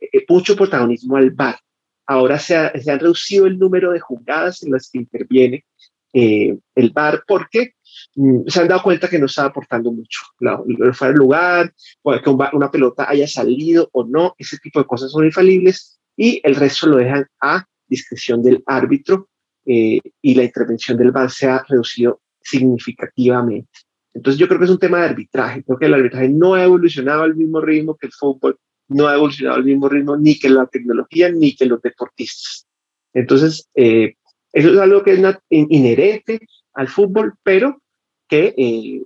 eh, 0.00 0.24
mucho 0.28 0.56
protagonismo 0.56 1.16
al 1.16 1.30
VAR. 1.30 1.60
Ahora 2.08 2.40
se 2.40 2.56
ha, 2.56 2.70
reducido 2.70 3.46
el 3.46 3.56
número 3.56 3.92
de 3.92 4.00
jugadas 4.00 4.64
en 4.64 4.72
las 4.72 4.90
que 4.90 4.98
interviene 4.98 5.64
eh, 6.12 6.58
el 6.74 6.90
VAR 6.90 7.22
porque 7.24 7.74
mm, 8.16 8.48
se 8.48 8.60
han 8.60 8.66
dado 8.66 8.82
cuenta 8.82 9.08
que 9.08 9.20
no 9.20 9.26
está 9.26 9.44
aportando 9.44 9.92
mucho. 9.92 10.22
La, 10.40 10.60
fuera 10.92 11.14
lugar, 11.14 11.72
que 12.02 12.30
un, 12.30 12.44
una 12.52 12.70
pelota 12.72 13.08
haya 13.08 13.28
salido 13.28 13.88
o 13.92 14.04
no, 14.04 14.34
ese 14.38 14.58
tipo 14.58 14.80
de 14.80 14.86
cosas 14.86 15.12
son 15.12 15.24
infalibles 15.24 16.00
y 16.16 16.40
el 16.42 16.56
resto 16.56 16.88
lo 16.88 16.96
dejan 16.96 17.28
a 17.40 17.64
discreción 17.86 18.42
del 18.42 18.60
árbitro 18.66 19.28
eh, 19.66 20.00
y 20.20 20.34
la 20.34 20.42
intervención 20.42 20.98
del 20.98 21.12
VAR 21.12 21.30
se 21.30 21.46
ha 21.46 21.64
reducido 21.68 22.20
significativamente. 22.40 23.70
Entonces 24.12 24.38
yo 24.38 24.48
creo 24.48 24.58
que 24.58 24.64
es 24.64 24.70
un 24.70 24.78
tema 24.78 24.98
de 24.98 25.04
arbitraje, 25.06 25.62
creo 25.62 25.78
que 25.78 25.86
el 25.86 25.94
arbitraje 25.94 26.28
no 26.28 26.54
ha 26.54 26.64
evolucionado 26.64 27.22
al 27.22 27.36
mismo 27.36 27.60
ritmo 27.60 27.96
que 27.96 28.06
el 28.06 28.12
fútbol, 28.12 28.58
no 28.88 29.06
ha 29.06 29.14
evolucionado 29.14 29.56
al 29.56 29.64
mismo 29.64 29.88
ritmo 29.88 30.16
ni 30.16 30.38
que 30.38 30.50
la 30.50 30.66
tecnología 30.66 31.30
ni 31.30 31.54
que 31.54 31.66
los 31.66 31.80
deportistas. 31.80 32.66
Entonces, 33.12 33.68
eh, 33.74 34.14
eso 34.52 34.72
es 34.72 34.78
algo 34.78 35.02
que 35.02 35.12
es 35.12 35.38
inherente 35.48 36.40
al 36.74 36.88
fútbol, 36.88 37.34
pero 37.42 37.80
que 38.28 38.54
eh, 38.56 39.04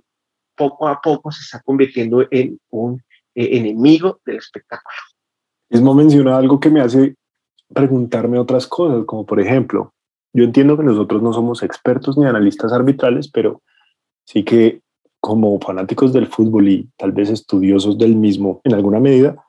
poco 0.55 0.87
a 0.87 0.99
poco 1.01 1.31
se 1.31 1.41
está 1.41 1.61
convirtiendo 1.61 2.25
en 2.31 2.59
un 2.69 3.01
eh, 3.35 3.57
enemigo 3.57 4.19
del 4.25 4.37
espectáculo. 4.37 4.97
Mismo 5.69 5.93
menciona 5.93 6.37
algo 6.37 6.59
que 6.59 6.69
me 6.69 6.81
hace 6.81 7.15
preguntarme 7.73 8.39
otras 8.39 8.67
cosas, 8.67 9.05
como 9.05 9.25
por 9.25 9.39
ejemplo, 9.39 9.93
yo 10.33 10.43
entiendo 10.43 10.77
que 10.77 10.83
nosotros 10.83 11.21
no 11.21 11.33
somos 11.33 11.63
expertos 11.63 12.17
ni 12.17 12.25
analistas 12.25 12.71
arbitrales, 12.71 13.29
pero 13.29 13.61
sí 14.25 14.43
que 14.43 14.81
como 15.25 15.59
fanáticos 15.59 16.13
del 16.13 16.27
fútbol 16.27 16.69
y 16.69 16.87
tal 16.97 17.11
vez 17.11 17.31
estudiosos 17.31 17.97
del 17.97 18.15
mismo 18.15 18.61
en 18.63 18.75
alguna 18.75 18.99
medida, 18.99 19.43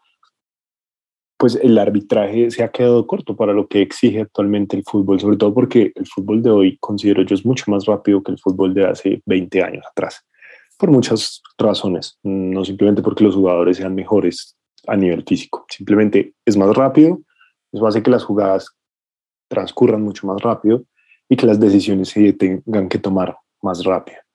pues 1.38 1.54
el 1.56 1.76
arbitraje 1.76 2.50
se 2.50 2.62
ha 2.64 2.70
quedado 2.70 3.06
corto 3.06 3.36
para 3.36 3.52
lo 3.52 3.68
que 3.68 3.82
exige 3.82 4.22
actualmente 4.22 4.74
el 4.74 4.84
fútbol, 4.84 5.20
sobre 5.20 5.36
todo 5.36 5.52
porque 5.52 5.92
el 5.94 6.06
fútbol 6.06 6.42
de 6.42 6.48
hoy 6.48 6.78
considero 6.80 7.20
yo 7.24 7.34
es 7.34 7.44
mucho 7.44 7.70
más 7.70 7.84
rápido 7.84 8.22
que 8.22 8.32
el 8.32 8.38
fútbol 8.38 8.72
de 8.72 8.86
hace 8.86 9.20
20 9.26 9.62
años 9.62 9.84
atrás, 9.90 10.24
por 10.78 10.90
muchas 10.90 11.42
razones, 11.58 12.18
no 12.22 12.64
simplemente 12.64 13.02
porque 13.02 13.24
los 13.24 13.34
jugadores 13.34 13.76
sean 13.76 13.94
mejores 13.94 14.56
a 14.86 14.96
nivel 14.96 15.24
físico, 15.24 15.66
simplemente 15.68 16.32
es 16.46 16.56
más 16.56 16.74
rápido, 16.74 17.20
eso 17.70 17.86
hace 17.86 18.02
que 18.02 18.10
las 18.10 18.24
jugadas 18.24 18.74
transcurran 19.48 20.00
mucho 20.00 20.26
más 20.26 20.40
rápido 20.40 20.84
y 21.28 21.36
que 21.36 21.44
las 21.44 21.60
decisiones 21.60 22.08
se 22.08 22.32
tengan 22.32 22.88
que 22.88 22.98
tomar 22.98 23.36
más 23.60 23.84
rápido. 23.84 24.25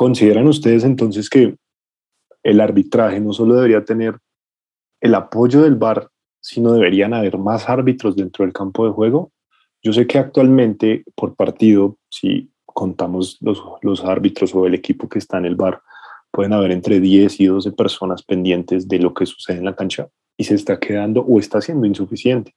¿Consideran 0.00 0.46
ustedes 0.46 0.82
entonces 0.84 1.28
que 1.28 1.56
el 2.42 2.60
arbitraje 2.62 3.20
no 3.20 3.34
solo 3.34 3.56
debería 3.56 3.84
tener 3.84 4.16
el 4.98 5.14
apoyo 5.14 5.60
del 5.60 5.74
VAR, 5.74 6.08
sino 6.40 6.72
deberían 6.72 7.12
haber 7.12 7.36
más 7.36 7.68
árbitros 7.68 8.16
dentro 8.16 8.46
del 8.46 8.54
campo 8.54 8.86
de 8.86 8.92
juego? 8.92 9.30
Yo 9.82 9.92
sé 9.92 10.06
que 10.06 10.16
actualmente 10.16 11.04
por 11.14 11.36
partido, 11.36 11.98
si 12.08 12.50
contamos 12.64 13.36
los, 13.42 14.02
árbitros 14.02 14.54
o 14.54 14.64
el 14.64 14.72
equipo 14.72 15.06
que 15.06 15.18
está 15.18 15.36
en 15.36 15.44
el 15.44 15.56
VAR, 15.56 15.82
pueden 16.30 16.54
haber 16.54 16.70
entre 16.70 16.98
10 16.98 17.38
y 17.38 17.46
12 17.48 17.72
personas 17.72 18.22
pendientes 18.22 18.88
de 18.88 19.00
lo 19.00 19.12
que 19.12 19.26
sucede 19.26 19.58
en 19.58 19.66
la 19.66 19.76
cancha 19.76 20.08
y 20.34 20.44
se 20.44 20.54
está 20.54 20.80
quedando 20.80 21.20
o 21.20 21.38
está 21.38 21.60
siendo 21.60 21.86
insuficiente. 21.86 22.54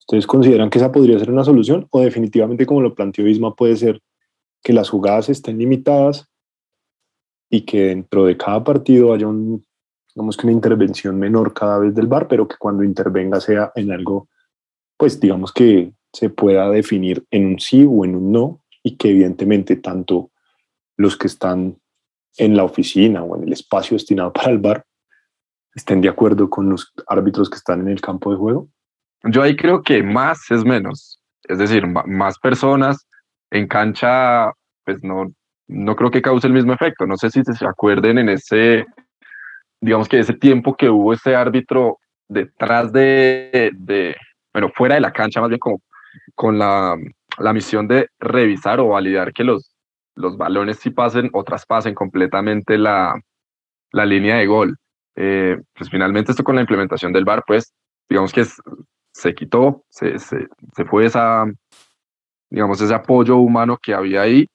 ¿Ustedes 0.00 0.26
consideran 0.26 0.68
que 0.68 0.78
esa 0.78 0.90
podría 0.90 1.20
ser 1.20 1.30
una 1.30 1.44
solución 1.44 1.86
o 1.90 2.00
definitivamente, 2.00 2.66
como 2.66 2.80
lo 2.80 2.92
planteó 2.92 3.28
Isma, 3.28 3.54
puede 3.54 3.76
ser 3.76 4.00
que 4.64 4.72
las 4.72 4.90
jugadas 4.90 5.28
estén 5.28 5.58
limitadas 5.58 6.31
y 7.54 7.66
que 7.66 7.88
dentro 7.88 8.24
de 8.24 8.38
cada 8.38 8.64
partido 8.64 9.12
haya 9.12 9.28
un, 9.28 9.62
digamos 10.14 10.38
que 10.38 10.46
una 10.46 10.54
intervención 10.54 11.18
menor 11.18 11.52
cada 11.52 11.78
vez 11.78 11.94
del 11.94 12.06
VAR, 12.06 12.26
pero 12.26 12.48
que 12.48 12.56
cuando 12.56 12.82
intervenga 12.82 13.40
sea 13.40 13.70
en 13.74 13.92
algo, 13.92 14.30
pues 14.96 15.20
digamos 15.20 15.52
que 15.52 15.92
se 16.14 16.30
pueda 16.30 16.70
definir 16.70 17.26
en 17.30 17.48
un 17.48 17.60
sí 17.60 17.86
o 17.86 18.06
en 18.06 18.16
un 18.16 18.32
no 18.32 18.64
y 18.82 18.96
que 18.96 19.10
evidentemente 19.10 19.76
tanto 19.76 20.30
los 20.96 21.18
que 21.18 21.26
están 21.26 21.76
en 22.38 22.56
la 22.56 22.64
oficina 22.64 23.22
o 23.22 23.36
en 23.36 23.42
el 23.42 23.52
espacio 23.52 23.96
destinado 23.96 24.32
para 24.32 24.50
el 24.50 24.58
VAR 24.58 24.86
estén 25.74 26.00
de 26.00 26.08
acuerdo 26.08 26.48
con 26.48 26.70
los 26.70 26.90
árbitros 27.06 27.50
que 27.50 27.56
están 27.56 27.82
en 27.82 27.88
el 27.88 28.00
campo 28.00 28.30
de 28.30 28.38
juego? 28.38 28.68
Yo 29.24 29.42
ahí 29.42 29.56
creo 29.56 29.82
que 29.82 30.02
más 30.02 30.50
es 30.50 30.64
menos. 30.64 31.20
Es 31.44 31.58
decir, 31.58 31.86
más 31.86 32.38
personas 32.38 33.06
en 33.50 33.68
cancha, 33.68 34.52
pues 34.86 35.04
no, 35.04 35.30
no 35.68 35.96
creo 35.96 36.10
que 36.10 36.22
cause 36.22 36.46
el 36.46 36.52
mismo 36.52 36.72
efecto. 36.72 37.06
No 37.06 37.16
sé 37.16 37.30
si 37.30 37.42
se 37.44 37.66
acuerden 37.66 38.18
en 38.18 38.28
ese, 38.28 38.86
digamos 39.80 40.08
que 40.08 40.18
ese 40.18 40.34
tiempo 40.34 40.76
que 40.76 40.88
hubo 40.90 41.12
ese 41.12 41.34
árbitro 41.34 41.98
detrás 42.28 42.92
de, 42.92 44.16
bueno, 44.52 44.70
fuera 44.74 44.94
de 44.96 45.00
la 45.00 45.12
cancha, 45.12 45.40
más 45.40 45.48
bien 45.48 45.60
como 45.60 45.80
con 46.34 46.58
la, 46.58 46.96
la 47.38 47.52
misión 47.52 47.88
de 47.88 48.08
revisar 48.18 48.80
o 48.80 48.88
validar 48.88 49.32
que 49.32 49.44
los, 49.44 49.74
los 50.14 50.36
balones 50.36 50.78
sí 50.78 50.90
pasen 50.90 51.30
o 51.32 51.44
traspasen 51.44 51.94
completamente 51.94 52.76
la, 52.78 53.18
la 53.92 54.06
línea 54.06 54.36
de 54.36 54.46
gol. 54.46 54.76
Eh, 55.14 55.58
pues 55.74 55.90
finalmente 55.90 56.32
esto 56.32 56.44
con 56.44 56.54
la 56.54 56.62
implementación 56.62 57.12
del 57.12 57.24
VAR, 57.24 57.44
pues 57.46 57.72
digamos 58.08 58.32
que 58.32 58.44
se 59.12 59.34
quitó, 59.34 59.84
se, 59.90 60.18
se, 60.18 60.48
se 60.74 60.84
fue 60.86 61.04
esa, 61.04 61.44
digamos, 62.50 62.80
ese 62.80 62.94
apoyo 62.94 63.36
humano 63.36 63.78
que 63.80 63.94
había 63.94 64.22
ahí 64.22 64.46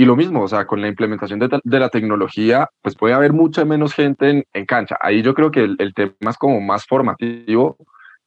y 0.00 0.06
lo 0.06 0.16
mismo, 0.16 0.42
o 0.42 0.48
sea, 0.48 0.66
con 0.66 0.80
la 0.80 0.88
implementación 0.88 1.38
de, 1.38 1.60
de 1.62 1.78
la 1.78 1.90
tecnología, 1.90 2.70
pues 2.80 2.96
puede 2.96 3.12
haber 3.12 3.34
mucha 3.34 3.66
menos 3.66 3.92
gente 3.92 4.30
en, 4.30 4.44
en 4.54 4.64
cancha. 4.64 4.96
Ahí 4.98 5.20
yo 5.20 5.34
creo 5.34 5.50
que 5.50 5.60
el, 5.60 5.76
el, 5.78 5.92
tema 5.92 6.30
es 6.30 6.38
como 6.38 6.58
más 6.62 6.86
formativo, 6.86 7.76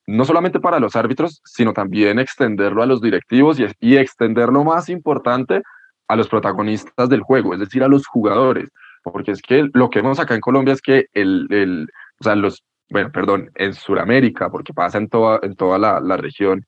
no 0.05 0.23
solamente 0.23 0.59
para 0.59 0.79
los 0.79 0.95
árbitros, 0.95 1.41
sino 1.43 1.73
también 1.73 2.19
extenderlo 2.19 2.83
a 2.83 2.85
los 2.85 3.01
directivos 3.01 3.59
y, 3.59 3.65
y 3.79 3.97
extenderlo 3.97 4.63
más 4.63 4.87
importante 4.87 5.63
a 6.07 6.15
los 6.15 6.27
protagonistas 6.27 7.09
del 7.09 7.21
juego, 7.21 7.55
es 7.55 7.59
decir, 7.59 7.81
a 7.83 7.87
los 7.87 8.05
jugadores. 8.05 8.69
Porque 9.01 9.31
es 9.31 9.41
que 9.41 9.67
lo 9.73 9.89
que 9.89 10.03
vemos 10.03 10.19
acá 10.19 10.35
en 10.35 10.41
Colombia 10.41 10.75
es 10.75 10.81
que 10.81 11.07
el, 11.13 11.47
el, 11.49 11.89
o 12.19 12.23
sea, 12.23 12.35
los, 12.35 12.63
bueno, 12.91 13.11
perdón, 13.11 13.49
en 13.55 13.73
Sudamérica, 13.73 14.51
porque 14.51 14.75
pasa 14.75 14.99
en 14.99 15.09
toda, 15.09 15.39
en 15.41 15.55
toda 15.55 15.79
la, 15.79 15.99
la 15.99 16.17
región, 16.17 16.67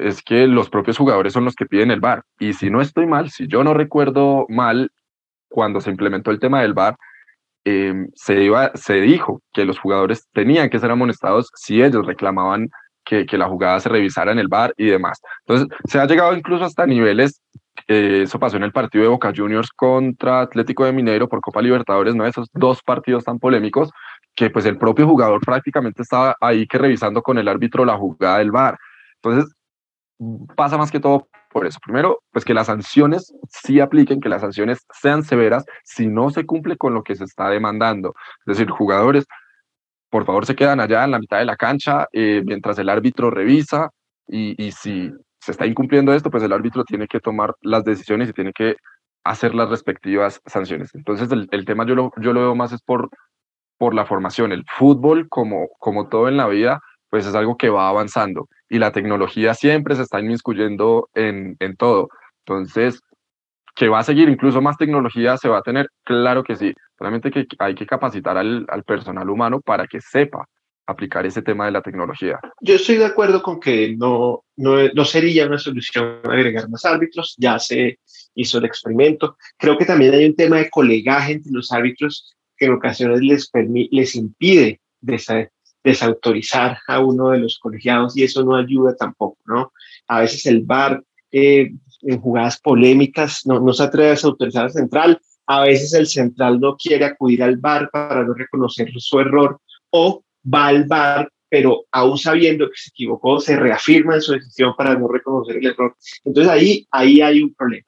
es 0.00 0.22
que 0.22 0.46
los 0.46 0.70
propios 0.70 0.98
jugadores 0.98 1.32
son 1.32 1.44
los 1.44 1.54
que 1.54 1.66
piden 1.66 1.90
el 1.90 2.00
VAR. 2.00 2.22
Y 2.38 2.54
si 2.54 2.70
no 2.70 2.80
estoy 2.80 3.06
mal, 3.06 3.30
si 3.30 3.46
yo 3.46 3.62
no 3.64 3.74
recuerdo 3.74 4.46
mal, 4.48 4.90
cuando 5.48 5.80
se 5.80 5.90
implementó 5.90 6.30
el 6.30 6.40
tema 6.40 6.62
del 6.62 6.74
VAR, 6.74 6.96
em, 7.64 8.08
se, 8.14 8.42
iba, 8.42 8.70
se 8.74 9.00
dijo 9.00 9.42
que 9.52 9.64
los 9.64 9.78
jugadores 9.78 10.26
tenían 10.32 10.70
que 10.70 10.78
ser 10.78 10.90
amonestados 10.90 11.50
si 11.54 11.82
ellos 11.82 12.06
reclamaban 12.06 12.70
que, 13.04 13.26
que, 13.26 13.38
la 13.38 13.48
jugada 13.48 13.80
se 13.80 13.88
revisara 13.88 14.32
en 14.32 14.38
el 14.38 14.48
VAR 14.48 14.72
y 14.76 14.86
demás. 14.86 15.20
Entonces, 15.46 15.68
se 15.84 15.98
ha 15.98 16.06
llegado 16.06 16.34
incluso 16.34 16.64
hasta 16.64 16.86
niveles, 16.86 17.42
eh, 17.88 18.22
eso 18.24 18.38
pasó 18.38 18.56
en 18.56 18.62
el 18.62 18.72
partido 18.72 19.04
de 19.04 19.10
Boca 19.10 19.32
Juniors 19.34 19.70
contra 19.70 20.42
Atlético 20.42 20.84
de 20.84 20.92
Mineiro 20.92 21.28
por 21.28 21.40
Copa 21.40 21.62
Libertadores, 21.62 22.14
¿no? 22.14 22.26
Esos 22.26 22.48
dos 22.52 22.82
partidos 22.82 23.24
tan 23.24 23.38
polémicos, 23.38 23.90
que 24.34 24.50
pues 24.50 24.64
el 24.66 24.78
propio 24.78 25.06
jugador 25.06 25.40
prácticamente 25.40 26.02
estaba 26.02 26.36
ahí 26.40 26.66
que 26.66 26.78
revisando 26.78 27.22
con 27.22 27.38
el 27.38 27.48
árbitro 27.48 27.84
la 27.84 27.96
jugada 27.96 28.38
del 28.38 28.52
VAR. 28.52 28.78
Entonces, 29.22 29.52
pasa 30.56 30.76
más 30.78 30.90
que 30.90 31.00
todo 31.00 31.28
por 31.50 31.66
eso. 31.66 31.78
Primero, 31.84 32.22
pues 32.32 32.44
que 32.44 32.54
las 32.54 32.66
sanciones 32.66 33.34
sí 33.48 33.80
apliquen, 33.80 34.20
que 34.20 34.28
las 34.28 34.42
sanciones 34.42 34.86
sean 34.92 35.22
severas 35.22 35.64
si 35.84 36.06
no 36.06 36.30
se 36.30 36.46
cumple 36.46 36.76
con 36.76 36.94
lo 36.94 37.02
que 37.02 37.16
se 37.16 37.24
está 37.24 37.48
demandando. 37.48 38.14
Es 38.46 38.58
decir, 38.58 38.70
jugadores, 38.70 39.26
por 40.10 40.26
favor, 40.26 40.46
se 40.46 40.56
quedan 40.56 40.80
allá 40.80 41.04
en 41.04 41.12
la 41.12 41.18
mitad 41.18 41.38
de 41.38 41.44
la 41.44 41.56
cancha 41.56 42.06
eh, 42.12 42.42
mientras 42.44 42.78
el 42.78 42.88
árbitro 42.88 43.30
revisa 43.30 43.90
y, 44.26 44.62
y, 44.62 44.72
si 44.72 45.10
se 45.40 45.52
está 45.52 45.66
incumpliendo 45.66 46.12
esto, 46.12 46.30
pues 46.30 46.42
el 46.42 46.52
árbitro 46.52 46.84
tiene 46.84 47.08
que 47.08 47.20
tomar 47.20 47.54
las 47.62 47.84
decisiones 47.84 48.28
y 48.28 48.32
tiene 48.32 48.52
que 48.52 48.76
hacer 49.24 49.54
las 49.54 49.70
respectivas 49.70 50.40
sanciones. 50.46 50.94
Entonces, 50.94 51.30
el, 51.32 51.48
el 51.50 51.64
tema 51.64 51.86
yo 51.86 51.94
lo, 51.94 52.12
yo 52.20 52.32
lo 52.32 52.40
veo 52.40 52.54
más 52.54 52.72
es 52.72 52.82
por, 52.82 53.08
por 53.78 53.94
la 53.94 54.06
formación. 54.06 54.52
El 54.52 54.64
fútbol, 54.78 55.28
como, 55.28 55.68
como 55.78 56.08
todo 56.08 56.28
en 56.28 56.36
la 56.36 56.46
vida, 56.46 56.80
pues 57.10 57.26
es 57.26 57.34
algo 57.34 57.56
que 57.56 57.68
va 57.68 57.88
avanzando 57.88 58.48
y 58.68 58.78
la 58.78 58.92
tecnología 58.92 59.54
siempre 59.54 59.96
se 59.96 60.02
está 60.02 60.20
inmiscuyendo 60.20 61.10
en, 61.14 61.56
en 61.58 61.76
todo. 61.76 62.08
Entonces, 62.46 63.00
que 63.74 63.88
va 63.88 63.98
a 63.98 64.04
seguir 64.04 64.28
incluso 64.28 64.62
más 64.62 64.76
tecnología 64.76 65.36
se 65.36 65.48
va 65.48 65.58
a 65.58 65.62
tener, 65.62 65.88
claro 66.04 66.42
que 66.42 66.56
sí, 66.56 66.72
solamente 66.96 67.30
que 67.30 67.46
hay 67.58 67.74
que 67.74 67.86
capacitar 67.86 68.36
al, 68.36 68.64
al 68.68 68.84
personal 68.84 69.28
humano 69.28 69.60
para 69.60 69.86
que 69.86 70.00
sepa 70.00 70.46
aplicar 70.86 71.24
ese 71.24 71.42
tema 71.42 71.66
de 71.66 71.72
la 71.72 71.82
tecnología. 71.82 72.38
Yo 72.60 72.74
estoy 72.74 72.96
de 72.96 73.06
acuerdo 73.06 73.42
con 73.42 73.60
que 73.60 73.94
no, 73.96 74.44
no, 74.56 74.88
no 74.92 75.04
sería 75.04 75.46
una 75.46 75.58
solución 75.58 76.20
agregar 76.24 76.68
más 76.68 76.84
árbitros, 76.84 77.34
ya 77.38 77.58
se 77.58 77.98
hizo 78.34 78.58
el 78.58 78.64
experimento. 78.64 79.36
Creo 79.56 79.78
que 79.78 79.84
también 79.84 80.14
hay 80.14 80.26
un 80.26 80.34
tema 80.34 80.56
de 80.56 80.70
colegaje 80.70 81.32
entre 81.34 81.52
los 81.52 81.70
árbitros 81.72 82.34
que 82.56 82.66
en 82.66 82.74
ocasiones 82.74 83.20
les, 83.20 83.50
les 83.90 84.14
impide 84.16 84.80
desa 85.00 85.48
desautorizar 85.82 86.78
a 86.86 87.00
uno 87.00 87.30
de 87.30 87.38
los 87.38 87.58
colegiados 87.58 88.16
y 88.16 88.24
eso 88.24 88.44
no 88.44 88.56
ayuda 88.56 88.94
tampoco, 88.96 89.38
¿no? 89.46 89.72
A 90.08 90.20
veces 90.20 90.46
el 90.46 90.62
VAR 90.62 91.02
eh, 91.32 91.70
en 92.02 92.20
jugadas 92.20 92.60
polémicas 92.60 93.42
no, 93.46 93.60
no 93.60 93.72
se 93.72 93.84
atreve 93.84 94.08
a 94.08 94.12
desautorizar 94.12 94.64
al 94.64 94.72
central, 94.72 95.20
a 95.46 95.62
veces 95.62 95.94
el 95.94 96.06
central 96.06 96.60
no 96.60 96.76
quiere 96.76 97.04
acudir 97.04 97.42
al 97.42 97.56
VAR 97.56 97.90
para 97.90 98.24
no 98.24 98.34
reconocer 98.34 98.90
su 98.96 99.20
error 99.20 99.60
o 99.90 100.22
va 100.44 100.66
al 100.68 100.84
VAR 100.84 101.28
pero 101.50 101.84
aún 101.90 102.16
sabiendo 102.16 102.68
que 102.68 102.76
se 102.76 102.90
equivocó, 102.90 103.40
se 103.40 103.56
reafirma 103.56 104.14
en 104.14 104.22
su 104.22 104.32
decisión 104.32 104.72
para 104.78 104.96
no 104.96 105.08
reconocer 105.08 105.56
el 105.56 105.66
error. 105.66 105.96
Entonces 106.24 106.50
ahí, 106.50 106.86
ahí 106.92 107.20
hay 107.20 107.42
un 107.42 107.52
problema. 107.52 107.84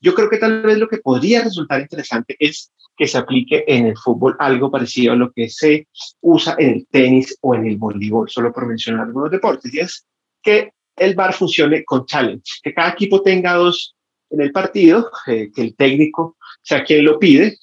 Yo 0.00 0.14
creo 0.14 0.30
que 0.30 0.38
tal 0.38 0.62
vez 0.62 0.78
lo 0.78 0.88
que 0.88 0.98
podría 0.98 1.42
resultar 1.42 1.80
interesante 1.80 2.36
es 2.38 2.72
que 2.96 3.06
se 3.06 3.18
aplique 3.18 3.64
en 3.66 3.86
el 3.86 3.96
fútbol 3.96 4.36
algo 4.38 4.70
parecido 4.70 5.12
a 5.12 5.16
lo 5.16 5.30
que 5.32 5.48
se 5.48 5.86
usa 6.20 6.56
en 6.58 6.70
el 6.70 6.86
tenis 6.88 7.36
o 7.40 7.54
en 7.54 7.66
el 7.66 7.76
voleibol, 7.76 8.28
solo 8.28 8.52
por 8.52 8.66
mencionar 8.66 9.06
algunos 9.06 9.30
deportes, 9.30 9.72
y 9.72 9.80
es 9.80 10.06
que 10.42 10.72
el 10.96 11.14
VAR 11.14 11.32
funcione 11.32 11.84
con 11.84 12.06
challenge, 12.06 12.60
que 12.62 12.74
cada 12.74 12.90
equipo 12.90 13.22
tenga 13.22 13.54
dos 13.54 13.94
en 14.30 14.40
el 14.40 14.50
partido, 14.50 15.10
eh, 15.26 15.50
que 15.54 15.62
el 15.62 15.76
técnico 15.76 16.36
sea 16.60 16.84
quien 16.84 17.04
lo 17.04 17.18
pide, 17.18 17.56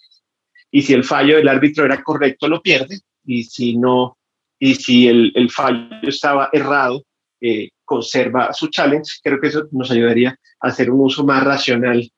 y 0.71 0.81
si 0.81 0.93
el 0.93 1.03
fallo 1.03 1.35
del 1.37 1.47
árbitro 1.47 1.85
era 1.85 2.01
correcto, 2.01 2.47
lo 2.47 2.61
pierde, 2.61 2.99
y 3.25 3.43
si 3.43 3.77
no, 3.77 4.17
y 4.59 4.75
si 4.75 5.07
el, 5.07 5.31
el 5.35 5.49
fallo 5.51 5.89
estaba 6.03 6.49
errado, 6.51 7.03
eh, 7.41 7.69
conserva 7.83 8.53
su 8.53 8.67
challenge. 8.67 9.19
Creo 9.23 9.39
que 9.39 9.47
eso 9.47 9.67
nos 9.71 9.91
ayudaría 9.91 10.39
a 10.59 10.67
hacer 10.67 10.89
un 10.89 11.01
uso 11.01 11.23
más 11.23 11.43
racional 11.43 12.09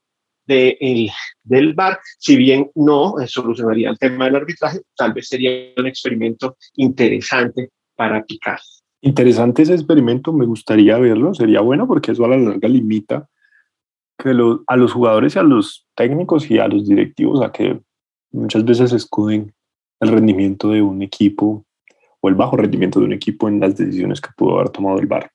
de 0.48 0.78
el, 0.80 1.10
del 1.44 1.74
VAR, 1.74 2.00
si 2.18 2.36
bien 2.36 2.72
no 2.76 3.20
eh, 3.20 3.28
solucionaría 3.28 3.90
el 3.90 4.00
tema 4.00 4.26
del 4.26 4.38
arbitraje, 4.38 4.80
tal 4.96 5.14
vez 5.14 5.28
sería 5.28 5.52
un 5.78 5.88
experimento 5.88 6.58
interesante 6.76 7.70
para 7.96 8.18
aplicar. 8.18 8.60
Interesante 9.02 9.62
ese 9.62 9.74
experimento, 9.74 10.34
me 10.34 10.46
gustaría 10.46 10.98
verlo, 10.98 11.34
sería 11.34 11.62
bueno 11.62 11.88
porque 11.88 12.12
eso 12.12 12.26
a 12.26 12.30
la 12.30 12.38
larga 12.38 12.68
limita 12.68 13.28
que 14.18 14.34
lo, 14.34 14.64
a 14.68 14.76
los 14.76 14.92
jugadores 14.94 15.36
y 15.36 15.40
a 15.40 15.44
los 15.44 15.88
técnicos 15.96 16.50
y 16.50 16.58
a 16.58 16.68
los 16.68 16.88
directivos 16.88 17.42
a 17.44 17.52
que 17.52 17.80
muchas 18.32 18.66
veces 18.66 18.92
escuden 18.94 19.54
el 20.00 20.10
rendimiento 20.10 20.70
de 20.70 20.82
un 20.82 21.02
equipo 21.02 21.66
o 22.20 22.30
el 22.30 22.36
bajo 22.36 22.58
rendimiento 22.58 23.00
de 23.00 23.06
un 23.06 23.14
equipo 23.14 23.48
en 23.48 23.60
las 23.60 23.78
decisiones 23.78 24.20
que 24.20 24.30
pudo 24.36 24.56
haber 24.56 24.70
tomado 24.70 25.00
el 25.00 25.06
VAR. 25.06 25.32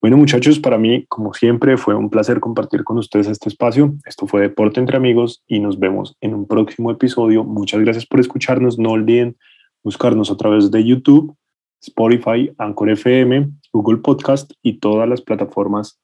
Bueno, 0.00 0.18
muchachos, 0.18 0.58
para 0.58 0.76
mí, 0.76 1.06
como 1.08 1.32
siempre, 1.32 1.76
fue 1.78 1.94
un 1.94 2.10
placer 2.10 2.38
compartir 2.38 2.84
con 2.84 2.98
ustedes 2.98 3.28
este 3.28 3.48
espacio. 3.48 3.94
Esto 4.04 4.26
fue 4.26 4.42
Deporte 4.42 4.78
entre 4.78 4.96
Amigos 4.96 5.42
y 5.46 5.58
nos 5.58 5.78
vemos 5.78 6.16
en 6.20 6.34
un 6.34 6.46
próximo 6.46 6.90
episodio. 6.90 7.44
Muchas 7.44 7.80
gracias 7.80 8.06
por 8.06 8.20
escucharnos. 8.20 8.78
No 8.78 8.90
olviden 8.90 9.36
buscarnos 9.82 10.30
a 10.30 10.36
través 10.36 10.70
de 10.70 10.84
YouTube, 10.84 11.34
Spotify, 11.80 12.52
Anchor 12.58 12.90
FM, 12.90 13.48
Google 13.72 13.98
Podcast 13.98 14.52
y 14.62 14.78
todas 14.80 15.08
las 15.08 15.22
plataformas 15.22 15.98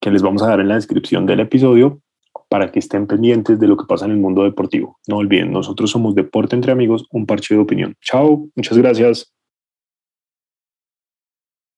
que 0.00 0.10
les 0.10 0.22
vamos 0.22 0.42
a 0.42 0.48
dar 0.48 0.60
en 0.60 0.68
la 0.68 0.76
descripción 0.76 1.26
del 1.26 1.40
episodio 1.40 2.00
para 2.48 2.70
que 2.70 2.78
estén 2.78 3.06
pendientes 3.06 3.58
de 3.58 3.66
lo 3.66 3.76
que 3.76 3.86
pasa 3.86 4.06
en 4.06 4.12
el 4.12 4.18
mundo 4.18 4.44
deportivo. 4.44 4.98
No 5.08 5.16
olviden, 5.16 5.52
nosotros 5.52 5.90
somos 5.90 6.14
Deporte 6.14 6.56
entre 6.56 6.72
Amigos, 6.72 7.06
un 7.10 7.26
parche 7.26 7.54
de 7.54 7.60
opinión. 7.60 7.94
Chao, 8.00 8.48
muchas 8.54 8.78
gracias. 8.78 9.32